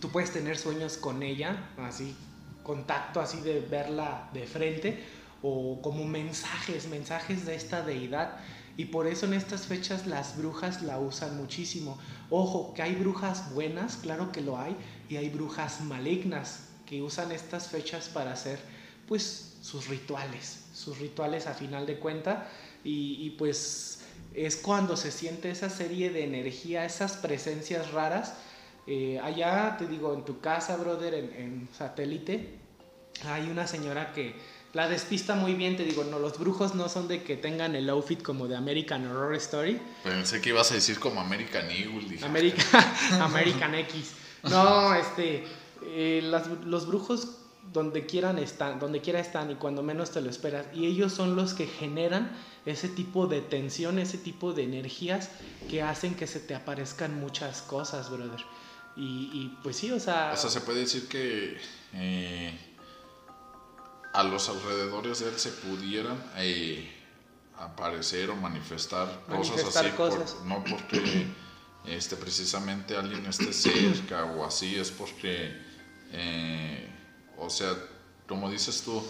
tú 0.00 0.10
puedes 0.10 0.30
tener 0.30 0.56
sueños 0.56 0.96
con 0.96 1.22
ella, 1.22 1.70
así, 1.78 2.16
contacto 2.62 3.20
así 3.20 3.40
de 3.40 3.60
verla 3.60 4.30
de 4.32 4.46
frente, 4.46 5.02
o 5.42 5.80
como 5.82 6.04
mensajes, 6.04 6.88
mensajes 6.88 7.44
de 7.44 7.54
esta 7.54 7.82
deidad. 7.82 8.38
Y 8.76 8.86
por 8.86 9.06
eso 9.06 9.26
en 9.26 9.34
estas 9.34 9.66
fechas 9.66 10.06
las 10.06 10.36
brujas 10.36 10.82
la 10.82 10.98
usan 10.98 11.36
muchísimo. 11.36 11.98
Ojo, 12.30 12.72
que 12.74 12.82
hay 12.82 12.94
brujas 12.94 13.52
buenas, 13.54 13.96
claro 13.96 14.32
que 14.32 14.40
lo 14.40 14.58
hay, 14.58 14.76
y 15.08 15.16
hay 15.16 15.28
brujas 15.28 15.82
malignas 15.82 16.68
que 16.86 17.02
usan 17.02 17.32
estas 17.32 17.68
fechas 17.68 18.08
para 18.08 18.32
hacer 18.32 18.58
pues 19.06 19.56
sus 19.60 19.88
rituales, 19.88 20.64
sus 20.72 20.98
rituales 20.98 21.46
a 21.46 21.54
final 21.54 21.86
de 21.86 21.98
cuenta. 21.98 22.48
y 22.84 23.30
pues 23.38 24.02
es 24.34 24.56
cuando 24.56 24.96
se 24.96 25.10
siente 25.10 25.50
esa 25.50 25.68
serie 25.68 26.10
de 26.10 26.24
energía, 26.24 26.84
esas 26.84 27.16
presencias 27.16 27.92
raras. 27.92 28.34
Eh, 28.86 29.20
allá, 29.22 29.76
te 29.78 29.86
digo, 29.86 30.14
en 30.14 30.24
tu 30.24 30.40
casa, 30.40 30.76
brother, 30.76 31.14
en, 31.14 31.68
satélite, 31.76 32.58
hay 33.24 33.48
una 33.48 33.66
señora 33.66 34.12
que 34.12 34.34
la 34.72 34.88
despista 34.88 35.34
muy 35.34 35.54
bien, 35.54 35.76
te 35.76 35.84
digo, 35.84 36.04
no, 36.04 36.18
los 36.18 36.38
brujos 36.38 36.74
no 36.74 36.88
son 36.88 37.06
de 37.06 37.22
que 37.22 37.36
tengan 37.36 37.74
el 37.74 37.90
outfit 37.90 38.22
como 38.22 38.48
de 38.48 38.56
American 38.56 39.06
Horror 39.06 39.34
Story. 39.34 39.80
Pensé 40.02 40.40
que 40.40 40.48
ibas 40.48 40.70
a 40.70 40.74
decir 40.74 40.98
como 40.98 41.20
American 41.20 41.70
Eagle. 41.70 42.18
American 43.20 43.74
X. 43.74 44.12
No, 44.44 44.94
este, 44.94 45.44
eh, 45.84 46.20
los 46.64 46.86
brujos 46.86 47.28
donde 47.72 48.06
quieran 48.06 48.38
están, 48.38 48.78
donde 48.78 49.00
quiera 49.00 49.20
están 49.20 49.50
y 49.50 49.54
cuando 49.54 49.82
menos 49.82 50.10
te 50.10 50.20
lo 50.20 50.30
esperas. 50.30 50.66
Y 50.74 50.86
ellos 50.86 51.12
son 51.12 51.36
los 51.36 51.54
que 51.54 51.66
generan 51.66 52.32
ese 52.66 52.88
tipo 52.88 53.26
de 53.26 53.40
tensión, 53.40 53.98
ese 53.98 54.18
tipo 54.18 54.52
de 54.52 54.64
energías 54.64 55.30
que 55.68 55.82
hacen 55.82 56.14
que 56.14 56.26
se 56.26 56.40
te 56.40 56.54
aparezcan 56.54 57.18
muchas 57.18 57.62
cosas, 57.62 58.10
brother. 58.10 58.44
Y, 58.94 59.50
pues 59.62 59.76
sí, 59.76 59.90
o 59.90 59.98
sea... 59.98 60.32
O 60.34 60.36
sea, 60.36 60.50
se 60.50 60.60
puede 60.60 60.80
decir 60.80 61.08
que 61.08 61.56
eh, 61.94 62.58
a 64.12 64.22
los 64.22 64.48
alrededores 64.48 65.20
de 65.20 65.28
él 65.28 65.38
se 65.38 65.50
pudieran 65.50 66.22
eh, 66.36 66.90
aparecer 67.58 68.30
o 68.30 68.36
manifestar, 68.36 69.22
cosas 69.28 69.76
así. 69.76 69.88
no 70.44 70.62
porque 70.64 71.26
este, 71.86 72.16
precisamente 72.16 72.96
alguien 72.96 73.24
esté 73.26 73.52
cerca 73.52 74.24
o 74.24 74.44
así, 74.44 74.76
es 74.76 74.90
porque... 74.90 75.72
Eh, 76.12 76.88
o 77.38 77.50
sea, 77.50 77.74
como 78.28 78.50
dices 78.50 78.82
tú, 78.82 79.02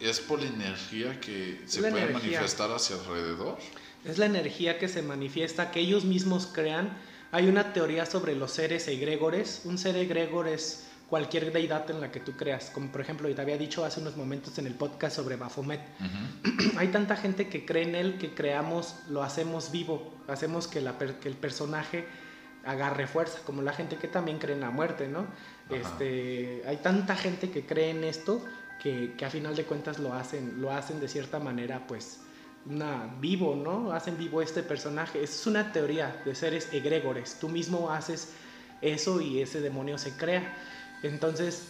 es 0.00 0.20
por 0.20 0.40
la 0.40 0.48
energía 0.48 1.20
que 1.20 1.62
se 1.66 1.80
puede 1.80 2.10
manifestar 2.10 2.70
hacia 2.72 2.96
alrededor. 2.96 3.58
Es 4.04 4.18
la 4.18 4.26
energía 4.26 4.78
que 4.78 4.88
se 4.88 5.02
manifiesta, 5.02 5.70
que 5.70 5.80
ellos 5.80 6.04
mismos 6.04 6.46
crean. 6.46 6.96
Hay 7.32 7.46
una 7.46 7.72
teoría 7.72 8.04
sobre 8.04 8.34
los 8.34 8.52
seres 8.52 8.88
egregores. 8.88 9.62
Un 9.64 9.78
ser 9.78 9.96
egregor 9.96 10.48
es 10.48 10.83
cualquier 11.08 11.52
deidad 11.52 11.90
en 11.90 12.00
la 12.00 12.10
que 12.10 12.20
tú 12.20 12.32
creas. 12.32 12.70
Como 12.70 12.90
por 12.90 13.00
ejemplo, 13.00 13.28
y 13.28 13.34
te 13.34 13.42
había 13.42 13.58
dicho 13.58 13.84
hace 13.84 14.00
unos 14.00 14.16
momentos 14.16 14.58
en 14.58 14.66
el 14.66 14.74
podcast 14.74 15.16
sobre 15.16 15.36
Baphomet. 15.36 15.80
Hay 16.76 16.88
tanta 16.88 17.16
gente 17.16 17.48
que 17.48 17.64
cree 17.64 17.84
en 17.84 17.94
él 17.94 18.18
que 18.18 18.34
creamos, 18.34 18.96
lo 19.08 19.22
hacemos 19.22 19.70
vivo, 19.70 20.14
hacemos 20.28 20.66
que, 20.66 20.80
la, 20.80 20.96
que 20.98 21.28
el 21.28 21.36
personaje 21.36 22.06
agarre 22.64 23.06
fuerza, 23.06 23.40
como 23.44 23.62
la 23.62 23.72
gente 23.72 23.96
que 23.96 24.08
también 24.08 24.38
cree 24.38 24.54
en 24.54 24.60
la 24.62 24.70
muerte, 24.70 25.08
¿no? 25.08 25.26
Este, 25.70 26.62
hay 26.66 26.78
tanta 26.78 27.14
gente 27.16 27.50
que 27.50 27.66
cree 27.66 27.90
en 27.90 28.04
esto 28.04 28.42
que, 28.82 29.14
que, 29.16 29.24
a 29.24 29.30
final 29.30 29.54
de 29.54 29.64
cuentas 29.64 29.98
lo 29.98 30.14
hacen, 30.14 30.60
lo 30.60 30.70
hacen 30.72 30.98
de 31.00 31.08
cierta 31.08 31.38
manera, 31.38 31.86
pues, 31.86 32.20
una, 32.66 33.14
vivo, 33.20 33.54
¿no? 33.54 33.92
Hacen 33.92 34.16
vivo 34.16 34.40
este 34.40 34.62
personaje. 34.62 35.22
Es 35.22 35.46
una 35.46 35.72
teoría 35.72 36.22
de 36.24 36.34
seres 36.34 36.72
egregores. 36.72 37.36
Tú 37.40 37.48
mismo 37.48 37.90
haces 37.90 38.32
eso 38.80 39.20
y 39.20 39.40
ese 39.40 39.60
demonio 39.60 39.98
se 39.98 40.16
crea. 40.16 40.54
Entonces, 41.04 41.64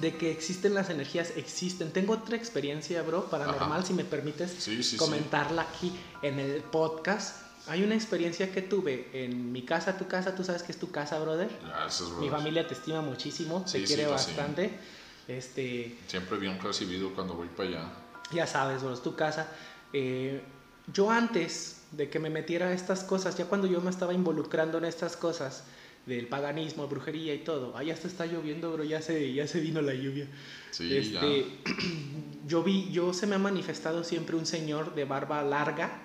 de 0.00 0.16
que 0.16 0.30
existen 0.30 0.74
las 0.74 0.90
energías, 0.90 1.32
existen. 1.36 1.92
Tengo 1.92 2.14
otra 2.14 2.36
experiencia, 2.36 3.02
bro, 3.02 3.26
paranormal, 3.26 3.84
si 3.84 3.92
me 3.92 4.04
permites 4.04 4.68
comentarla 4.96 5.62
aquí 5.62 5.92
en 6.22 6.38
el 6.38 6.62
podcast. 6.62 7.42
Hay 7.66 7.82
una 7.82 7.94
experiencia 7.94 8.50
que 8.50 8.62
tuve 8.62 9.10
en 9.12 9.52
mi 9.52 9.62
casa, 9.62 9.98
tu 9.98 10.06
casa, 10.06 10.34
tú 10.34 10.42
sabes 10.42 10.62
que 10.62 10.72
es 10.72 10.78
tu 10.78 10.90
casa, 10.90 11.18
brother. 11.18 11.50
Gracias, 11.62 12.08
brother. 12.08 12.24
Mi 12.24 12.30
familia 12.30 12.66
te 12.66 12.74
estima 12.74 13.02
muchísimo, 13.02 13.64
te 13.70 13.84
quiere 13.84 14.06
bastante. 14.06 14.70
Este, 15.26 15.98
Siempre 16.06 16.38
bien 16.38 16.58
recibido 16.58 17.12
cuando 17.14 17.34
voy 17.34 17.48
para 17.48 17.68
allá. 17.68 17.92
Ya 18.32 18.46
sabes, 18.46 18.82
bro, 18.82 18.94
es 18.94 19.02
tu 19.02 19.14
casa. 19.14 19.48
Eh, 19.92 20.42
yo 20.92 21.10
antes 21.10 21.82
de 21.92 22.08
que 22.08 22.18
me 22.18 22.30
metiera 22.30 22.68
a 22.68 22.72
estas 22.72 23.04
cosas, 23.04 23.36
ya 23.36 23.44
cuando 23.44 23.66
yo 23.66 23.82
me 23.82 23.90
estaba 23.90 24.14
involucrando 24.14 24.78
en 24.78 24.86
estas 24.86 25.16
cosas 25.16 25.64
del 26.08 26.26
paganismo, 26.26 26.88
brujería 26.88 27.34
y 27.34 27.38
todo, 27.38 27.80
ya 27.82 27.94
se 27.96 28.08
está 28.08 28.26
lloviendo, 28.26 28.72
bro, 28.72 28.82
ya 28.84 29.00
se, 29.02 29.32
ya 29.32 29.46
se 29.46 29.60
vino 29.60 29.80
la 29.82 29.94
lluvia. 29.94 30.26
Sí, 30.70 30.96
este, 30.96 31.44
Yo 32.46 32.62
vi, 32.62 32.90
yo 32.90 33.12
se 33.12 33.26
me 33.26 33.34
ha 33.34 33.38
manifestado 33.38 34.02
siempre 34.04 34.34
un 34.36 34.46
señor 34.46 34.94
de 34.94 35.04
barba 35.04 35.42
larga, 35.42 36.02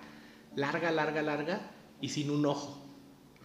larga, 0.55 0.91
larga, 0.91 1.21
larga 1.21 1.71
y 2.01 2.09
sin 2.09 2.29
un 2.29 2.45
ojo. 2.45 2.85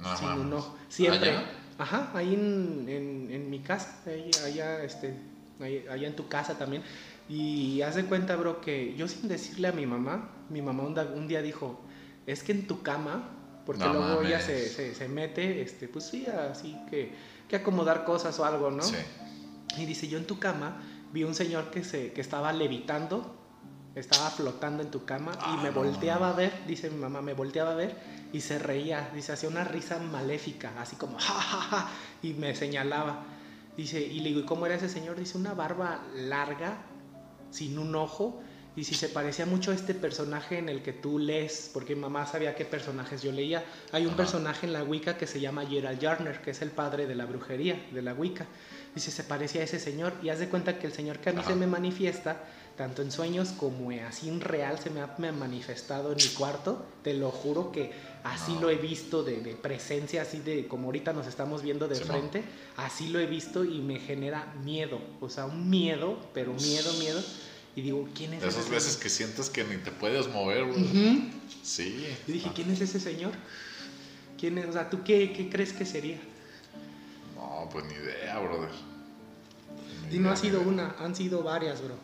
No 0.00 0.16
sin 0.16 0.28
un 0.28 0.52
ojo. 0.52 0.76
Siempre. 0.88 1.30
¿Allá? 1.30 1.50
Ajá, 1.78 2.10
ahí 2.14 2.34
en, 2.34 2.86
en- 2.88 3.28
en 3.30 3.50
mi 3.50 3.60
casa, 3.60 4.02
ahí- 4.06 4.30
allá, 4.44 4.82
este, 4.82 5.14
ahí- 5.60 5.84
allá 5.88 6.08
en 6.08 6.16
tu 6.16 6.26
casa 6.28 6.58
también. 6.58 6.82
Y 7.28 7.82
haz 7.82 7.94
de 7.94 8.04
cuenta, 8.04 8.34
bro, 8.36 8.60
que 8.60 8.94
yo 8.96 9.06
sin 9.06 9.28
decirle 9.28 9.68
a 9.68 9.72
mi 9.72 9.86
mamá, 9.86 10.30
mi 10.50 10.60
mamá 10.62 10.82
un 10.82 11.28
día 11.28 11.40
dijo, 11.42 11.80
es 12.26 12.42
que 12.42 12.50
en 12.52 12.66
tu 12.66 12.82
cama, 12.82 13.30
porque 13.68 13.84
No 13.84 13.92
luego 13.92 14.22
ella 14.22 14.38
mames. 14.38 14.44
se, 14.46 14.68
se, 14.70 14.94
se 14.94 15.08
mete, 15.08 15.60
este, 15.60 15.88
pues 15.88 16.06
sí, 16.06 16.24
así 16.26 16.74
que, 16.88 17.12
que 17.46 17.56
acomodar 17.56 18.06
cosas 18.06 18.38
o 18.38 18.46
algo, 18.46 18.70
¿no? 18.70 18.82
Sí. 18.82 18.96
Y 19.76 19.84
dice, 19.84 20.08
yo 20.08 20.16
en 20.16 20.26
tu 20.26 20.38
cama 20.38 20.80
vi 21.12 21.24
un 21.24 21.34
señor 21.34 21.70
que, 21.70 21.84
se, 21.84 22.14
que 22.14 22.22
estaba 22.22 22.50
levitando, 22.54 23.36
estaba 23.94 24.30
flotando 24.30 24.82
en 24.82 24.90
tu 24.90 25.04
cama 25.04 25.32
Ah, 25.38 25.54
y 25.58 25.62
me 25.62 25.68
no 25.70 25.74
volteaba 25.82 26.30
a 26.30 26.32
ver, 26.32 26.50
dice 26.66 26.88
mi 26.88 26.96
mamá, 26.98 27.20
me 27.20 27.34
volteaba 27.34 27.72
a 27.72 27.74
ver 27.74 27.94
y 28.32 28.40
se 28.40 28.58
reía, 28.58 29.10
dice, 29.14 29.32
hacía 29.32 29.50
una 29.50 29.64
risa 29.64 29.98
maléfica, 29.98 30.72
así 30.80 30.96
como, 30.96 31.18
ja, 31.18 31.34
ja, 31.34 31.60
ja, 31.60 31.90
y 32.22 32.32
me 32.32 32.54
señalaba. 32.54 33.26
Dice, 33.76 34.00
y 34.00 34.20
le 34.20 34.30
digo, 34.30 34.40
¿y 34.40 34.44
cómo 34.46 34.64
era 34.64 34.76
ese 34.76 34.88
señor? 34.88 35.18
Dice, 35.18 35.36
una 35.36 35.52
barba 35.52 36.00
larga, 36.16 36.78
sin 37.50 37.78
un 37.78 37.94
ojo, 37.94 38.40
y 38.78 38.84
si 38.84 38.94
se 38.94 39.08
parecía 39.08 39.44
mucho 39.44 39.72
a 39.72 39.74
este 39.74 39.92
personaje 39.92 40.56
en 40.58 40.68
el 40.68 40.82
que 40.82 40.92
tú 40.92 41.18
lees, 41.18 41.68
porque 41.74 41.96
mi 41.96 42.02
mamá 42.02 42.26
sabía 42.26 42.54
qué 42.54 42.64
personajes 42.64 43.22
yo 43.22 43.32
leía. 43.32 43.64
Hay 43.90 44.02
un 44.04 44.10
Ajá. 44.10 44.18
personaje 44.18 44.66
en 44.66 44.72
la 44.72 44.84
Wicca 44.84 45.18
que 45.18 45.26
se 45.26 45.40
llama 45.40 45.66
Gerald 45.66 46.00
Jarner, 46.00 46.40
que 46.40 46.52
es 46.52 46.62
el 46.62 46.70
padre 46.70 47.06
de 47.08 47.16
la 47.16 47.26
brujería, 47.26 47.88
de 47.90 48.02
la 48.02 48.14
Wicca. 48.14 48.46
Dice, 48.94 49.10
se 49.10 49.24
parecía 49.24 49.62
a 49.62 49.64
ese 49.64 49.80
señor, 49.80 50.12
y 50.22 50.28
haz 50.28 50.38
de 50.38 50.48
cuenta 50.48 50.78
que 50.78 50.86
el 50.86 50.92
señor 50.92 51.18
que 51.18 51.30
a 51.30 51.32
mí 51.32 51.40
Ajá. 51.40 51.48
se 51.50 51.56
me 51.56 51.66
manifiesta, 51.66 52.44
tanto 52.76 53.02
en 53.02 53.10
sueños 53.10 53.48
como 53.50 53.90
así 54.06 54.28
en 54.28 54.40
real, 54.40 54.78
se 54.78 54.90
me 54.90 55.00
ha, 55.00 55.12
me 55.18 55.26
ha 55.28 55.32
manifestado 55.32 56.12
en 56.12 56.16
mi 56.18 56.28
cuarto, 56.28 56.86
te 57.02 57.14
lo 57.14 57.32
juro 57.32 57.72
que 57.72 57.90
así 58.22 58.52
No. 58.54 58.60
lo 58.62 58.70
he 58.70 58.76
visto 58.76 59.24
de, 59.24 59.40
de 59.40 59.54
presencia, 59.56 60.22
así 60.22 60.38
de 60.38 60.68
como 60.68 60.86
ahorita 60.86 61.12
nos 61.12 61.26
estamos 61.26 61.62
viendo 61.62 61.88
de 61.88 61.96
frente, 61.96 62.44
así 62.76 63.08
lo 63.08 63.18
he 63.18 63.26
visto 63.26 63.64
y 63.64 63.80
me 63.80 63.98
genera 63.98 64.54
miedo, 64.64 65.00
o 65.20 65.28
sea, 65.28 65.46
un 65.46 65.68
miedo, 65.68 66.16
pero 66.32 66.52
miedo, 66.54 66.92
miedo. 67.00 67.20
Y 67.78 67.80
digo, 67.80 68.08
¿quién 68.12 68.34
es 68.34 68.40
De 68.42 68.48
ese 68.48 68.58
esas 68.58 68.70
veces 68.72 68.88
señor? 68.94 69.02
que 69.04 69.08
sientes 69.08 69.50
que 69.50 69.62
ni 69.62 69.76
te 69.76 69.92
puedes 69.92 70.26
mover, 70.26 70.64
bro. 70.64 70.74
Ujú. 70.80 71.30
Sí. 71.62 72.08
Y 72.26 72.32
dije, 72.32 72.50
¿quién 72.52 72.72
es 72.72 72.80
ese 72.80 72.98
señor? 72.98 73.30
¿Quién 74.36 74.58
es? 74.58 74.66
O 74.66 74.72
sea, 74.72 74.90
¿tú 74.90 75.04
qué, 75.04 75.32
qué 75.32 75.48
crees 75.48 75.72
que 75.72 75.86
sería? 75.86 76.18
No, 77.36 77.68
pues 77.70 77.84
ni 77.84 77.94
idea, 77.94 78.36
brother. 78.40 78.70
Ni 80.10 80.16
Y 80.16 80.18
no 80.18 80.22
idea, 80.24 80.32
ha 80.32 80.36
sido 80.36 80.60
una, 80.62 80.96
han 80.98 81.14
sido 81.14 81.44
varias, 81.44 81.80
bro. 81.80 81.94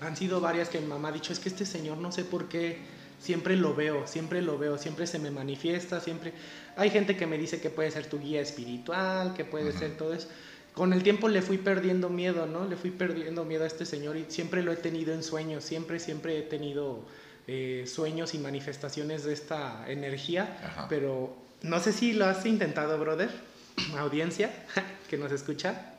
Han 0.00 0.16
sido 0.16 0.40
varias 0.40 0.68
que 0.68 0.78
mi 0.78 0.86
mamá 0.86 1.08
ha 1.08 1.12
dicho, 1.12 1.32
es 1.32 1.40
que 1.40 1.48
este 1.48 1.66
señor 1.66 1.98
no 1.98 2.12
sé 2.12 2.22
por 2.24 2.48
qué, 2.48 2.78
siempre 3.18 3.56
lo 3.56 3.74
veo, 3.74 4.06
siempre 4.06 4.42
lo 4.42 4.58
veo, 4.58 4.78
siempre 4.78 5.08
se 5.08 5.18
me 5.18 5.32
manifiesta, 5.32 6.00
siempre... 6.00 6.32
Hay 6.76 6.90
gente 6.90 7.16
que 7.16 7.26
me 7.26 7.36
dice 7.36 7.60
que 7.60 7.70
puede 7.70 7.90
ser 7.90 8.06
tu 8.08 8.20
guía 8.20 8.40
espiritual, 8.40 9.34
que 9.34 9.44
puede 9.44 9.70
Ujú. 9.70 9.78
ser 9.80 9.96
todo 9.96 10.14
eso. 10.14 10.28
Con 10.74 10.92
el 10.92 11.02
tiempo 11.02 11.28
le 11.28 11.40
fui 11.40 11.58
perdiendo 11.58 12.08
miedo, 12.10 12.46
¿no? 12.46 12.66
Le 12.66 12.76
fui 12.76 12.90
perdiendo 12.90 13.44
miedo 13.44 13.64
a 13.64 13.66
este 13.66 13.86
señor 13.86 14.16
y 14.16 14.26
siempre 14.28 14.62
lo 14.62 14.72
he 14.72 14.76
tenido 14.76 15.14
en 15.14 15.22
sueños, 15.22 15.64
siempre, 15.64 16.00
siempre 16.00 16.38
he 16.38 16.42
tenido 16.42 17.04
eh, 17.46 17.84
sueños 17.86 18.34
y 18.34 18.38
manifestaciones 18.38 19.24
de 19.24 19.32
esta 19.34 19.84
energía, 19.88 20.58
Ajá. 20.64 20.86
pero 20.88 21.36
no 21.62 21.78
sé 21.78 21.92
si 21.92 22.12
lo 22.12 22.26
has 22.26 22.44
intentado, 22.44 22.98
brother, 22.98 23.30
audiencia 23.98 24.50
que 25.08 25.16
nos 25.16 25.30
escucha. 25.30 25.92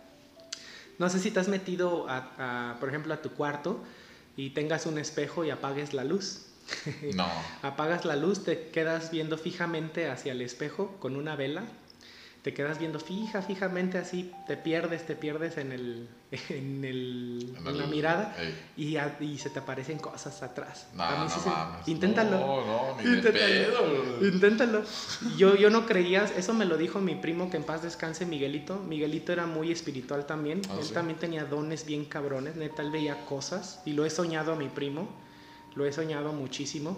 No 1.00 1.10
sé 1.10 1.20
si 1.20 1.32
te 1.32 1.40
has 1.40 1.48
metido, 1.48 2.08
a, 2.10 2.72
a, 2.72 2.80
por 2.80 2.90
ejemplo, 2.90 3.14
a 3.14 3.22
tu 3.22 3.32
cuarto 3.32 3.82
y 4.36 4.52
tengas 4.52 4.86
un 4.86 4.98
espejo 4.98 5.46
y 5.46 5.52
apagues 5.52 5.94
la 5.94 6.04
luz. 6.04 6.48
No. 7.14 7.30
Apagas 7.62 8.06
la 8.06 8.16
luz, 8.16 8.44
te 8.44 8.70
quedas 8.70 9.12
viendo 9.12 9.38
fijamente 9.38 10.10
hacia 10.10 10.32
el 10.32 10.42
espejo 10.42 10.98
con 11.00 11.16
una 11.16 11.36
vela. 11.36 11.64
Te 12.46 12.54
quedas 12.54 12.78
viendo 12.78 13.00
fija, 13.00 13.42
fijamente 13.42 13.98
así, 13.98 14.32
te 14.46 14.56
pierdes, 14.56 15.04
te 15.08 15.16
pierdes 15.16 15.58
en, 15.58 15.72
el, 15.72 16.08
en, 16.50 16.86
el, 16.86 17.56
En 17.58 17.68
en 17.68 17.78
la 17.80 17.88
mirada 17.88 18.36
y, 18.78 18.98
a- 18.98 19.18
y 19.20 19.40
se 19.40 19.50
te 19.50 19.58
aparecen 19.58 19.98
cosas 19.98 20.44
atrás. 20.44 20.86
No, 20.94 21.02
A 21.02 21.16
mí 21.16 21.24
no 21.24 21.30
sí 21.32 21.40
se- 21.40 21.50
mames. 21.50 21.88
Inténtalo. 21.88 22.38
No, 22.40 22.66
no, 22.68 22.98
ni 23.02 23.10
de 23.10 23.16
Inténtalo. 23.16 23.82
pedo. 24.22 24.28
Inténtalo. 24.28 24.84
Yo, 25.38 25.56
yo 25.56 25.72
no 25.72 25.88
creía, 25.88 26.26
eso 26.38 26.54
me 26.54 26.66
lo 26.66 26.78
dijo 26.78 27.02
mi 27.02 27.16
primo 27.16 27.50
que 27.50 27.58
en 27.58 27.64
paz 27.64 27.82
descanse, 27.82 28.28
Miguelito. 28.28 28.78
Miguelito 28.78 29.34
era 29.34 29.48
muy 29.48 29.72
espiritual 29.72 30.28
también. 30.28 30.62
Ah, 30.70 30.76
él 30.78 30.86
¿sí? 30.86 30.94
también 30.94 31.18
tenía 31.18 31.46
dones 31.46 31.84
bien 31.88 32.06
cabrones, 32.06 32.56
neta, 32.58 32.84
él 32.84 32.92
veía 32.92 33.26
cosas. 33.26 33.82
Y 33.86 33.94
lo 33.94 34.06
he 34.06 34.12
soñado 34.12 34.54
a 34.54 34.56
mi 34.56 34.70
primo, 34.70 35.10
lo 35.74 35.84
he 35.88 35.92
soñado 35.92 36.32
muchísimo. 36.32 36.96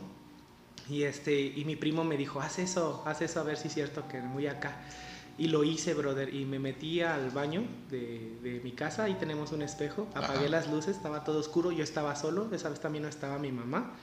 Y, 0.89 1.04
este, 1.04 1.39
y 1.39 1.64
mi 1.64 1.78
primo 1.78 2.04
me 2.04 2.18
dijo, 2.18 2.41
haz 2.41 2.60
eso, 2.60 3.02
haz 3.06 3.22
eso 3.22 3.39
a 3.39 3.43
ver 3.43 3.56
si 3.56 3.70
es 3.70 3.74
cierto 3.76 4.10
que 4.10 4.20
muy 4.20 4.48
acá. 4.48 4.76
Y 5.38 5.49
lo 5.49 5.63
hice, 5.63 5.93
brother, 5.93 6.33
y 6.33 6.45
me 6.45 6.57
metí 6.57 7.01
al 7.01 7.29
baño 7.29 7.63
de, 7.91 8.38
de 8.41 8.59
mi 8.63 8.71
casa, 8.71 9.03
ahí 9.03 9.13
tenemos 9.15 9.51
un 9.51 9.61
espejo, 9.61 10.07
apagué 10.15 10.39
Ajá. 10.45 10.49
las 10.49 10.71
luces, 10.71 10.97
estaba 10.97 11.23
todo 11.23 11.39
oscuro, 11.39 11.71
yo 11.71 11.83
estaba 11.83 12.15
solo, 12.15 12.49
esa 12.53 12.69
vez 12.69 12.79
también 12.79 13.03
no 13.03 13.09
estaba 13.09 13.38
mi 13.38 13.51
mamá. 13.51 13.93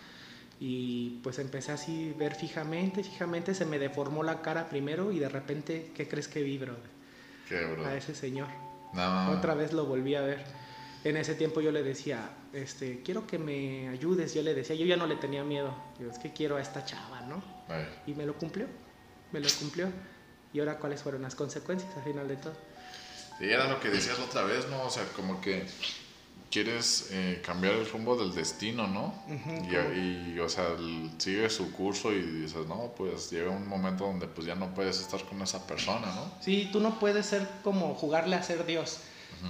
Y 0.61 1.19
pues 1.23 1.41
empecé 1.41 1.73
así 1.73 2.13
a 2.15 2.19
ver 2.19 2.35
fijamente, 2.37 3.03
fijamente, 3.03 3.55
se 3.55 3.67
me 3.67 3.79
deformó 3.79 4.23
la 4.23 4.41
cara 4.41 4.69
primero 4.69 5.11
y 5.11 5.19
de 5.19 5.29
repente, 5.29 5.91
¿qué 5.95 6.07
crees 6.07 6.29
que 6.29 6.43
vi, 6.43 6.59
brother? 6.59 6.91
¿Qué, 7.49 7.65
bro? 7.65 7.85
A 7.85 7.97
ese 7.97 8.15
señor. 8.15 8.49
No. 8.93 9.33
Otra 9.33 9.55
vez 9.55 9.73
lo 9.73 9.87
volví 9.87 10.15
a 10.15 10.21
ver. 10.21 10.45
En 11.03 11.17
ese 11.17 11.35
tiempo 11.35 11.61
yo 11.61 11.73
le 11.73 11.83
decía, 11.83 12.31
este, 12.53 13.03
quiero 13.05 13.27
que 13.27 13.39
me 13.39 13.89
ayudes. 13.89 14.33
Yo 14.33 14.43
le 14.43 14.55
decía, 14.55 14.75
yo 14.77 14.87
ya 14.87 14.97
no 14.97 15.07
le 15.07 15.17
tenía 15.17 15.45
miedo. 15.45 15.75
Yo, 16.01 16.09
es 16.09 16.19
que 16.19 16.33
quiero 16.33 16.57
a 16.57 16.63
esta 16.63 16.85
chava, 16.85 17.21
¿no? 17.23 17.43
Ey. 17.69 17.87
Y 18.07 18.15
me 18.15 18.25
lo 18.25 18.35
cumplió. 18.39 18.67
Me 19.33 19.41
lo 19.41 19.49
cumplió. 19.61 19.89
Y 20.55 20.61
ahora, 20.61 20.79
¿cuáles 20.79 21.03
fueron 21.03 21.21
las 21.23 21.35
consecuencias 21.35 21.95
al 21.97 22.05
final 22.05 22.29
de 22.29 22.37
todo? 22.37 22.55
Sí, 23.39 23.45
era 23.51 23.69
lo 23.69 23.81
que 23.81 23.91
decías 23.91 24.19
otra 24.21 24.45
vez, 24.45 24.69
¿no? 24.71 24.85
O 24.85 24.91
sea, 24.91 25.05
como 25.17 25.41
que 25.41 25.67
quieres 26.49 27.09
eh, 27.11 27.43
cambiar 27.45 27.75
el 27.75 27.91
rumbo 27.91 28.17
del 28.17 28.33
destino, 28.33 28.87
¿no? 28.87 29.21
Ujú, 29.27 29.65
y, 29.69 30.33
y, 30.37 30.39
o 30.39 30.49
sea, 30.49 30.69
el- 30.79 31.11
sigue 31.19 31.51
su 31.51 31.73
curso 31.73 32.13
y 32.13 32.23
dices, 32.23 32.69
no, 32.69 32.93
pues 32.97 33.33
llega 33.33 33.51
un 33.51 33.67
momento 33.67 34.05
donde 34.07 34.29
pues 34.29 34.47
ya 34.47 34.55
no 34.55 34.73
puedes 34.73 35.01
estar 35.01 35.25
con 35.25 35.43
esa 35.43 35.67
persona, 35.67 36.07
¿no? 36.15 36.33
Sí, 36.41 36.69
tú 36.73 36.79
no 36.79 37.01
puedes 37.01 37.27
ser 37.27 37.49
como 37.65 37.95
jugarle 37.97 38.37
a 38.37 38.43
ser 38.45 38.65
Dios. 38.65 39.01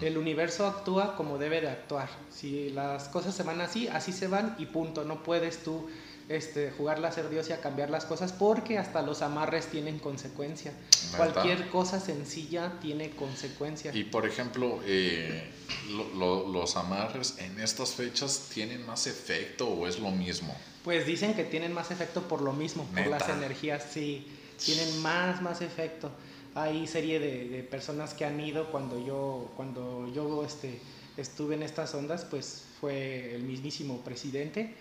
El 0.00 0.18
universo 0.18 0.66
actúa 0.66 1.14
como 1.14 1.38
debe 1.38 1.60
de 1.60 1.68
actuar. 1.68 2.08
Si 2.30 2.70
las 2.70 3.04
cosas 3.10 3.32
se 3.34 3.44
van 3.44 3.60
así, 3.60 3.86
así 3.86 4.12
se 4.12 4.26
van 4.26 4.56
y 4.58 4.66
punto. 4.66 5.04
No 5.04 5.22
puedes 5.22 5.62
tú 5.62 5.88
este, 6.28 6.70
jugarle 6.70 7.06
a 7.06 7.12
ser 7.12 7.28
Dios 7.28 7.48
y 7.50 7.52
a 7.52 7.60
cambiar 7.60 7.90
las 7.90 8.04
cosas 8.06 8.32
porque 8.32 8.78
hasta 8.78 9.02
los 9.02 9.20
amarres 9.22 9.66
tienen 9.66 9.98
consecuencia. 9.98 10.72
Cualquier 11.16 11.68
cosa 11.68 12.00
sencilla 12.00 12.72
tiene 12.80 13.10
consecuencia. 13.10 13.90
Y 13.94 14.04
por 14.04 14.26
ejemplo, 14.26 14.80
eh, 14.86 15.50
lo- 15.90 16.08
lo- 16.14 16.48
los 16.48 16.76
amarres 16.76 17.36
en 17.38 17.60
estas 17.60 17.92
fechas 17.92 18.48
tienen 18.52 18.86
más 18.86 19.06
efecto 19.06 19.68
o 19.68 19.86
es 19.86 19.98
lo 19.98 20.10
mismo. 20.10 20.56
Pues 20.82 21.06
dicen 21.06 21.34
que 21.34 21.44
tienen 21.44 21.72
más 21.72 21.90
efecto 21.90 22.22
por 22.28 22.40
lo 22.42 22.52
mismo, 22.52 22.84
por 22.84 23.06
las 23.06 23.28
energías, 23.28 23.84
sí, 23.92 24.26
tienen 24.64 25.00
más, 25.02 25.40
más 25.42 25.60
efecto. 25.62 26.10
Hay 26.54 26.86
serie 26.86 27.18
de, 27.18 27.48
de 27.48 27.62
personas 27.64 28.14
que 28.14 28.24
han 28.24 28.38
ido 28.40 28.70
cuando 28.70 29.04
yo, 29.04 29.50
cuando 29.56 30.10
yo 30.14 30.44
este, 30.44 30.80
estuve 31.16 31.54
en 31.56 31.62
estas 31.64 31.94
ondas, 31.94 32.24
pues 32.24 32.62
fue 32.80 33.34
el 33.34 33.42
mismísimo 33.42 34.02
presidente, 34.04 34.74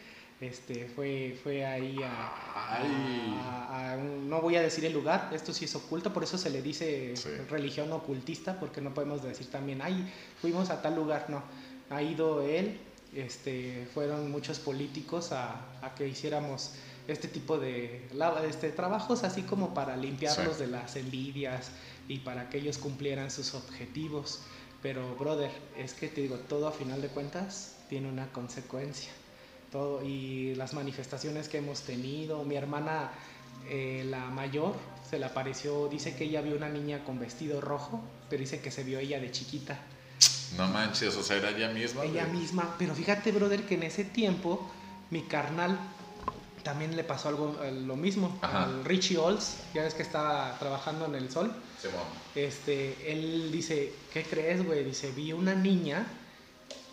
este, 0.44 0.88
fue, 0.88 1.38
fue 1.44 1.66
ahí 1.66 1.98
a, 2.04 2.78
Ay. 2.78 3.36
a- 3.42 3.94
a 3.94 3.98
un- 3.98 4.30
no 4.30 4.42
voy 4.42 4.56
a 4.56 4.62
decir 4.62 4.86
el 4.86 4.94
lugar, 4.94 5.30
esto 5.34 5.54
sí 5.54 5.66
es 5.66 5.76
oculto, 5.76 6.12
por 6.14 6.24
eso 6.24 6.38
se 6.38 6.50
le 6.50 6.62
dice 6.62 7.16
Sí. 7.16 7.30
religión 7.50 7.92
ocultista, 7.92 8.60
porque 8.60 8.82
no 8.82 8.94
podemos 8.94 9.24
decir 9.24 9.48
también, 9.50 9.82
ay, 9.82 10.12
fuimos 10.42 10.70
a 10.70 10.82
tal 10.82 10.96
lugar, 10.96 11.26
no, 11.30 11.44
ha 11.90 12.02
ido 12.02 12.42
él, 12.42 12.78
este, 13.16 13.88
fueron 13.94 14.32
muchos 14.32 14.60
políticos 14.60 15.32
a, 15.32 15.62
a 15.82 15.94
que 15.96 16.08
hiciéramos 16.08 16.72
este 17.08 17.28
tipo 17.28 17.58
de 17.60 18.08
este, 18.48 18.70
trabajos, 18.72 19.24
así 19.24 19.42
como 19.44 19.74
para 19.74 19.96
limpiarlos 19.98 20.56
Sí. 20.58 20.64
de 20.64 20.68
las 20.70 20.96
envidias 20.96 21.72
y 22.08 22.20
para 22.20 22.50
que 22.50 22.58
ellos 22.60 22.78
cumplieran 22.78 23.30
sus 23.30 23.54
objetivos. 23.54 24.42
Pero, 24.82 25.16
brother, 25.16 25.52
es 25.78 25.94
que 25.94 26.08
te 26.10 26.22
digo, 26.22 26.38
todo 26.38 26.68
a 26.68 26.72
final 26.72 27.02
de 27.02 27.08
cuentas 27.10 27.76
tiene 27.90 28.10
una 28.10 28.28
consecuencia. 28.32 29.12
Todo, 29.74 30.04
y 30.04 30.54
las 30.56 30.74
manifestaciones 30.74 31.50
que 31.50 31.58
hemos 31.58 31.82
tenido, 31.82 32.44
mi 32.44 32.56
hermana, 32.56 33.10
eh, 33.68 34.06
la 34.08 34.28
mayor, 34.28 34.76
se 35.10 35.18
le 35.18 35.26
apareció, 35.26 35.88
dice 35.88 36.16
que 36.16 36.26
ella 36.26 36.42
vio 36.42 36.56
una 36.56 36.70
niña 36.70 37.04
con 37.04 37.20
vestido 37.20 37.60
rojo, 37.60 38.00
pero 38.30 38.40
dice 38.40 38.62
que 38.62 38.70
se 38.70 38.84
vio 38.84 39.00
ella 39.00 39.20
de 39.20 39.32
chiquita. 39.32 39.80
No 40.58 40.68
manches, 40.68 41.16
o 41.16 41.24
sea, 41.24 41.38
era 41.38 41.50
ella 41.50 41.70
misma. 41.70 42.04
Ella 42.04 42.26
misma, 42.28 42.76
pero 42.78 42.94
fíjate, 42.94 43.32
brother, 43.32 43.64
que 43.64 43.74
en 43.74 43.84
ese 43.84 44.04
tiempo 44.04 44.72
mi 45.10 45.24
carnal 45.24 45.80
también 46.64 46.96
le 46.96 47.04
pasó 47.04 47.30
algo 47.30 47.60
eh, 47.64 47.72
lo 47.72 47.96
mismo 47.96 48.38
Ajá. 48.42 48.66
al 48.66 48.86
Richie 48.86 49.18
Olds, 49.18 49.58
ya 49.74 49.84
ves 49.84 49.94
que 49.94 50.04
estaba 50.04 50.58
trabajando 50.60 51.06
en 51.06 51.16
el 51.16 51.30
sol. 51.32 51.52
Este, 52.36 53.12
él 53.12 53.52
dice, 53.52 53.92
¿qué 54.14 54.24
crees, 54.24 54.64
güey? 54.64 54.84
Dice, 54.84 55.12
vi 55.12 55.34
una 55.34 55.56
niña, 55.56 56.06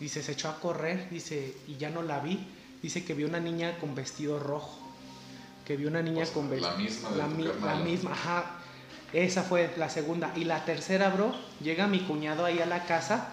dice, 0.00 0.22
se 0.22 0.32
echó 0.32 0.48
a 0.48 0.58
correr, 0.58 1.08
dice, 1.10 1.54
y 1.68 1.76
ya 1.76 1.90
no 1.90 2.02
la 2.02 2.20
vi. 2.20 2.46
Dice 2.82 3.04
que 3.04 3.14
vio 3.14 3.26
una 3.28 3.40
niña 3.40 3.78
con 3.78 3.94
vestido 3.94 4.38
rojo, 4.38 4.78
que 5.66 5.76
vi 5.76 5.84
una 5.86 6.02
niña 6.02 6.22
O 6.22 6.26
sea, 6.26 6.34
con 6.34 6.48
la 6.48 6.72
vestido. 6.74 6.78
misma 6.78 7.10
de 7.10 7.16
La, 7.18 7.26
mi- 7.28 7.44
la 7.64 7.74
misma, 7.76 8.12
ajá. 8.12 8.56
Esa 9.12 9.42
fue 9.42 9.72
la 9.76 9.90
segunda. 9.90 10.32
Y 10.36 10.44
la 10.44 10.64
tercera, 10.64 11.10
bro, 11.10 11.34
llega 11.60 11.86
mi 11.86 12.00
cuñado 12.00 12.44
ahí 12.44 12.60
a 12.60 12.66
la 12.66 12.84
casa 12.86 13.28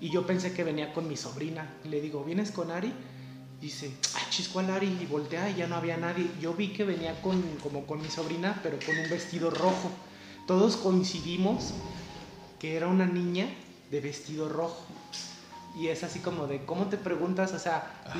y 0.00 0.10
yo 0.10 0.26
pensé 0.26 0.52
que 0.52 0.64
venía 0.64 0.92
con 0.92 1.08
mi 1.08 1.16
sobrina. 1.16 1.66
Le 1.84 2.00
digo, 2.00 2.22
¿vienes 2.24 2.50
con 2.52 2.70
Ari? 2.70 2.92
Dice, 3.60 3.90
ah, 4.14 4.20
chis, 4.30 4.48
¿cuál 4.48 4.70
Ari? 4.70 4.98
Y 5.00 5.06
voltea 5.06 5.48
y 5.48 5.54
ya 5.56 5.66
no 5.66 5.76
había 5.76 5.96
nadie. 5.96 6.26
Yo 6.40 6.52
vi 6.52 6.68
que 6.74 6.84
venía 6.84 7.20
con, 7.22 7.40
como 7.62 7.86
con 7.86 8.00
mi 8.02 8.08
sobrina, 8.10 8.60
pero 8.62 8.78
con 8.84 8.98
un 8.98 9.08
vestido 9.08 9.50
rojo. 9.50 9.90
Todos 10.46 10.76
coincidimos 10.76 11.72
que 12.60 12.76
era 12.76 12.86
una 12.86 13.06
niña 13.06 13.46
de 13.90 14.00
vestido 14.00 14.48
rojo. 14.50 14.84
Y 15.74 15.88
es 15.88 16.04
así 16.04 16.20
como 16.20 16.46
de, 16.46 16.64
¿cómo 16.66 16.86
te 16.88 16.98
preguntas? 16.98 17.52
O 17.54 17.58
sea, 17.58 18.02
Ajá. 18.04 18.14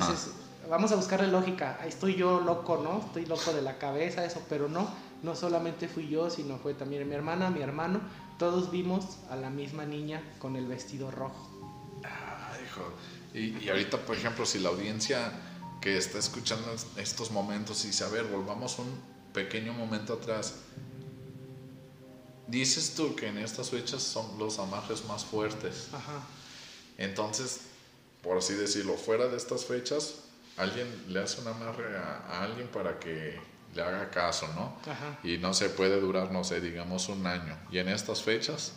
Vamos 0.69 0.91
a 0.91 0.95
buscarle 0.95 1.27
lógica. 1.27 1.79
Estoy 1.85 2.15
yo 2.15 2.39
loco, 2.39 2.77
¿no? 2.83 2.99
Estoy 3.05 3.25
loco 3.25 3.53
de 3.53 3.61
la 3.61 3.77
cabeza, 3.77 4.25
eso, 4.25 4.41
pero 4.49 4.67
no. 4.69 4.87
No 5.23 5.35
solamente 5.35 5.87
fui 5.87 6.07
yo, 6.07 6.29
sino 6.29 6.57
fue 6.57 6.73
también 6.73 7.07
mi 7.07 7.15
hermana, 7.15 7.49
mi 7.49 7.61
hermano. 7.61 7.99
Todos 8.37 8.69
vimos 8.71 9.05
a 9.29 9.35
la 9.35 9.49
misma 9.49 9.85
niña 9.85 10.21
con 10.39 10.55
el 10.55 10.67
vestido 10.67 11.09
rojo. 11.11 11.49
Ah, 12.03 12.51
hijo. 12.63 12.81
Y, 13.33 13.57
y 13.65 13.69
ahorita, 13.69 13.97
por 14.05 14.15
ejemplo, 14.15 14.45
si 14.45 14.59
la 14.59 14.69
audiencia 14.69 15.31
que 15.81 15.97
está 15.97 16.19
escuchando 16.19 16.71
es- 16.73 16.87
estos 16.97 17.31
momentos 17.31 17.83
y 17.85 17.87
dice, 17.87 18.03
a 18.03 18.09
ver, 18.09 18.25
volvamos 18.25 18.77
un 18.79 18.87
pequeño 19.33 19.73
momento 19.73 20.13
atrás. 20.13 20.55
Dices 22.47 22.93
tú 22.95 23.15
que 23.15 23.27
en 23.27 23.37
estas 23.39 23.71
fechas 23.71 24.03
son 24.03 24.37
los 24.37 24.59
amarres 24.59 25.05
más 25.05 25.25
fuertes. 25.25 25.87
Ajá. 25.93 26.23
Entonces, 26.97 27.61
por 28.21 28.37
así 28.37 28.53
decirlo, 28.53 28.93
fuera 28.95 29.27
de 29.27 29.37
estas 29.37 29.65
fechas, 29.65 30.15
alguien 30.57 30.87
le 31.07 31.19
hace 31.21 31.41
un 31.41 31.47
amarre 31.47 31.97
a, 31.97 32.23
a 32.29 32.43
alguien 32.43 32.67
para 32.67 32.99
que 32.99 33.39
le 33.73 33.81
haga 33.81 34.09
caso, 34.09 34.47
¿no? 34.55 34.77
Ajá. 34.89 35.17
Y 35.23 35.37
no 35.37 35.53
se 35.53 35.69
puede 35.69 35.99
durar, 35.99 36.31
no 36.31 36.43
sé, 36.43 36.61
digamos 36.61 37.09
un 37.09 37.25
año. 37.27 37.57
Y 37.71 37.79
en 37.79 37.89
estas 37.89 38.21
fechas, 38.21 38.73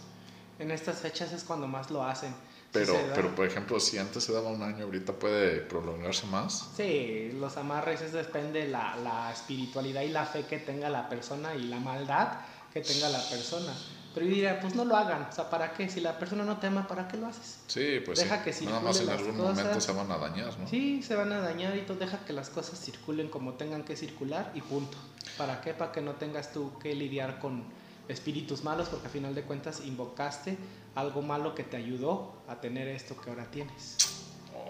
En 0.58 0.72
estas 0.72 0.98
fechas 0.98 1.32
es 1.32 1.44
cuando 1.44 1.68
más 1.68 1.88
lo 1.90 2.02
hacen. 2.02 2.34
Pero, 2.72 2.94
pero 3.14 3.34
por 3.34 3.46
ejemplo, 3.46 3.78
si 3.80 3.96
antes 3.96 4.24
se 4.24 4.32
daba 4.32 4.50
un 4.50 4.62
año, 4.62 4.84
ahorita 4.84 5.12
puede 5.12 5.60
prolongarse 5.60 6.26
más. 6.26 6.68
Sí, 6.76 7.30
los 7.38 7.56
amarres 7.56 8.02
es 8.02 8.12
depende 8.12 8.66
la, 8.68 8.96
la 8.96 9.32
espiritualidad 9.32 10.02
y 10.02 10.08
la 10.08 10.26
fe 10.26 10.44
que 10.44 10.58
tenga 10.58 10.90
la 10.90 11.08
persona 11.08 11.54
y 11.54 11.62
la 11.68 11.78
maldad 11.78 12.40
que 12.74 12.80
tenga 12.82 13.08
la 13.08 13.22
persona. 13.30 13.72
Pero 14.18 14.30
yo 14.30 14.34
diría, 14.34 14.60
pues 14.60 14.74
no 14.74 14.84
lo 14.84 14.96
hagan. 14.96 15.28
O 15.30 15.32
sea, 15.32 15.48
¿para 15.48 15.72
qué? 15.74 15.88
Si 15.88 16.00
la 16.00 16.18
persona 16.18 16.42
no 16.44 16.58
te 16.58 16.66
ama, 16.66 16.88
¿para 16.88 17.06
qué 17.06 17.16
lo 17.16 17.28
haces? 17.28 17.60
Sí, 17.68 18.00
pues 18.04 18.18
Deja 18.18 18.42
sí. 18.44 18.64
que 18.64 18.66
Nada 18.66 18.80
más 18.80 19.00
en 19.00 19.06
circulen 19.06 19.28
algún 19.30 19.46
momento 19.46 19.80
se 19.80 19.92
van 19.92 20.10
a 20.10 20.18
dañar, 20.18 20.58
¿no? 20.58 20.66
Sí, 20.66 21.02
se 21.04 21.14
van 21.14 21.32
a 21.32 21.38
dañar 21.40 21.76
y 21.76 21.82
tú 21.82 21.94
deja 21.94 22.18
que 22.24 22.32
las 22.32 22.50
cosas 22.50 22.80
circulen 22.80 23.28
como 23.28 23.54
tengan 23.54 23.84
que 23.84 23.96
circular 23.96 24.50
y 24.56 24.60
punto. 24.60 24.98
¿Para 25.36 25.60
qué? 25.60 25.72
Para 25.72 25.92
que 25.92 26.00
no 26.00 26.14
tengas 26.14 26.52
tú 26.52 26.76
que 26.80 26.96
lidiar 26.96 27.38
con 27.38 27.62
espíritus 28.08 28.64
malos 28.64 28.88
porque 28.88 29.06
a 29.06 29.10
final 29.10 29.36
de 29.36 29.42
cuentas 29.42 29.82
invocaste 29.84 30.58
algo 30.96 31.22
malo 31.22 31.54
que 31.54 31.62
te 31.62 31.76
ayudó 31.76 32.42
a 32.48 32.60
tener 32.60 32.88
esto 32.88 33.20
que 33.20 33.30
ahora 33.30 33.44
tienes. 33.52 33.96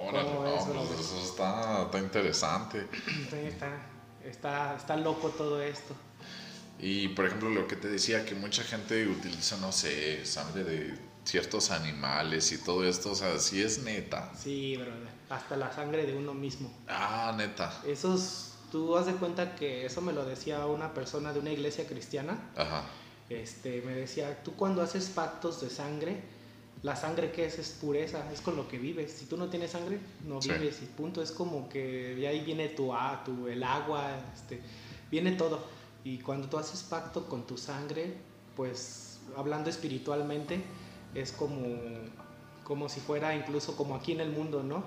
Órale, 0.02 0.28
¿Cómo 0.28 0.44
no, 0.44 0.82
pues 0.82 1.00
eso 1.00 1.18
está, 1.24 1.84
está 1.84 1.98
interesante. 1.98 2.86
Está, 3.32 3.68
está, 4.22 4.76
está 4.76 4.96
loco 4.96 5.30
todo 5.30 5.62
esto. 5.62 5.94
Y 6.80 7.08
por 7.08 7.26
ejemplo, 7.26 7.48
lo 7.50 7.66
que 7.66 7.76
te 7.76 7.88
decía, 7.88 8.24
que 8.24 8.34
mucha 8.34 8.62
gente 8.62 9.06
utiliza, 9.06 9.56
no 9.58 9.72
sé, 9.72 10.24
sangre 10.24 10.64
de 10.64 10.94
ciertos 11.24 11.70
animales 11.70 12.52
y 12.52 12.58
todo 12.58 12.84
esto, 12.84 13.10
o 13.12 13.14
sea, 13.14 13.38
sí 13.38 13.60
es 13.60 13.82
neta. 13.82 14.32
Sí, 14.36 14.76
brother. 14.76 15.08
Hasta 15.28 15.56
la 15.56 15.72
sangre 15.72 16.06
de 16.06 16.16
uno 16.16 16.32
mismo. 16.34 16.72
Ah, 16.88 17.34
neta. 17.36 17.82
Esos, 17.86 18.54
tú 18.72 18.96
haz 18.96 19.06
de 19.06 19.12
cuenta 19.14 19.56
que 19.56 19.84
eso 19.84 20.00
me 20.00 20.12
lo 20.12 20.24
decía 20.24 20.64
una 20.66 20.94
persona 20.94 21.32
de 21.32 21.40
una 21.40 21.50
iglesia 21.50 21.86
cristiana. 21.86 22.38
Ajá. 22.56 22.84
Este, 23.28 23.82
me 23.82 23.92
decía, 23.92 24.42
tú 24.42 24.54
cuando 24.54 24.80
haces 24.80 25.06
pactos 25.08 25.60
de 25.60 25.68
sangre, 25.68 26.22
la 26.82 26.94
sangre 26.96 27.32
que 27.32 27.44
es 27.44 27.58
es 27.58 27.70
pureza, 27.70 28.24
es 28.32 28.40
con 28.40 28.56
lo 28.56 28.68
que 28.68 28.78
vives. 28.78 29.12
Si 29.12 29.26
tú 29.26 29.36
no 29.36 29.48
tienes 29.48 29.72
sangre, 29.72 29.98
no 30.24 30.40
Sí. 30.40 30.50
vives 30.52 30.78
y 30.82 30.86
punto. 30.86 31.20
Es 31.20 31.32
como 31.32 31.68
que 31.68 32.14
de 32.14 32.26
ahí 32.28 32.40
viene 32.44 32.68
tu, 32.68 32.94
a- 32.94 33.22
tu 33.24 33.48
el 33.48 33.62
agua, 33.64 34.12
este, 34.32 34.62
viene 35.10 35.32
todo. 35.32 35.76
Y 36.08 36.18
cuando 36.20 36.48
tú 36.48 36.56
haces 36.56 36.82
pacto 36.84 37.28
con 37.28 37.46
tu 37.46 37.58
sangre, 37.58 38.14
pues 38.56 39.20
hablando 39.36 39.68
espiritualmente, 39.68 40.62
es 41.14 41.32
como, 41.32 41.66
como 42.64 42.88
si 42.88 43.00
fuera 43.00 43.36
incluso 43.36 43.76
como 43.76 43.94
aquí 43.94 44.12
en 44.12 44.20
el 44.20 44.30
mundo, 44.30 44.62
¿no? 44.62 44.84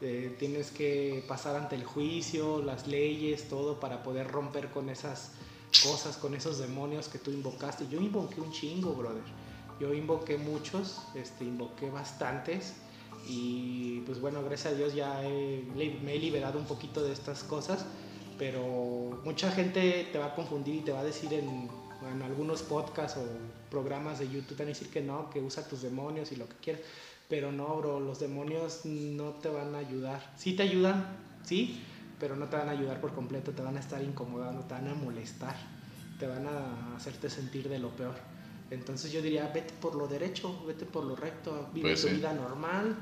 Eh, 0.00 0.34
tienes 0.38 0.70
que 0.70 1.22
pasar 1.28 1.56
ante 1.56 1.74
el 1.76 1.84
juicio, 1.84 2.62
las 2.62 2.86
leyes, 2.86 3.48
todo 3.50 3.80
para 3.80 4.02
poder 4.02 4.28
romper 4.28 4.70
con 4.70 4.88
esas 4.88 5.32
cosas, 5.82 6.16
con 6.16 6.34
esos 6.34 6.58
demonios 6.58 7.08
que 7.08 7.18
tú 7.18 7.30
invocaste. 7.30 7.86
Yo 7.88 8.00
invoqué 8.00 8.40
un 8.40 8.50
chingo, 8.50 8.94
brother. 8.94 9.24
Yo 9.78 9.92
invoqué 9.92 10.38
muchos, 10.38 11.02
este, 11.14 11.44
invoqué 11.44 11.90
bastantes 11.90 12.74
y 13.28 14.00
pues 14.06 14.20
bueno, 14.22 14.42
gracias 14.42 14.72
a 14.72 14.76
Dios 14.76 14.94
ya 14.94 15.22
he- 15.22 15.64
me 16.02 16.14
he 16.14 16.18
liberado 16.18 16.58
un 16.58 16.64
poquito 16.66 17.02
de 17.02 17.12
estas 17.12 17.44
cosas, 17.44 17.84
pero 18.38 19.20
mucha 19.24 19.50
gente 19.50 20.08
te 20.12 20.18
va 20.18 20.26
a 20.26 20.34
confundir 20.34 20.76
y 20.76 20.80
te 20.80 20.92
va 20.92 21.00
a 21.00 21.04
decir 21.04 21.32
en, 21.34 21.68
en 22.10 22.22
algunos 22.22 22.62
podcasts 22.62 23.18
o 23.18 23.24
programas 23.70 24.18
de 24.18 24.28
YouTube, 24.28 24.56
te 24.56 24.62
van 24.64 24.66
a 24.66 24.74
decir 24.76 24.88
que 24.90 25.00
no, 25.00 25.30
que 25.30 25.40
usa 25.40 25.66
tus 25.66 25.82
demonios 25.82 26.32
y 26.32 26.36
lo 26.36 26.48
que 26.48 26.56
quieras, 26.56 26.82
pero 27.28 27.52
no, 27.52 27.76
bro, 27.76 28.00
los 28.00 28.20
demonios 28.20 28.84
no 28.84 29.30
te 29.30 29.48
van 29.48 29.74
a 29.74 29.78
ayudar. 29.78 30.32
Sí 30.36 30.54
te 30.54 30.62
ayudan, 30.64 31.06
sí, 31.44 31.82
pero 32.18 32.36
no 32.36 32.46
te 32.46 32.56
van 32.56 32.68
a 32.68 32.72
ayudar 32.72 33.00
por 33.00 33.14
completo, 33.14 33.52
te 33.52 33.62
van 33.62 33.76
a 33.76 33.80
estar 33.80 34.02
incomodando, 34.02 34.62
te 34.64 34.74
van 34.74 34.88
a 34.88 34.94
molestar, 34.94 35.56
te 36.18 36.26
van 36.26 36.46
a 36.46 36.96
hacerte 36.96 37.30
sentir 37.30 37.68
de 37.68 37.78
lo 37.78 37.90
peor. 37.90 38.14
Entonces 38.70 39.12
yo 39.12 39.20
diría, 39.20 39.50
vete 39.52 39.74
por 39.80 39.94
lo 39.94 40.06
derecho, 40.08 40.64
vete 40.66 40.84
por 40.86 41.04
lo 41.04 41.14
recto, 41.16 41.68
vive 41.74 41.90
Pues 41.90 42.02
tu 42.02 42.08
sí. 42.08 42.14
vida 42.14 42.32
normal 42.32 42.96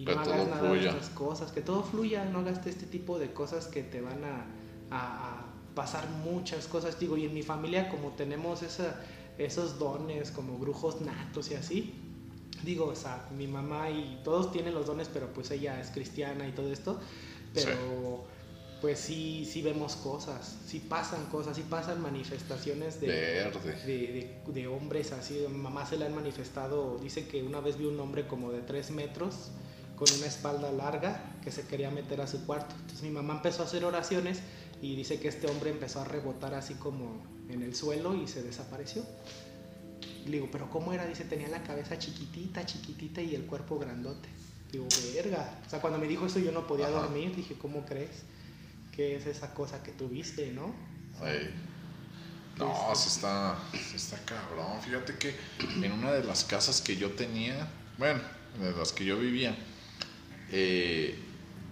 y 0.00 0.04
Que 0.04 0.14
no 0.14 0.20
hagas 0.34 0.48
nada 0.50 0.62
de 0.62 0.68
estas 0.90 1.08
cosas, 1.10 1.52
que 1.52 1.60
todo 1.60 1.82
fluya, 1.82 2.24
no 2.24 2.38
hagas 2.40 2.64
este 2.66 2.86
tipo 2.86 3.18
de 3.18 3.32
cosas 3.32 3.66
que 3.66 3.82
te 3.82 4.00
van 4.00 4.24
a, 4.24 4.46
a- 4.90 5.38
a 5.40 5.44
pasar 5.74 6.08
muchas 6.24 6.66
cosas. 6.66 6.98
Digo, 6.98 7.16
y 7.16 7.24
en 7.26 7.34
mi 7.34 7.42
familia 7.42 7.88
como 7.88 8.10
tenemos 8.12 8.62
esa, 8.62 9.00
esos 9.38 9.78
dones 9.78 10.30
como 10.30 10.58
brujos 10.58 11.00
natos 11.00 11.50
y 11.50 11.54
así, 11.54 11.94
digo, 12.64 12.86
o 12.86 12.94
sea, 12.96 13.28
mi 13.36 13.46
mamá 13.46 13.88
y 13.90 14.20
todos 14.24 14.50
tienen 14.50 14.74
los 14.74 14.86
dones, 14.86 15.08
pero 15.12 15.28
pues 15.32 15.50
ella 15.52 15.80
es 15.80 15.90
cristiana 15.90 16.46
y 16.48 16.52
todo 16.52 16.72
esto, 16.72 16.98
pero 17.54 18.24
pues 18.80 18.98
sí, 19.00 19.44
sí 19.44 19.60
vemos 19.62 19.96
cosas, 19.96 20.58
sí 20.66 20.78
pasan 20.80 21.26
cosas, 21.26 21.56
sí 21.56 21.64
pasan 21.68 22.00
manifestaciones 22.00 23.00
de, 23.00 23.06
de, 23.86 24.40
de- 24.46 24.52
de 24.52 24.66
hombres 24.68 25.12
así. 25.12 25.44
mamá 25.50 25.84
se 25.86 25.96
le 25.96 26.06
han 26.06 26.14
manifestado, 26.14 26.98
dice 26.98 27.26
que 27.28 27.42
una 27.42 27.60
vez 27.60 27.76
vio 27.78 27.88
un 27.88 27.98
hombre 28.00 28.26
como 28.28 28.50
de 28.52 28.62
3 28.62 28.90
metros 28.92 29.50
con 29.98 30.08
una 30.16 30.26
espalda 30.26 30.70
larga 30.70 31.20
que 31.42 31.50
se 31.50 31.66
quería 31.66 31.90
meter 31.90 32.20
a 32.20 32.26
su 32.26 32.46
cuarto. 32.46 32.74
Entonces 32.76 33.02
mi 33.02 33.10
mamá 33.10 33.34
empezó 33.34 33.62
a 33.62 33.66
hacer 33.66 33.84
oraciones 33.84 34.38
y 34.80 34.94
dice 34.94 35.18
que 35.18 35.26
este 35.28 35.48
hombre 35.48 35.70
empezó 35.70 36.00
a 36.00 36.04
rebotar 36.04 36.54
así 36.54 36.74
como 36.74 37.20
en 37.48 37.62
el 37.62 37.74
suelo 37.74 38.14
y 38.14 38.28
se 38.28 38.42
desapareció. 38.42 39.04
Y 40.24 40.28
le 40.28 40.36
digo, 40.36 40.48
pero 40.52 40.70
¿cómo 40.70 40.92
era? 40.92 41.04
Dice, 41.06 41.24
tenía 41.24 41.48
la 41.48 41.62
cabeza 41.64 41.98
chiquitita, 41.98 42.64
chiquitita 42.64 43.20
y 43.20 43.34
el 43.34 43.46
cuerpo 43.46 43.78
grandote. 43.78 44.28
Digo, 44.70 44.86
verga. 45.14 45.58
O 45.66 45.70
sea, 45.70 45.80
cuando 45.80 45.98
me 45.98 46.06
dijo 46.06 46.26
eso 46.26 46.38
yo 46.38 46.52
no 46.52 46.66
podía 46.66 46.86
Ajá. 46.86 47.00
dormir. 47.00 47.34
Dije, 47.34 47.54
¿cómo 47.54 47.84
crees? 47.84 48.22
¿Qué 48.94 49.16
es 49.16 49.26
esa 49.26 49.52
cosa 49.52 49.82
que 49.82 49.90
tuviste, 49.92 50.52
no? 50.52 50.74
Ey. 51.26 51.50
No, 52.58 52.94
sí 52.94 53.08
está, 53.08 53.56
sí 53.72 53.96
está 53.96 54.18
cabrón. 54.24 54.80
Fíjate 54.82 55.16
que 55.16 55.34
en 55.84 55.92
una 55.92 56.12
de 56.12 56.24
las 56.24 56.44
casas 56.44 56.80
que 56.80 56.96
yo 56.96 57.12
tenía, 57.12 57.68
bueno, 57.98 58.20
de 58.60 58.72
las 58.72 58.92
que 58.92 59.04
yo 59.04 59.16
vivía, 59.16 59.56
eh, 60.52 61.18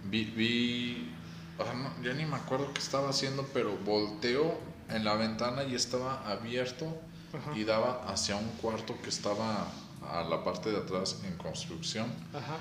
vi, 0.05 0.23
vi 0.25 1.11
o 1.57 1.63
sea, 1.63 1.73
no, 1.73 1.91
ya 2.03 2.13
ni 2.13 2.25
me 2.25 2.35
acuerdo 2.35 2.73
qué 2.73 2.79
estaba 2.79 3.09
haciendo, 3.09 3.47
pero 3.53 3.77
volteó 3.77 4.59
en 4.89 5.03
la 5.03 5.15
ventana 5.15 5.63
y 5.63 5.75
estaba 5.75 6.27
abierto 6.29 6.85
Ajá. 7.33 7.57
y 7.57 7.63
daba 7.63 8.05
hacia 8.07 8.35
un 8.35 8.49
cuarto 8.61 8.95
que 9.01 9.09
estaba 9.09 9.67
a 10.09 10.23
la 10.23 10.43
parte 10.43 10.71
de 10.71 10.77
atrás 10.77 11.17
en 11.25 11.35
construcción. 11.37 12.07
Ajá. 12.33 12.57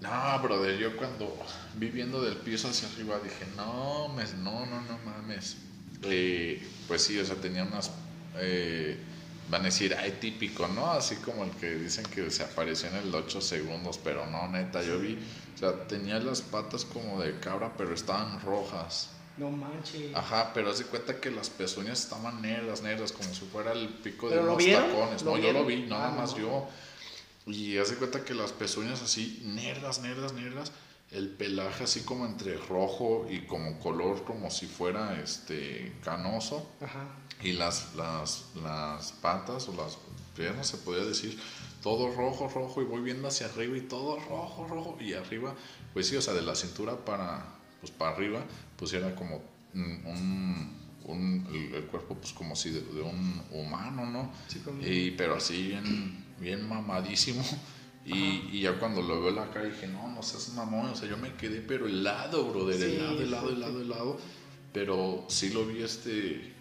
No, 0.00 0.42
brother, 0.42 0.78
yo 0.78 0.96
cuando 0.96 1.36
vi 1.74 1.88
viendo 1.88 2.22
del 2.22 2.36
piso 2.36 2.68
hacia 2.68 2.88
arriba 2.88 3.18
dije, 3.18 3.46
no, 3.56 4.08
mes, 4.08 4.34
no, 4.34 4.66
no, 4.66 4.80
no 4.82 4.98
mames. 5.04 5.56
Eh, 6.02 6.64
pues 6.86 7.02
sí, 7.02 7.18
o 7.18 7.24
sea, 7.24 7.36
tenía 7.36 7.64
unas, 7.64 7.90
eh, 8.36 8.96
van 9.50 9.62
a 9.62 9.64
decir, 9.66 9.94
ay, 9.98 10.18
típico, 10.20 10.68
¿no? 10.68 10.90
Así 10.92 11.16
como 11.16 11.44
el 11.44 11.50
que 11.52 11.74
dicen 11.74 12.04
que 12.06 12.30
se 12.30 12.42
apareció 12.44 12.88
en 12.88 12.96
el 12.96 13.14
8 13.14 13.40
segundos, 13.40 13.98
pero 14.02 14.26
no, 14.26 14.48
neta, 14.48 14.82
yo 14.82 14.98
vi, 14.98 15.18
o 15.54 15.58
sea, 15.58 15.86
tenía 15.86 16.18
las 16.18 16.42
patas 16.42 16.84
como 16.84 17.20
de 17.20 17.38
cabra, 17.40 17.72
pero 17.76 17.94
estaban 17.94 18.40
rojas. 18.42 19.10
No 19.36 19.50
manches. 19.50 20.14
Ajá, 20.14 20.52
pero 20.52 20.70
haz 20.70 20.78
de 20.78 20.84
cuenta 20.86 21.20
que 21.20 21.30
las 21.30 21.48
pezuñas 21.48 22.00
estaban 22.00 22.42
negras, 22.42 22.82
negras, 22.82 23.12
como 23.12 23.32
si 23.32 23.46
fuera 23.46 23.72
el 23.72 23.88
pico 23.88 24.28
de 24.28 24.34
¿Pero 24.36 24.46
lo 24.48 24.54
unos 24.54 24.66
tacones. 24.66 25.22
¿Lo 25.22 25.36
No, 25.36 25.38
yo 25.38 25.52
lo 25.52 25.64
vi, 25.64 25.82
nada 25.82 26.08
Ah, 26.08 26.10
más 26.10 26.32
no. 26.32 26.38
yo. 26.38 26.68
Y 27.46 27.78
haz 27.78 27.90
de 27.90 27.96
cuenta 27.96 28.24
que 28.24 28.34
las 28.34 28.52
pezuñas 28.52 29.00
así, 29.00 29.40
negras, 29.44 30.00
negras, 30.00 30.32
negras. 30.32 30.72
El 31.10 31.30
pelaje 31.30 31.84
así 31.84 32.02
como 32.02 32.26
entre 32.26 32.56
rojo 32.58 33.26
y 33.30 33.40
como 33.46 33.78
color 33.78 34.24
como 34.24 34.50
si 34.50 34.66
fuera 34.66 35.20
este 35.22 35.94
canoso. 36.02 36.70
Ajá. 36.80 37.06
Y 37.42 37.52
las, 37.52 37.94
las, 37.94 38.46
las 38.62 39.12
patas 39.12 39.68
o 39.68 39.74
las 39.74 39.98
piernas 40.36 40.66
se 40.66 40.76
podría 40.78 41.04
decir 41.04 41.38
todo 41.82 42.12
rojo, 42.12 42.48
rojo 42.48 42.82
y 42.82 42.84
voy 42.84 43.02
viendo 43.02 43.28
hacia 43.28 43.46
arriba 43.46 43.76
y 43.76 43.82
todo 43.82 44.18
rojo, 44.28 44.66
rojo 44.68 44.98
y 45.00 45.14
arriba, 45.14 45.54
pues 45.94 46.08
sí, 46.08 46.16
o 46.16 46.22
sea, 46.22 46.34
de 46.34 46.42
la 46.42 46.54
cintura 46.54 46.96
para, 47.04 47.44
pues 47.80 47.92
para 47.92 48.12
arriba, 48.12 48.44
pues 48.76 48.92
era 48.92 49.14
como 49.14 49.40
un, 49.74 50.74
un 51.04 51.48
el, 51.52 51.74
el, 51.74 51.84
cuerpo 51.84 52.16
pues 52.16 52.32
como 52.32 52.54
si 52.56 52.70
de, 52.70 52.80
de 52.80 53.00
un 53.00 53.42
humano, 53.52 54.04
¿no? 54.06 54.30
Sí, 54.48 54.60
Y, 54.82 55.10
pero 55.12 55.36
así 55.36 55.68
bien, 55.68 56.24
bien 56.38 56.68
mamadísimo. 56.68 57.42
Y, 58.08 58.48
y 58.52 58.60
ya 58.62 58.72
cuando 58.78 59.02
lo 59.02 59.20
veo 59.20 59.30
la 59.32 59.50
cara 59.50 59.66
dije, 59.66 59.86
no, 59.86 60.08
no 60.08 60.22
seas 60.22 60.48
mamón, 60.54 60.86
o 60.90 60.94
sea, 60.96 61.08
yo 61.08 61.16
me 61.16 61.34
quedé 61.34 61.60
pero 61.60 61.86
helado, 61.86 62.50
brother, 62.50 62.76
Sí, 62.76 62.96
helado, 62.96 63.20
helado, 63.20 63.50
helado, 63.50 63.80
helado. 63.82 64.18
Pero 64.72 65.24
sí 65.28 65.50
lo 65.50 65.66
vi 65.66 65.82
este, 65.82 66.52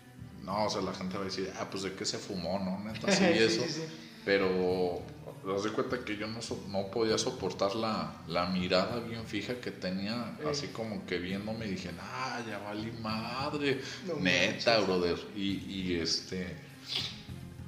no, 0.44 0.66
o 0.66 0.70
sea, 0.70 0.82
la 0.82 0.94
gente 0.94 1.16
va 1.18 1.24
a 1.24 1.26
decir, 1.26 1.52
ah, 1.60 1.68
pues 1.70 1.84
de 1.84 1.94
qué 1.94 2.06
se 2.06 2.18
fumó, 2.18 2.60
¿no? 2.60 2.80
Neta, 2.92 3.12
sí, 3.12 3.24
eso. 3.34 3.64
sí, 3.66 3.70
sí. 3.74 3.82
Pero 4.26 5.02
das 5.46 5.64
de 5.64 5.70
cuenta 5.72 6.04
que 6.04 6.18
yo 6.18 6.28
no, 6.28 6.42
so- 6.42 6.62
no 6.70 6.88
podía 6.92 7.18
soportar 7.18 7.74
la, 7.76 8.14
la 8.28 8.48
mirada 8.48 9.00
bien 9.00 9.26
fija 9.26 9.56
que 9.62 9.72
tenía, 9.72 10.36
Eh. 10.42 10.48
así 10.52 10.68
como 10.68 11.06
que 11.06 11.18
viéndome 11.20 11.66
y 11.68 11.72
dije, 11.72 11.92
ah, 12.02 12.42
ya 12.46 12.58
valí 12.60 12.92
madre. 13.02 13.80
No 14.06 14.16
Neta, 14.16 14.72
manches. 14.80 14.86
brother. 14.88 15.18
Y, 15.36 15.52
y 15.66 16.00
este. 16.02 16.56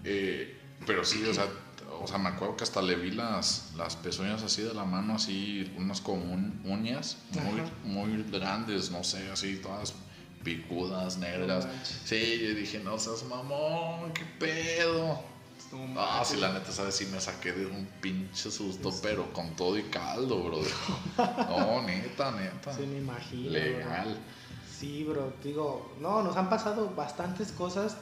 eh, 0.04 0.56
pero 0.86 1.04
sí, 1.04 1.24
o 1.24 1.34
sea, 1.34 1.48
o 2.02 2.08
sea, 2.08 2.18
me 2.18 2.30
acuerdo 2.30 2.56
que 2.58 2.64
hasta 2.64 2.82
le 2.82 2.96
vi 2.96 3.12
las, 3.12 3.72
las 3.78 3.96
pezuñas 3.96 4.42
así 4.44 4.62
de 4.62 4.74
la 4.74 4.86
mano, 4.86 5.16
así, 5.16 5.72
unas 5.78 6.02
como 6.02 6.24
un- 6.34 6.62
uñas 6.66 7.18
muy, 7.32 7.60
Ajá. 7.60 7.70
muy 7.84 8.24
grandes, 8.24 8.92
no 8.92 9.04
sé, 9.04 9.30
así, 9.32 9.58
todas 9.58 9.94
picudas, 10.44 11.18
negras. 11.18 11.66
No 11.66 11.72
sí, 12.06 12.40
yo 12.42 12.54
dije, 12.56 12.80
no 12.80 12.98
seas 12.98 13.24
mamón, 13.24 14.12
qué 14.14 14.24
pedo. 14.40 15.20
No 15.72 15.90
Ah, 16.02 16.24
sí, 16.26 16.38
la 16.38 16.52
neta, 16.54 16.72
¿sabes? 16.72 16.96
Sí 16.96 17.06
me 17.08 17.20
saqué 17.22 17.52
de 17.52 17.66
un 17.68 17.86
pinche 18.02 18.50
susto, 18.50 18.92
pero 19.04 19.32
con 19.34 19.56
todo 19.56 19.78
y 19.78 19.84
caldo, 19.84 20.42
brother. 20.44 20.72
No, 21.50 21.82
neta, 21.84 22.32
neta. 22.32 22.74
Sí, 22.74 22.84
me 22.88 22.98
imagino. 23.00 23.52
Legal. 23.52 24.06
bro. 24.06 24.16
Sí, 24.80 25.04
bro, 25.04 25.34
digo, 25.44 25.94
no, 26.00 26.24
nos 26.24 26.38
han 26.38 26.50
pasado 26.50 26.90
bastantes 26.96 27.52
cosas. 27.52 27.98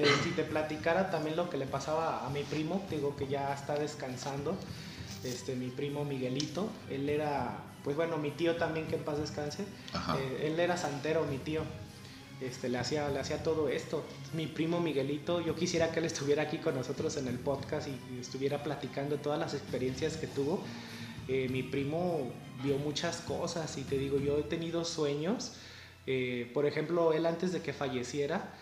Te- 0.00 0.22
si 0.22 0.30
te 0.32 0.44
platicara 0.44 1.10
también 1.10 1.36
lo 1.36 1.48
que 1.48 1.56
le 1.56 1.66
pasaba 1.66 2.26
a 2.26 2.30
mi 2.30 2.42
primo, 2.42 2.84
digo 2.90 3.16
que 3.16 3.26
ya 3.28 3.52
está 3.54 3.76
descansando, 3.78 4.56
este, 5.24 5.54
mi 5.56 5.68
primo 5.68 6.04
Miguelito, 6.04 6.68
él 6.90 7.08
era, 7.08 7.58
pues 7.82 7.96
bueno, 7.96 8.18
mi 8.18 8.30
tío 8.30 8.56
también, 8.56 8.86
que 8.88 8.96
en 8.96 9.04
paz 9.04 9.18
descanse, 9.18 9.64
eh, 10.18 10.48
él 10.52 10.60
era 10.60 10.76
santero, 10.76 11.24
mi 11.24 11.38
tío, 11.38 11.62
este, 12.42 12.68
le, 12.68 12.76
hacía, 12.76 13.08
le 13.08 13.18
hacía 13.20 13.42
todo 13.42 13.70
esto. 13.70 14.04
Mi 14.34 14.46
primo 14.46 14.80
Miguelito, 14.80 15.40
yo 15.40 15.54
quisiera 15.56 15.90
que 15.90 16.00
él 16.00 16.04
estuviera 16.04 16.42
aquí 16.42 16.58
con 16.58 16.74
nosotros 16.74 17.16
en 17.16 17.28
el 17.28 17.38
podcast 17.38 17.88
y, 17.88 17.98
y 18.14 18.20
estuviera 18.20 18.62
platicando 18.62 19.16
todas 19.16 19.38
las 19.38 19.54
experiencias 19.54 20.18
que 20.18 20.26
tuvo. 20.26 20.62
Eh, 21.28 21.48
mi 21.50 21.62
primo 21.62 22.30
vio 22.62 22.76
muchas 22.76 23.16
cosas 23.22 23.78
y 23.78 23.82
te 23.84 23.96
digo, 23.96 24.18
yo 24.18 24.38
he 24.38 24.42
tenido 24.42 24.84
sueños. 24.84 25.52
Eh, 26.06 26.50
por 26.52 26.66
ejemplo, 26.66 27.14
él 27.14 27.24
antes 27.24 27.52
de 27.52 27.62
que 27.62 27.72
falleciera, 27.72 28.52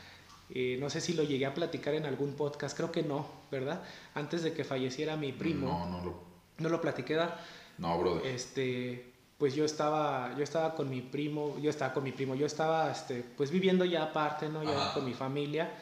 eh, 0.51 0.77
no 0.81 0.91
sé 0.91 1.01
si 1.01 1.15
lo 1.15 1.23
llegué 1.23 1.47
a 1.47 1.55
platicar 1.55 1.95
en 1.95 2.05
algún 2.07 2.35
podcast, 2.35 2.77
creo 2.77 2.93
que 2.93 3.03
no, 3.03 3.27
¿verdad? 3.51 3.83
Antes 4.15 4.43
de 4.43 4.53
que 4.53 4.65
falleciera 4.65 5.17
mi 5.17 5.33
primo, 5.33 5.67
No, 5.69 5.87
no 5.91 6.05
lo. 6.05 6.15
no 6.59 6.69
lo 6.69 6.81
platiqué, 6.81 7.15
¿verdad? 7.15 7.37
No, 7.79 7.99
brother. 7.99 8.27
este 8.27 9.11
pues 9.37 9.55
yo 9.57 9.65
estaba 9.65 10.33
yo 10.39 10.45
estaba 10.45 10.77
con 10.77 10.89
mi 10.89 11.01
primo 11.01 11.59
yo 11.61 11.69
estaba 11.69 11.93
con 11.93 12.05
mi 12.05 12.13
primo 12.13 12.37
yo 12.37 12.47
estaba 12.47 12.89
este 12.93 13.25
pues 13.37 13.51
viviendo 13.51 13.85
ya 13.85 14.05
aparte 14.05 14.49
no 14.49 14.63
ya 14.63 14.95
con 14.95 15.05
mi 15.05 15.13
familia 15.13 15.73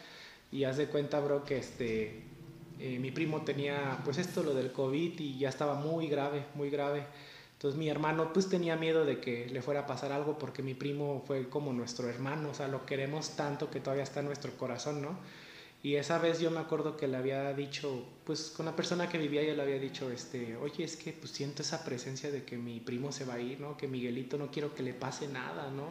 y 0.50 0.64
haz 0.64 0.78
de 0.78 0.86
cuenta 0.86 1.20
bro 1.20 1.44
que 1.44 1.58
este 1.58 2.22
eh, 2.80 2.98
mi 2.98 3.10
primo 3.10 3.42
tenía 3.42 3.98
pues 4.04 4.16
esto 4.16 4.42
lo 4.42 4.54
del 4.54 4.72
covid 4.72 5.20
y 5.20 5.38
ya 5.38 5.50
estaba 5.50 5.74
muy 5.74 6.08
grave 6.08 6.46
muy 6.54 6.70
grave 6.70 7.04
entonces 7.62 7.78
mi 7.78 7.88
hermano 7.88 8.32
pues 8.32 8.48
tenía 8.48 8.74
miedo 8.74 9.04
de 9.04 9.20
que 9.20 9.46
le 9.46 9.62
fuera 9.62 9.82
a 9.82 9.86
pasar 9.86 10.10
algo 10.10 10.36
porque 10.36 10.64
mi 10.64 10.74
primo 10.74 11.22
fue 11.24 11.48
como 11.48 11.72
nuestro 11.72 12.08
hermano 12.08 12.50
o 12.50 12.54
sea 12.54 12.66
lo 12.66 12.84
queremos 12.86 13.36
tanto 13.36 13.70
que 13.70 13.78
todavía 13.78 14.02
está 14.02 14.18
en 14.18 14.26
nuestro 14.26 14.56
corazón 14.56 15.00
no 15.00 15.16
y 15.80 15.94
esa 15.94 16.18
vez 16.18 16.40
yo 16.40 16.50
me 16.50 16.60
acuerdo 16.60 16.96
que 16.96 17.08
le 17.08 17.16
había 17.16 17.52
dicho, 17.54 18.04
pues 18.24 18.52
con 18.56 18.66
la 18.66 18.76
persona 18.76 19.08
que 19.08 19.18
vivía 19.18 19.42
yo 19.42 19.54
le 19.54 19.62
había 19.62 19.80
dicho, 19.80 20.12
este, 20.12 20.56
oye, 20.56 20.84
es 20.84 20.94
que 20.94 21.12
pues 21.12 21.32
siento 21.32 21.62
esa 21.62 21.84
presencia 21.84 22.30
de 22.30 22.44
que 22.44 22.56
mi 22.56 22.78
primo 22.78 23.10
se 23.10 23.24
va 23.24 23.34
a 23.34 23.40
ir, 23.40 23.58
¿no? 23.58 23.76
Que 23.76 23.88
Miguelito 23.88 24.38
no 24.38 24.52
quiero 24.52 24.76
que 24.76 24.84
le 24.84 24.94
pase 24.94 25.26
nada, 25.26 25.72
¿no? 25.72 25.88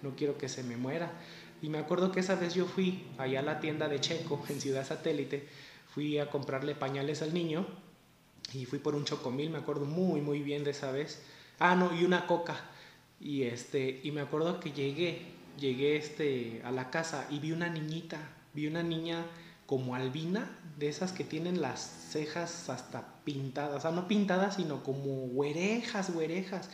No 0.00 0.16
quiero 0.16 0.38
que 0.38 0.48
se 0.48 0.62
me 0.62 0.78
muera. 0.78 1.12
Y 1.60 1.68
me 1.68 1.76
acuerdo 1.76 2.12
que 2.12 2.20
esa 2.20 2.34
vez 2.34 2.54
yo 2.54 2.64
fui 2.64 3.04
allá 3.18 3.40
a 3.40 3.42
la 3.42 3.60
tienda 3.60 3.88
de 3.88 4.00
Checo, 4.00 4.42
en 4.48 4.58
Ciudad 4.58 4.86
Satélite, 4.86 5.46
fui 5.88 6.18
a 6.18 6.30
comprarle 6.30 6.74
pañales 6.74 7.20
al 7.20 7.34
niño 7.34 7.66
y 8.52 8.64
fui 8.64 8.78
por 8.78 8.94
un 8.94 9.04
chocomil, 9.04 9.50
me 9.50 9.58
acuerdo 9.58 9.84
muy, 9.84 10.20
muy 10.20 10.40
bien 10.40 10.64
de 10.64 10.70
esa 10.70 10.92
vez. 10.92 11.22
Ah, 11.58 11.74
no, 11.74 11.94
y 11.94 12.04
una 12.04 12.26
coca. 12.26 12.56
Y 13.20 13.42
este, 13.42 14.00
y 14.02 14.10
me 14.10 14.20
acuerdo 14.20 14.60
que 14.60 14.72
llegué, 14.72 15.26
llegué 15.58 15.96
este, 15.96 16.60
a 16.64 16.70
la 16.70 16.90
casa 16.90 17.26
y 17.30 17.38
vi 17.38 17.52
una 17.52 17.68
niñita, 17.68 18.18
vi 18.54 18.66
una 18.66 18.82
niña 18.82 19.24
como 19.66 19.94
albina, 19.94 20.58
de 20.78 20.88
esas 20.88 21.12
que 21.12 21.24
tienen 21.24 21.60
las 21.60 21.80
cejas 21.80 22.68
hasta 22.68 23.14
pintadas, 23.24 23.76
o 23.76 23.80
sea, 23.80 23.90
no 23.90 24.06
pintadas, 24.06 24.56
sino 24.56 24.82
como 24.82 25.28
güerejas, 25.28 26.12
güerejas. 26.12 26.70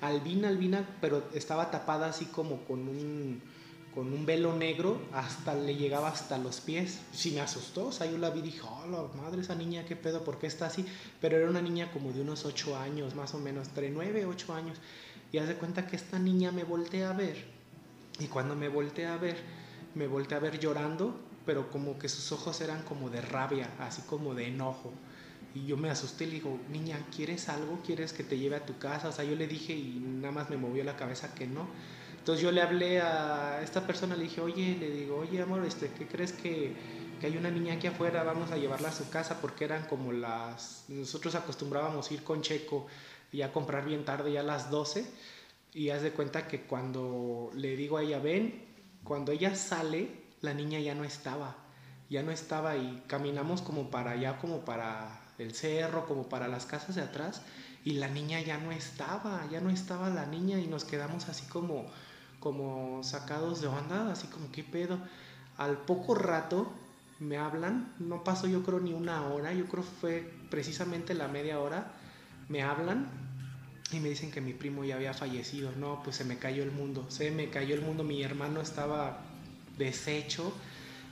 Albina, 0.00 0.48
albina, 0.48 0.84
pero 1.00 1.22
estaba 1.32 1.70
tapada 1.70 2.08
así 2.08 2.24
como 2.24 2.64
con 2.64 2.88
un, 2.88 3.40
con 3.94 4.12
un 4.12 4.24
velo 4.24 4.56
negro, 4.56 5.00
hasta 5.12 5.54
le 5.54 5.76
llegaba 5.76 6.08
hasta 6.08 6.38
los 6.38 6.60
pies. 6.60 7.00
Sí 7.12 7.32
me 7.32 7.40
asustó, 7.40 7.88
o 7.88 7.92
sea, 7.92 8.10
yo 8.10 8.18
la 8.18 8.30
vi 8.30 8.40
y 8.40 8.42
dije, 8.42 8.60
oh, 8.62 9.10
madre, 9.16 9.42
esa 9.42 9.54
niña, 9.54 9.84
qué 9.84 9.96
pedo, 9.96 10.24
¿por 10.24 10.38
qué 10.38 10.46
está 10.46 10.66
así? 10.66 10.86
Pero 11.20 11.36
era 11.36 11.48
una 11.48 11.60
niña 11.60 11.90
como 11.92 12.12
de 12.12 12.22
unos 12.22 12.44
8 12.44 12.76
años, 12.78 13.14
más 13.14 13.34
o 13.34 13.38
menos, 13.38 13.68
entre 13.68 13.90
9 13.90 14.22
y 14.22 14.24
8 14.24 14.54
años. 14.54 14.78
Y 15.30 15.38
haz 15.38 15.48
de 15.48 15.56
cuenta 15.56 15.86
que 15.86 15.96
esta 15.96 16.18
niña 16.18 16.52
me 16.52 16.64
voltea 16.64 17.10
a 17.10 17.12
ver. 17.12 17.44
Y 18.18 18.26
cuando 18.26 18.54
me 18.54 18.68
volteé 18.68 19.06
a 19.06 19.16
ver, 19.16 19.36
me 19.94 20.06
volteé 20.06 20.36
a 20.36 20.40
ver 20.40 20.58
llorando, 20.58 21.14
pero 21.44 21.70
como 21.70 21.98
que 21.98 22.08
sus 22.08 22.32
ojos 22.32 22.60
eran 22.60 22.82
como 22.82 23.10
de 23.10 23.20
rabia, 23.20 23.70
así 23.78 24.02
como 24.02 24.34
de 24.34 24.48
enojo. 24.48 24.92
Y 25.54 25.66
yo 25.66 25.76
me 25.76 25.90
asusté 25.90 26.24
y 26.24 26.26
le 26.28 26.32
digo, 26.34 26.58
niña, 26.70 26.98
¿quieres 27.14 27.50
algo? 27.50 27.80
¿Quieres 27.84 28.14
que 28.14 28.24
te 28.24 28.38
lleve 28.38 28.56
a 28.56 28.64
tu 28.64 28.78
casa? 28.78 29.08
O 29.08 29.12
sea, 29.12 29.24
yo 29.24 29.36
le 29.36 29.46
dije 29.46 29.74
y 29.74 30.00
nada 30.00 30.32
más 30.32 30.48
me 30.48 30.56
movió 30.56 30.82
la 30.82 30.96
cabeza 30.96 31.34
que 31.34 31.46
no. 31.46 31.66
Entonces 32.22 32.40
yo 32.40 32.52
le 32.52 32.62
hablé 32.62 33.00
a 33.00 33.60
esta 33.64 33.84
persona, 33.84 34.14
le 34.14 34.22
dije, 34.22 34.40
oye, 34.40 34.76
le 34.78 34.90
digo, 34.90 35.16
oye, 35.16 35.42
amor, 35.42 35.64
este, 35.64 35.88
¿qué 35.88 36.06
crees 36.06 36.32
que, 36.32 36.72
que 37.20 37.26
hay 37.26 37.36
una 37.36 37.50
niña 37.50 37.74
aquí 37.74 37.88
afuera? 37.88 38.22
Vamos 38.22 38.52
a 38.52 38.56
llevarla 38.56 38.90
a 38.90 38.92
su 38.92 39.10
casa 39.10 39.40
porque 39.40 39.64
eran 39.64 39.86
como 39.86 40.12
las... 40.12 40.84
Nosotros 40.86 41.34
acostumbrábamos 41.34 42.12
ir 42.12 42.22
con 42.22 42.40
Checo 42.40 42.86
y 43.32 43.42
a 43.42 43.52
comprar 43.52 43.84
bien 43.84 44.04
tarde, 44.04 44.30
ya 44.30 44.38
a 44.38 44.44
las 44.44 44.70
12. 44.70 45.04
Y 45.74 45.90
haz 45.90 46.02
de 46.02 46.12
cuenta 46.12 46.46
que 46.46 46.60
cuando 46.60 47.50
le 47.56 47.74
digo 47.74 47.96
a 47.96 48.04
ella, 48.04 48.20
ven, 48.20 48.66
cuando 49.02 49.32
ella 49.32 49.56
sale, 49.56 50.22
la 50.42 50.54
niña 50.54 50.78
ya 50.78 50.94
no 50.94 51.02
estaba. 51.02 51.56
Ya 52.08 52.22
no 52.22 52.30
estaba 52.30 52.76
y 52.76 53.02
caminamos 53.08 53.62
como 53.62 53.90
para 53.90 54.12
allá, 54.12 54.38
como 54.38 54.64
para 54.64 55.22
el 55.38 55.54
cerro, 55.54 56.06
como 56.06 56.28
para 56.28 56.46
las 56.46 56.66
casas 56.66 56.94
de 56.94 57.02
atrás. 57.02 57.42
Y 57.84 57.94
la 57.94 58.06
niña 58.06 58.40
ya 58.40 58.58
no 58.58 58.70
estaba, 58.70 59.44
ya 59.50 59.60
no 59.60 59.70
estaba 59.70 60.08
la 60.08 60.24
niña 60.26 60.60
y 60.60 60.68
nos 60.68 60.84
quedamos 60.84 61.28
así 61.28 61.46
como, 61.46 61.90
como 62.42 63.04
sacados 63.04 63.60
de 63.60 63.68
onda, 63.68 64.10
así 64.10 64.26
como, 64.26 64.50
¿qué 64.50 64.64
pedo? 64.64 64.98
Al 65.56 65.78
poco 65.78 66.16
rato 66.16 66.72
me 67.20 67.36
hablan, 67.36 67.94
no 68.00 68.24
pasó 68.24 68.48
yo 68.48 68.64
creo 68.64 68.80
ni 68.80 68.92
una 68.92 69.28
hora, 69.28 69.52
yo 69.52 69.66
creo 69.66 69.84
fue 69.84 70.28
precisamente 70.50 71.14
la 71.14 71.28
media 71.28 71.60
hora, 71.60 71.92
me 72.48 72.62
hablan 72.62 73.08
y 73.92 74.00
me 74.00 74.08
dicen 74.08 74.32
que 74.32 74.40
mi 74.40 74.54
primo 74.54 74.84
ya 74.84 74.96
había 74.96 75.14
fallecido. 75.14 75.70
No, 75.78 76.02
pues 76.02 76.16
se 76.16 76.24
me 76.24 76.38
cayó 76.38 76.64
el 76.64 76.72
mundo, 76.72 77.06
se 77.10 77.30
me 77.30 77.48
cayó 77.48 77.76
el 77.76 77.82
mundo, 77.82 78.02
mi 78.02 78.24
hermano 78.24 78.60
estaba 78.60 79.18
deshecho, 79.78 80.52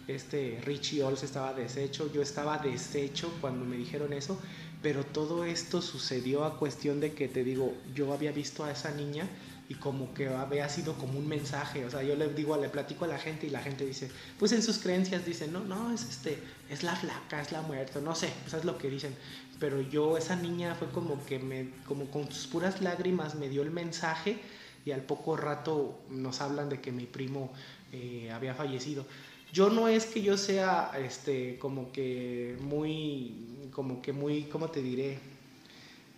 este 0.08 0.60
Richie 0.64 1.04
Ols 1.04 1.22
estaba 1.22 1.54
deshecho, 1.54 2.12
yo 2.12 2.22
estaba 2.22 2.58
deshecho 2.58 3.32
cuando 3.40 3.64
me 3.64 3.76
dijeron 3.76 4.12
eso, 4.12 4.40
pero 4.82 5.04
todo 5.04 5.44
esto 5.44 5.80
sucedió 5.80 6.44
a 6.44 6.58
cuestión 6.58 6.98
de 6.98 7.12
que 7.12 7.28
te 7.28 7.44
digo, 7.44 7.72
yo 7.94 8.12
había 8.12 8.32
visto 8.32 8.64
a 8.64 8.72
esa 8.72 8.90
niña 8.90 9.28
y 9.70 9.76
como 9.76 10.12
que 10.12 10.26
había 10.26 10.68
sido 10.68 10.94
como 10.94 11.16
un 11.16 11.28
mensaje, 11.28 11.84
o 11.84 11.90
sea, 11.90 12.02
yo 12.02 12.16
le 12.16 12.28
digo, 12.30 12.56
le 12.56 12.68
platico 12.68 13.04
a 13.04 13.08
la 13.08 13.18
gente 13.18 13.46
y 13.46 13.50
la 13.50 13.60
gente 13.60 13.86
dice, 13.86 14.10
pues 14.36 14.50
en 14.50 14.64
sus 14.64 14.78
creencias 14.78 15.24
dicen, 15.24 15.52
no, 15.52 15.60
no, 15.60 15.94
es 15.94 16.02
este, 16.02 16.42
es 16.68 16.82
la 16.82 16.96
flaca, 16.96 17.40
es 17.40 17.52
la 17.52 17.62
muerta, 17.62 18.00
no 18.00 18.16
sé, 18.16 18.32
pues 18.42 18.54
es 18.54 18.64
lo 18.64 18.76
que 18.76 18.90
dicen, 18.90 19.14
pero 19.60 19.80
yo, 19.80 20.18
esa 20.18 20.34
niña 20.34 20.74
fue 20.74 20.88
como 20.88 21.24
que 21.24 21.38
me, 21.38 21.70
como 21.86 22.06
con 22.10 22.32
sus 22.32 22.48
puras 22.48 22.82
lágrimas 22.82 23.36
me 23.36 23.48
dio 23.48 23.62
el 23.62 23.70
mensaje 23.70 24.38
y 24.84 24.90
al 24.90 25.02
poco 25.02 25.36
rato 25.36 26.00
nos 26.10 26.40
hablan 26.40 26.68
de 26.68 26.80
que 26.80 26.90
mi 26.90 27.06
primo 27.06 27.52
eh, 27.92 28.28
había 28.32 28.54
fallecido. 28.56 29.06
Yo 29.52 29.70
no 29.70 29.86
es 29.86 30.04
que 30.04 30.20
yo 30.20 30.36
sea, 30.36 30.90
este, 30.98 31.60
como 31.60 31.92
que 31.92 32.56
muy, 32.60 33.68
como 33.70 34.02
que 34.02 34.12
muy, 34.12 34.46
¿cómo 34.46 34.68
te 34.68 34.82
diré? 34.82 35.20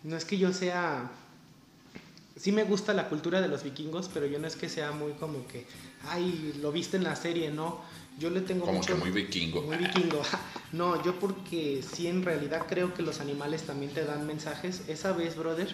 No 0.04 0.16
es 0.16 0.24
que 0.24 0.38
yo 0.38 0.54
sea 0.54 1.10
sí 2.42 2.50
me 2.50 2.64
gusta 2.64 2.92
la 2.92 3.08
cultura 3.08 3.40
de 3.40 3.46
los 3.46 3.62
vikingos, 3.62 4.10
pero 4.12 4.26
yo 4.26 4.40
no 4.40 4.48
es 4.48 4.56
que 4.56 4.68
sea 4.68 4.90
muy 4.90 5.12
como 5.12 5.46
que, 5.46 5.64
ay, 6.08 6.58
lo 6.60 6.72
viste 6.72 6.96
en 6.96 7.04
la 7.04 7.14
serie, 7.14 7.52
no. 7.52 7.80
Yo 8.18 8.30
le 8.30 8.40
tengo 8.40 8.66
Como 8.66 8.78
mucho... 8.78 8.94
que 8.94 8.98
muy 8.98 9.10
vikingo. 9.10 9.62
Muy 9.62 9.76
vikingo. 9.76 10.22
No, 10.72 11.02
yo 11.04 11.20
porque 11.20 11.82
sí 11.82 12.06
en 12.06 12.24
realidad 12.24 12.62
creo 12.66 12.94
que 12.94 13.02
los 13.02 13.20
animales 13.20 13.62
también 13.62 13.92
te 13.92 14.04
dan 14.06 14.26
mensajes. 14.26 14.82
Esa 14.88 15.12
vez, 15.12 15.36
brother, 15.36 15.68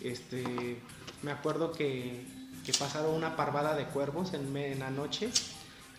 este, 0.00 0.78
me 1.22 1.30
acuerdo 1.30 1.70
que, 1.72 2.26
que 2.66 2.72
pasaron 2.72 3.14
una 3.14 3.36
parvada 3.36 3.76
de 3.76 3.84
cuervos 3.86 4.34
en, 4.34 4.54
en 4.56 4.80
la 4.80 4.90
noche. 4.90 5.30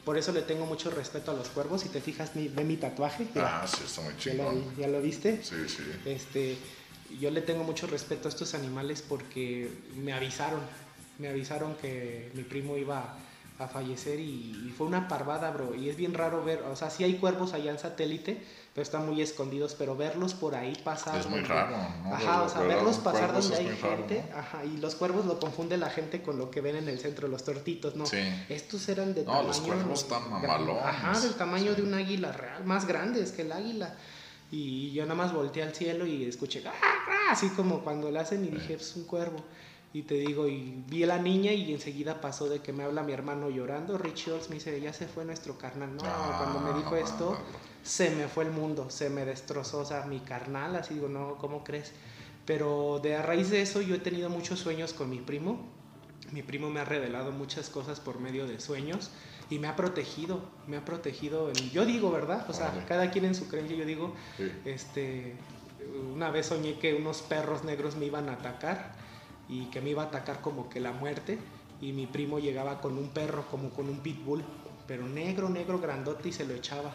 Por 0.04 0.18
eso 0.18 0.34
le 0.34 0.42
tengo 0.42 0.66
mucho 0.66 0.92
respeto 0.92 1.32
a 1.32 1.34
los 1.34 1.48
cuervos. 1.48 1.82
Si 1.82 1.90
te 1.90 2.02
fijas, 2.02 2.36
mi, 2.36 2.50
ve 2.50 2.66
mi 2.66 2.76
tatuaje. 2.76 3.28
Ah, 3.38 3.66
sí, 3.66 3.82
está 3.86 4.02
muy 4.02 4.14
ya, 4.20 4.34
lo, 4.34 4.52
chingón. 4.52 4.76
ya 4.78 4.88
lo 4.90 5.02
viste. 5.02 5.42
Sí, 5.42 5.56
sí. 5.68 5.84
Este, 6.06 6.58
yo 7.20 7.32
le 7.32 7.42
tengo 7.42 7.64
mucho 7.64 7.88
respeto 7.88 8.28
a 8.28 8.30
estos 8.30 8.54
animales 8.54 9.02
porque 9.08 9.70
me 9.96 10.14
avisaron, 10.14 10.62
me 11.20 11.28
avisaron 11.30 11.76
que 11.76 12.32
mi 12.34 12.44
primo 12.44 12.78
iba 12.78 13.16
a 13.60 13.68
fallecer 13.68 14.20
y, 14.20 14.66
y 14.68 14.74
fue 14.76 14.88
una 14.88 15.08
parvada, 15.08 15.52
bro. 15.52 15.76
Y 15.76 15.88
es 15.90 15.96
bien 15.96 16.14
raro 16.14 16.44
ver, 16.44 16.64
o 16.64 16.76
sea, 16.76 16.90
sí 16.90 17.04
hay 17.04 17.16
cuervos 17.18 17.54
allá 17.54 17.70
en 17.72 17.78
satélite, 17.78 18.42
pero 18.74 18.82
están 18.82 19.06
muy 19.08 19.22
escondidos, 19.22 19.76
pero 19.78 19.96
verlos 19.96 20.34
por 20.34 20.56
ahí 20.56 20.74
pasar. 20.84 21.20
Es 21.20 21.28
muy 21.30 21.42
raro, 21.42 21.78
¿no? 22.04 22.16
Ajá, 22.16 22.42
o 22.42 22.50
sea, 22.50 22.62
verlos 22.62 22.98
pasar 22.98 23.32
donde 23.32 23.56
hay 23.56 23.70
raro, 23.76 23.98
gente, 23.98 24.26
¿no? 24.32 24.38
ajá, 24.40 24.66
y 24.66 24.78
los 24.78 24.96
cuervos 24.96 25.28
lo 25.28 25.40
confunde 25.40 25.78
la 25.78 25.92
gente 25.92 26.24
con 26.24 26.40
lo 26.40 26.50
que 26.50 26.62
ven 26.62 26.78
en 26.78 26.90
el 26.90 26.98
centro, 27.00 27.28
los 27.28 27.44
tortitos, 27.46 27.96
¿no? 27.96 28.08
Sí. 28.08 28.18
Estos 28.50 28.90
eran 28.90 29.14
de 29.14 29.22
No, 29.24 29.28
tamaño... 29.34 29.48
los 29.50 29.60
cuervos 29.60 30.02
están 30.02 30.22
gran- 30.42 30.42
mamalones. 30.42 30.84
Ajá, 30.84 31.20
del 31.20 31.36
tamaño 31.36 31.76
de 31.76 31.84
un 31.84 31.94
águila 31.94 32.32
real, 32.32 32.66
más 32.66 32.88
grandes 32.88 33.32
que 33.32 33.44
el 33.44 33.52
águila. 33.52 33.94
Y 34.54 34.92
yo 34.92 35.02
nada 35.04 35.16
más 35.16 35.34
volteé 35.34 35.64
al 35.64 35.74
cielo 35.74 36.06
y 36.06 36.26
escuché, 36.26 36.62
¡ah, 36.68 36.72
ah", 36.72 37.32
así 37.32 37.50
como 37.50 37.80
cuando 37.80 38.12
lo 38.12 38.20
hacen 38.20 38.46
y 38.46 38.50
dije, 38.50 38.76
es 38.76 38.96
un 38.96 39.06
cuervo. 39.06 39.38
Y 39.94 40.04
te 40.04 40.14
digo, 40.14 40.48
y 40.48 40.84
vi 40.88 41.04
a 41.04 41.08
la 41.08 41.18
niña 41.18 41.52
y 41.54 41.74
enseguida 41.74 42.22
pasó 42.22 42.48
de 42.48 42.60
que 42.60 42.72
me 42.72 42.84
habla 42.84 43.02
mi 43.02 43.14
hermano 43.14 43.50
llorando. 43.50 43.98
Rich 43.98 44.28
Olds 44.28 44.50
me 44.50 44.56
dice, 44.56 44.80
ya 44.80 44.94
se 44.94 45.08
fue 45.08 45.26
nuestro 45.26 45.58
carnal. 45.58 45.96
No, 45.96 46.04
Ah, 46.06 46.36
cuando 46.38 46.60
me 46.60 46.78
dijo 46.78 46.96
esto, 46.96 47.36
se 47.82 48.12
me 48.12 48.28
fue 48.28 48.44
el 48.44 48.52
mundo, 48.52 48.92
se 48.92 49.10
me 49.10 49.26
destrozó, 49.26 49.80
o 49.80 49.86
sea, 49.86 50.06
mi 50.06 50.20
carnal, 50.20 50.76
así 50.76 50.94
digo, 50.94 51.10
no, 51.10 51.36
¿cómo 51.40 51.64
crees? 51.64 51.92
Pero 52.46 53.00
de 53.02 53.16
a 53.16 53.24
raíz 53.24 53.50
de 53.50 53.62
eso 53.64 53.82
yo 53.82 53.96
he 53.96 54.00
tenido 54.00 54.30
muchos 54.30 54.60
sueños 54.60 54.94
con 54.94 55.10
mi 55.10 55.18
primo. 55.18 55.68
Mi 56.32 56.44
primo 56.44 56.70
me 56.70 56.80
ha 56.80 56.86
revelado 56.86 57.32
muchas 57.32 57.70
cosas 57.70 58.00
por 58.00 58.20
medio 58.20 58.46
de 58.46 58.60
sueños 58.60 59.10
y 59.50 59.60
me 59.60 59.68
ha 59.68 59.76
protegido, 59.76 60.40
me 60.68 60.78
ha 60.78 60.86
protegido. 60.86 61.50
En, 61.50 61.70
yo 61.72 61.86
digo, 61.86 62.12
¿verdad? 62.12 62.46
O 62.50 62.54
sea, 62.54 62.86
cada 62.88 63.12
quien 63.12 63.26
en 63.26 63.36
su 63.36 63.48
creencia, 63.48 63.76
yo 63.76 63.86
digo, 63.86 64.14
Sí. 64.38 64.52
este, 64.66 65.36
una 66.14 66.30
vez 66.32 66.48
soñé 66.48 66.80
que 66.80 66.94
unos 66.94 67.22
perros 67.22 67.64
negros 67.64 67.96
me 67.96 68.06
iban 68.06 68.30
a 68.30 68.34
atacar 68.34 68.94
y 69.50 69.66
que 69.66 69.82
me 69.82 69.90
iba 69.90 70.04
a 70.04 70.06
atacar 70.08 70.42
como 70.42 70.70
que 70.70 70.80
la 70.80 70.92
muerte 70.92 71.38
y 71.82 71.92
mi 71.92 72.08
primo 72.08 72.40
llegaba 72.40 72.80
con 72.82 72.98
un 72.98 73.10
perro 73.10 73.46
como 73.52 73.70
con 73.72 73.90
un 73.90 74.00
pitbull, 74.00 74.44
pero 74.88 75.08
negro, 75.08 75.50
negro, 75.50 75.80
grandote 75.80 76.30
y 76.30 76.32
se 76.32 76.46
lo 76.46 76.54
echaba. 76.54 76.94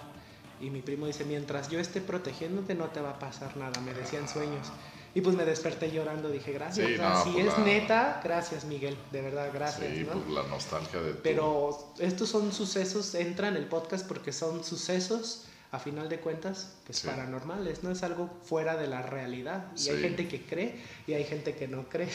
Y 0.61 0.71
mi 0.71 0.81
primo 0.81 1.07
dice, 1.07 1.25
mientras 1.25 1.69
yo 1.71 1.79
esté 1.79 2.01
protegiéndote 2.01 2.75
no 2.75 2.87
te 2.87 3.01
va 3.01 3.11
a 3.11 3.19
pasar 3.19 3.57
nada, 3.57 3.81
me 3.81 3.95
decían 3.95 4.29
sueños. 4.29 4.73
Y 5.15 5.21
pues 5.21 5.35
me 5.35 5.45
desperté 5.45 5.91
llorando, 5.91 6.29
dije, 6.31 6.53
gracias, 6.53 6.87
Sí, 6.87 6.95
o 6.95 6.97
sea, 6.97 7.09
no, 7.11 7.25
si 7.25 7.31
pues 7.31 7.47
es 7.47 7.59
la- 7.59 7.65
neta, 7.65 8.21
gracias 8.23 8.65
Miguel, 8.65 8.97
de 9.11 9.23
verdad, 9.23 9.51
gracias. 9.53 9.93
Sí, 9.95 10.05
¿no? 10.05 10.13
pues 10.13 10.29
la 10.29 10.43
nostalgia 10.45 11.01
de 11.01 11.13
tu- 11.15 11.23
Pero 11.23 11.93
estos 11.99 12.29
son 12.29 12.53
sucesos, 12.53 13.15
entran 13.15 13.57
en 13.57 13.63
el 13.63 13.69
podcast 13.69 14.07
porque 14.07 14.33
son 14.33 14.63
sucesos, 14.65 15.45
a 15.71 15.79
final 15.79 16.09
de 16.09 16.19
cuentas, 16.21 16.73
pues 16.87 16.99
Sí. 17.01 17.07
paranormales, 17.07 17.83
no 17.83 17.91
es 17.91 18.03
algo 18.03 18.31
fuera 18.45 18.77
de 18.77 18.87
la 18.87 19.03
realidad. 19.03 19.67
Y 19.77 19.89
hay 19.91 19.97
Sí. 19.97 20.03
gente 20.03 20.27
que 20.29 20.43
cree 20.43 20.81
y 21.07 21.13
hay 21.15 21.25
gente 21.25 21.55
que 21.55 21.69
no 21.69 21.89
cree. 21.89 22.09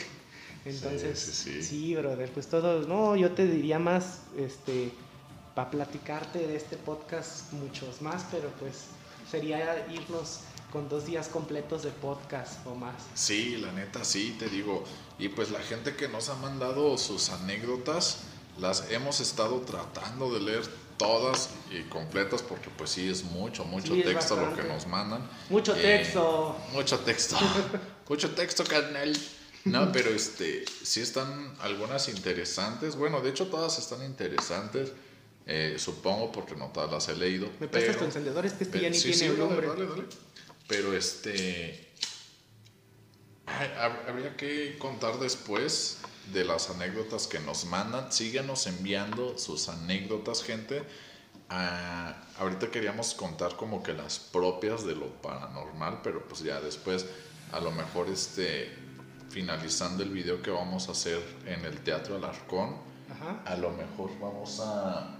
Entonces, 0.65 1.19
sí, 1.19 1.31
sí. 1.33 1.63
sí, 1.63 1.95
brother, 1.95 2.29
pues 2.31 2.47
todo, 2.47 2.87
no, 2.87 3.15
yo 3.15 3.31
te 3.33 3.45
diría 3.45 3.79
más, 3.79 4.21
este, 4.37 4.91
para 5.55 5.69
platicarte 5.69 6.47
de 6.47 6.55
este 6.55 6.77
podcast, 6.77 7.51
muchos 7.53 8.01
más, 8.01 8.25
pero 8.31 8.49
pues 8.59 8.85
sería 9.29 9.85
irnos 9.91 10.39
con 10.73 10.89
dos 10.89 11.05
días 11.05 11.27
completos 11.27 11.83
de 11.83 11.91
podcast 11.91 12.65
o 12.65 12.73
más. 12.73 12.95
Sí, 13.13 13.57
la 13.57 13.71
neta, 13.71 14.03
sí, 14.03 14.35
te 14.39 14.49
digo. 14.49 14.83
Y 15.19 15.29
pues 15.29 15.51
la 15.51 15.59
gente 15.59 15.95
que 15.95 16.09
nos 16.09 16.29
ha 16.29 16.35
mandado 16.37 16.97
sus 16.97 17.29
anécdotas, 17.29 18.21
las 18.57 18.89
hemos 18.91 19.19
estado 19.19 19.61
tratando 19.61 20.33
de 20.33 20.41
leer 20.41 20.63
todas 20.97 21.49
y 21.71 21.83
completas 21.89 22.41
porque 22.41 22.69
pues 22.75 22.89
sí 22.89 23.07
es 23.07 23.23
mucho, 23.23 23.65
mucho 23.65 23.93
Sí, 23.93 24.01
texto 24.03 24.35
lo 24.35 24.55
que 24.55 24.63
nos 24.63 24.87
mandan. 24.87 25.29
Mucho 25.49 25.75
Eh, 25.75 25.81
texto. 25.81 26.57
Mucho 26.71 26.99
texto. 26.99 27.37
mucho 28.09 28.31
texto, 28.31 28.63
carnal. 28.63 29.15
No, 29.65 29.91
pero 29.91 30.09
este, 30.09 30.65
sí 30.83 31.01
están 31.01 31.53
algunas 31.61 32.09
interesantes. 32.09 32.95
Bueno, 32.95 33.21
de 33.21 33.29
hecho 33.29 33.47
todas 33.47 33.77
están 33.77 34.03
interesantes. 34.03 34.91
eh, 35.45 35.75
supongo 35.77 36.31
porque 36.31 36.55
no 36.55 36.67
todas 36.69 36.89
las 36.91 37.09
he 37.09 37.15
leído. 37.15 37.49
¿Me 37.59 37.67
prestas 37.67 37.97
tu 37.97 38.05
encendedor? 38.05 38.45
Es 38.45 38.53
que 38.53 38.63
este 38.63 38.79
ya 38.81 38.89
ni 38.89 38.95
sí, 38.95 39.11
tiene 39.11 39.17
sí, 39.17 39.27
dale, 39.27 39.37
nombre. 39.39 39.67
dale, 39.67 39.85
dale. 39.87 40.03
Pero 40.67 40.95
este. 40.95 41.91
habría 43.45 44.35
que 44.37 44.77
contar 44.79 45.19
después 45.19 45.99
de 46.31 46.45
las 46.45 46.69
anécdotas 46.69 47.27
que 47.27 47.39
nos 47.39 47.65
mandan. 47.65 48.11
Síganos 48.11 48.67
enviando 48.67 49.37
sus 49.37 49.69
anécdotas, 49.69 50.43
gente. 50.43 50.83
Ah, 51.49 52.15
ahorita 52.39 52.71
queríamos 52.71 53.13
contar 53.13 53.55
como 53.57 53.83
que 53.83 53.93
las 53.93 54.17
propias 54.19 54.85
de 54.85 54.95
lo 54.95 55.07
paranormal, 55.21 55.99
pero 56.01 56.27
pues 56.27 56.41
ya 56.41 56.59
después, 56.61 57.05
a 57.51 57.59
lo 57.59 57.71
mejor 57.71 58.07
este, 58.09 58.73
finalizando 59.29 60.03
el 60.03 60.09
video 60.09 60.41
que 60.41 60.49
vamos 60.49 60.87
a 60.87 60.93
hacer 60.93 61.21
en 61.45 61.65
el 61.65 61.79
Teatro 61.83 62.15
Alarcón, 62.15 62.77
Ajá. 63.11 63.43
a 63.45 63.55
lo 63.57 63.71
mejor 63.71 64.17
vamos 64.19 64.59
a 64.61 65.15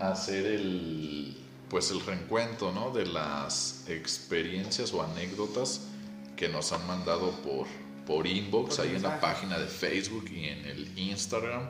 hacer 0.00 0.46
el 0.46 1.41
pues 1.72 1.90
el 1.90 2.04
reencuentro 2.04 2.70
¿no? 2.70 2.90
de 2.90 3.06
las 3.06 3.86
experiencias 3.88 4.92
o 4.92 5.02
anécdotas 5.02 5.80
que 6.36 6.46
nos 6.50 6.70
han 6.70 6.86
mandado 6.86 7.30
por, 7.40 7.66
por 8.06 8.26
inbox 8.26 8.76
Por 8.76 8.86
ahí 8.86 8.94
en 8.94 9.02
la 9.02 9.18
página 9.18 9.58
de 9.58 9.66
Facebook 9.66 10.26
y 10.30 10.48
en 10.48 10.66
el 10.66 10.98
Instagram 10.98 11.62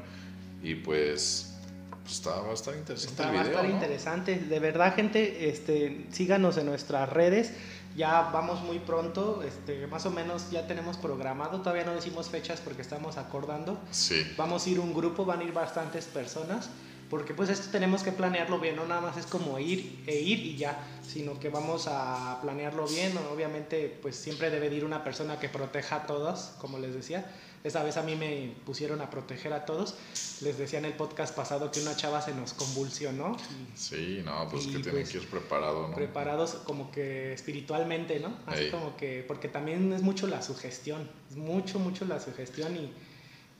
y 0.60 0.74
pues, 0.74 1.54
pues 2.02 2.14
está, 2.14 2.40
va 2.40 2.50
a 2.50 2.54
estar 2.54 2.74
interesante 2.74 3.22
Está, 3.22 3.30
el 3.30 3.36
va 3.36 3.40
a 3.40 3.44
video 3.44 3.56
estar 3.56 3.70
¿no? 3.70 3.74
interesante. 3.74 4.38
De 4.38 4.58
verdad, 4.58 4.94
gente, 4.94 5.48
este, 5.48 6.06
síganos 6.10 6.56
en 6.56 6.66
nuestras 6.66 7.08
redes. 7.08 7.52
Ya 7.96 8.30
vamos 8.32 8.60
muy 8.62 8.80
pronto. 8.80 9.42
Este, 9.42 9.86
más 9.86 10.06
o 10.06 10.10
menos 10.10 10.50
ya 10.50 10.66
tenemos 10.66 10.96
programado. 10.96 11.60
Todavía 11.60 11.84
no 11.84 11.94
decimos 11.94 12.28
fechas 12.28 12.60
porque 12.60 12.82
estamos 12.82 13.18
acordando. 13.18 13.80
sí 13.90 14.24
Vamos 14.36 14.66
a 14.66 14.70
ir 14.70 14.80
un 14.80 14.94
grupo, 14.94 15.24
van 15.24 15.40
a 15.40 15.44
ir 15.44 15.52
bastantes 15.52 16.06
personas. 16.06 16.70
Porque 17.12 17.34
pues 17.34 17.50
esto 17.50 17.68
tenemos 17.70 18.02
que 18.02 18.10
planearlo 18.10 18.58
bien, 18.58 18.74
no 18.74 18.86
nada 18.86 19.02
más 19.02 19.18
es 19.18 19.26
como 19.26 19.58
ir 19.58 20.02
e 20.06 20.18
ir 20.18 20.38
y 20.38 20.56
ya, 20.56 20.82
sino 21.06 21.38
que 21.38 21.50
vamos 21.50 21.86
a 21.86 22.38
planearlo 22.40 22.86
bien. 22.88 23.12
Obviamente 23.30 23.94
pues 24.00 24.16
siempre 24.16 24.48
debe 24.48 24.70
de 24.70 24.76
ir 24.76 24.84
una 24.86 25.04
persona 25.04 25.38
que 25.38 25.50
proteja 25.50 25.96
a 25.96 26.06
todos, 26.06 26.54
como 26.58 26.78
les 26.78 26.94
decía. 26.94 27.30
Esta 27.64 27.82
vez 27.82 27.98
a 27.98 28.02
mí 28.02 28.16
me 28.16 28.54
pusieron 28.64 29.02
a 29.02 29.10
proteger 29.10 29.52
a 29.52 29.66
todos. 29.66 29.94
Les 30.40 30.56
decía 30.56 30.78
en 30.78 30.86
el 30.86 30.94
podcast 30.94 31.36
pasado 31.36 31.70
que 31.70 31.82
una 31.82 31.94
chava 31.94 32.22
se 32.22 32.32
nos 32.32 32.54
convulsionó. 32.54 33.36
y 33.36 33.78
sí 33.78 34.22
no 34.24 34.48
pues 34.48 34.64
que 34.64 34.78
tienen 34.78 34.92
pues, 34.92 35.10
que 35.10 35.18
ir 35.18 35.28
preparado 35.28 35.88
¿no? 35.88 35.94
preparados 35.94 36.54
como 36.64 36.90
que 36.90 37.34
espiritualmente, 37.34 38.20
¿no? 38.20 38.38
Así 38.46 38.64
Ey. 38.64 38.70
como 38.70 38.96
que, 38.96 39.22
porque 39.28 39.48
también 39.48 39.92
es 39.92 40.00
mucho 40.00 40.26
la 40.28 40.40
sugestión, 40.40 41.10
es 41.30 41.36
mucho, 41.36 41.78
mucho 41.78 42.06
la 42.06 42.18
sugestión 42.20 42.74
y, 42.74 42.90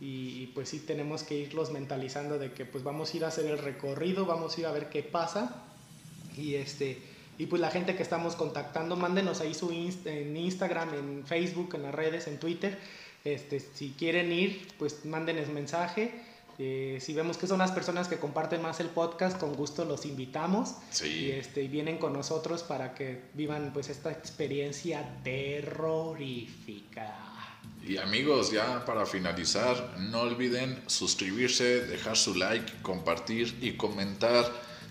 y, 0.05 0.49
pues 0.49 0.69
sí 0.69 0.81
tenemos 0.81 1.23
que 1.23 1.37
irlos 1.37 1.71
mentalizando 1.71 2.39
de 2.39 2.53
que 2.53 2.65
pues 2.65 2.83
vamos 2.83 3.15
a 3.15 3.17
ir 3.17 3.25
a 3.25 3.29
hacer 3.29 3.47
el 3.47 3.59
recorrido, 3.59 4.27
vamos 4.27 4.57
a 4.57 4.61
ir 4.61 4.67
a 4.67 4.73
ver 4.73 4.91
qué 4.91 5.03
pasa 5.03 5.63
y 6.37 6.57
este... 6.57 6.99
Y 7.39 7.47
pues 7.47 7.63
la 7.63 7.71
gente 7.71 7.97
que 7.97 8.03
estamos 8.03 8.37
contactando, 8.37 8.97
mándenos 8.97 9.41
ahí 9.41 9.55
su 9.55 9.71
inst- 9.71 10.07
en 10.07 10.37
Instagram, 10.37 10.93
en 10.95 11.27
Facebook, 11.27 11.75
en 11.75 11.83
las 11.83 11.95
redes, 11.95 12.27
en 12.27 12.39
Twitter. 12.39 12.79
Este, 13.25 13.59
si 13.59 13.95
quieren 13.99 14.31
ir, 14.33 14.69
pues 14.79 15.07
mándenos 15.07 15.49
mensaje. 15.49 16.13
Eh, 16.59 16.99
si 17.01 17.15
vemos 17.15 17.39
que 17.39 17.47
son 17.47 17.59
las 17.59 17.73
personas 17.73 18.09
que 18.09 18.19
comparten 18.19 18.61
más 18.61 18.81
el 18.81 18.89
podcast, 18.89 19.41
con 19.41 19.55
gusto 19.55 19.87
los 19.87 20.05
invitamos 20.05 20.75
sí 20.91 21.07
y, 21.07 21.31
este, 21.31 21.67
vienen 21.69 21.97
con 21.97 22.13
nosotros 22.13 22.63
para 22.63 22.95
que 22.95 23.23
vivan 23.33 23.73
pues 23.73 23.89
esta 23.89 24.13
experiencia 24.13 25.19
terrorífica. 25.25 27.32
Y 27.87 27.97
amigos, 27.97 28.53
ya 28.53 28.85
para 28.85 29.07
finalizar, 29.07 29.97
no 29.99 30.21
olviden 30.21 30.83
suscribirse, 30.87 31.85
dejar 31.87 32.17
su 32.17 32.35
like, 32.35 32.73
compartir 32.83 33.59
y 33.61 33.73
comentar 33.73 34.51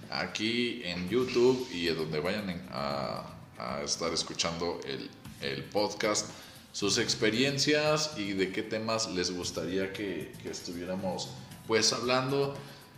aquí 0.10 0.82
en 0.84 1.10
YouTube 1.10 1.68
y 1.72 1.86
donde 1.88 2.20
vayan 2.20 2.68
a 2.72 3.82
estar 3.84 4.12
escuchando 4.14 4.82
el, 4.86 5.10
el 5.42 5.64
podcast, 5.64 6.30
sus 6.74 6.98
experiencias 6.98 8.12
y 8.18 8.34
de 8.34 8.52
qué 8.52 8.64
temas 8.64 9.10
les 9.12 9.32
gustaría 9.32 9.92
que, 9.92 10.32
que 10.42 10.50
estuviéramos 10.50 11.30
pues 11.68 11.94
hablando. 11.94 12.56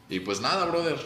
Y 0.10 0.20
pues 0.20 0.42
nada, 0.42 0.66
brother, 0.66 0.98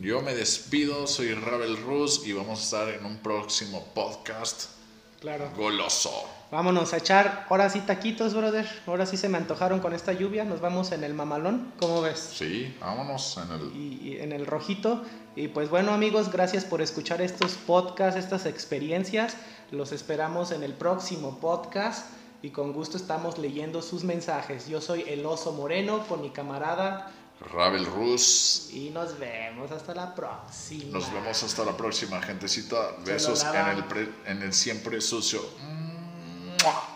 yo 0.00 0.20
me 0.22 0.34
despido, 0.34 1.06
soy 1.06 1.34
Ravel 1.34 1.76
Rus 1.82 2.26
y 2.26 2.32
vamos 2.32 2.60
a 2.60 2.62
estar 2.62 2.88
en 2.88 3.04
un 3.04 3.18
próximo 3.18 3.92
podcast 3.94 4.79
Claro. 5.20 5.50
Goloso. 5.56 6.10
Vámonos 6.50 6.92
a 6.94 6.96
echar 6.96 7.46
ahora 7.48 7.70
sí 7.70 7.80
taquitos, 7.80 8.34
brother. 8.34 8.68
Ahora 8.86 9.06
sí 9.06 9.16
se 9.16 9.28
me 9.28 9.38
antojaron 9.38 9.80
con 9.80 9.92
esta 9.92 10.12
lluvia. 10.12 10.44
Nos 10.44 10.60
vamos 10.60 10.90
en 10.90 11.04
el 11.04 11.14
mamalón. 11.14 11.72
¿Cómo 11.78 12.00
ves? 12.00 12.18
Sí, 12.18 12.74
vámonos 12.80 13.38
en 13.38 13.52
el... 13.52 13.76
Y, 13.76 14.00
y 14.02 14.16
en 14.18 14.32
el 14.32 14.46
rojito. 14.46 15.04
Y 15.36 15.48
pues 15.48 15.70
bueno, 15.70 15.92
amigos, 15.92 16.32
gracias 16.32 16.64
por 16.64 16.82
escuchar 16.82 17.20
estos 17.20 17.52
podcasts, 17.52 18.18
estas 18.18 18.46
experiencias. 18.46 19.36
Los 19.70 19.92
esperamos 19.92 20.50
en 20.50 20.64
el 20.64 20.72
próximo 20.72 21.38
podcast. 21.38 22.06
Y 22.42 22.50
con 22.50 22.72
gusto 22.72 22.96
estamos 22.96 23.38
leyendo 23.38 23.82
sus 23.82 24.02
mensajes. 24.02 24.66
Yo 24.66 24.80
soy 24.80 25.04
el 25.06 25.26
oso 25.26 25.52
moreno 25.52 26.04
con 26.08 26.22
mi 26.22 26.30
camarada. 26.30 27.12
Rabel 27.40 27.86
Rus. 27.86 28.68
Y 28.72 28.90
nos 28.90 29.18
vemos 29.18 29.70
hasta 29.70 29.94
la 29.94 30.14
próxima. 30.14 30.98
Nos 30.98 31.12
vemos 31.12 31.42
hasta 31.42 31.64
la 31.64 31.76
próxima, 31.76 32.20
gentecita. 32.20 32.96
Besos 33.04 33.44
en 33.44 33.66
el, 33.66 33.84
pre, 33.84 34.08
en 34.26 34.42
el 34.42 34.52
siempre 34.52 35.00
sucio. 35.00 35.40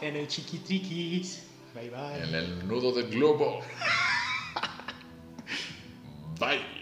En 0.01 0.17
el 0.17 0.29
chiquitriquis. 0.29 1.43
Bye 1.75 1.91
bye. 1.91 2.23
En 2.23 2.35
el 2.35 2.69
nudo 2.69 2.93
del 2.93 3.09
globo. 3.09 3.61
bye. 6.39 6.74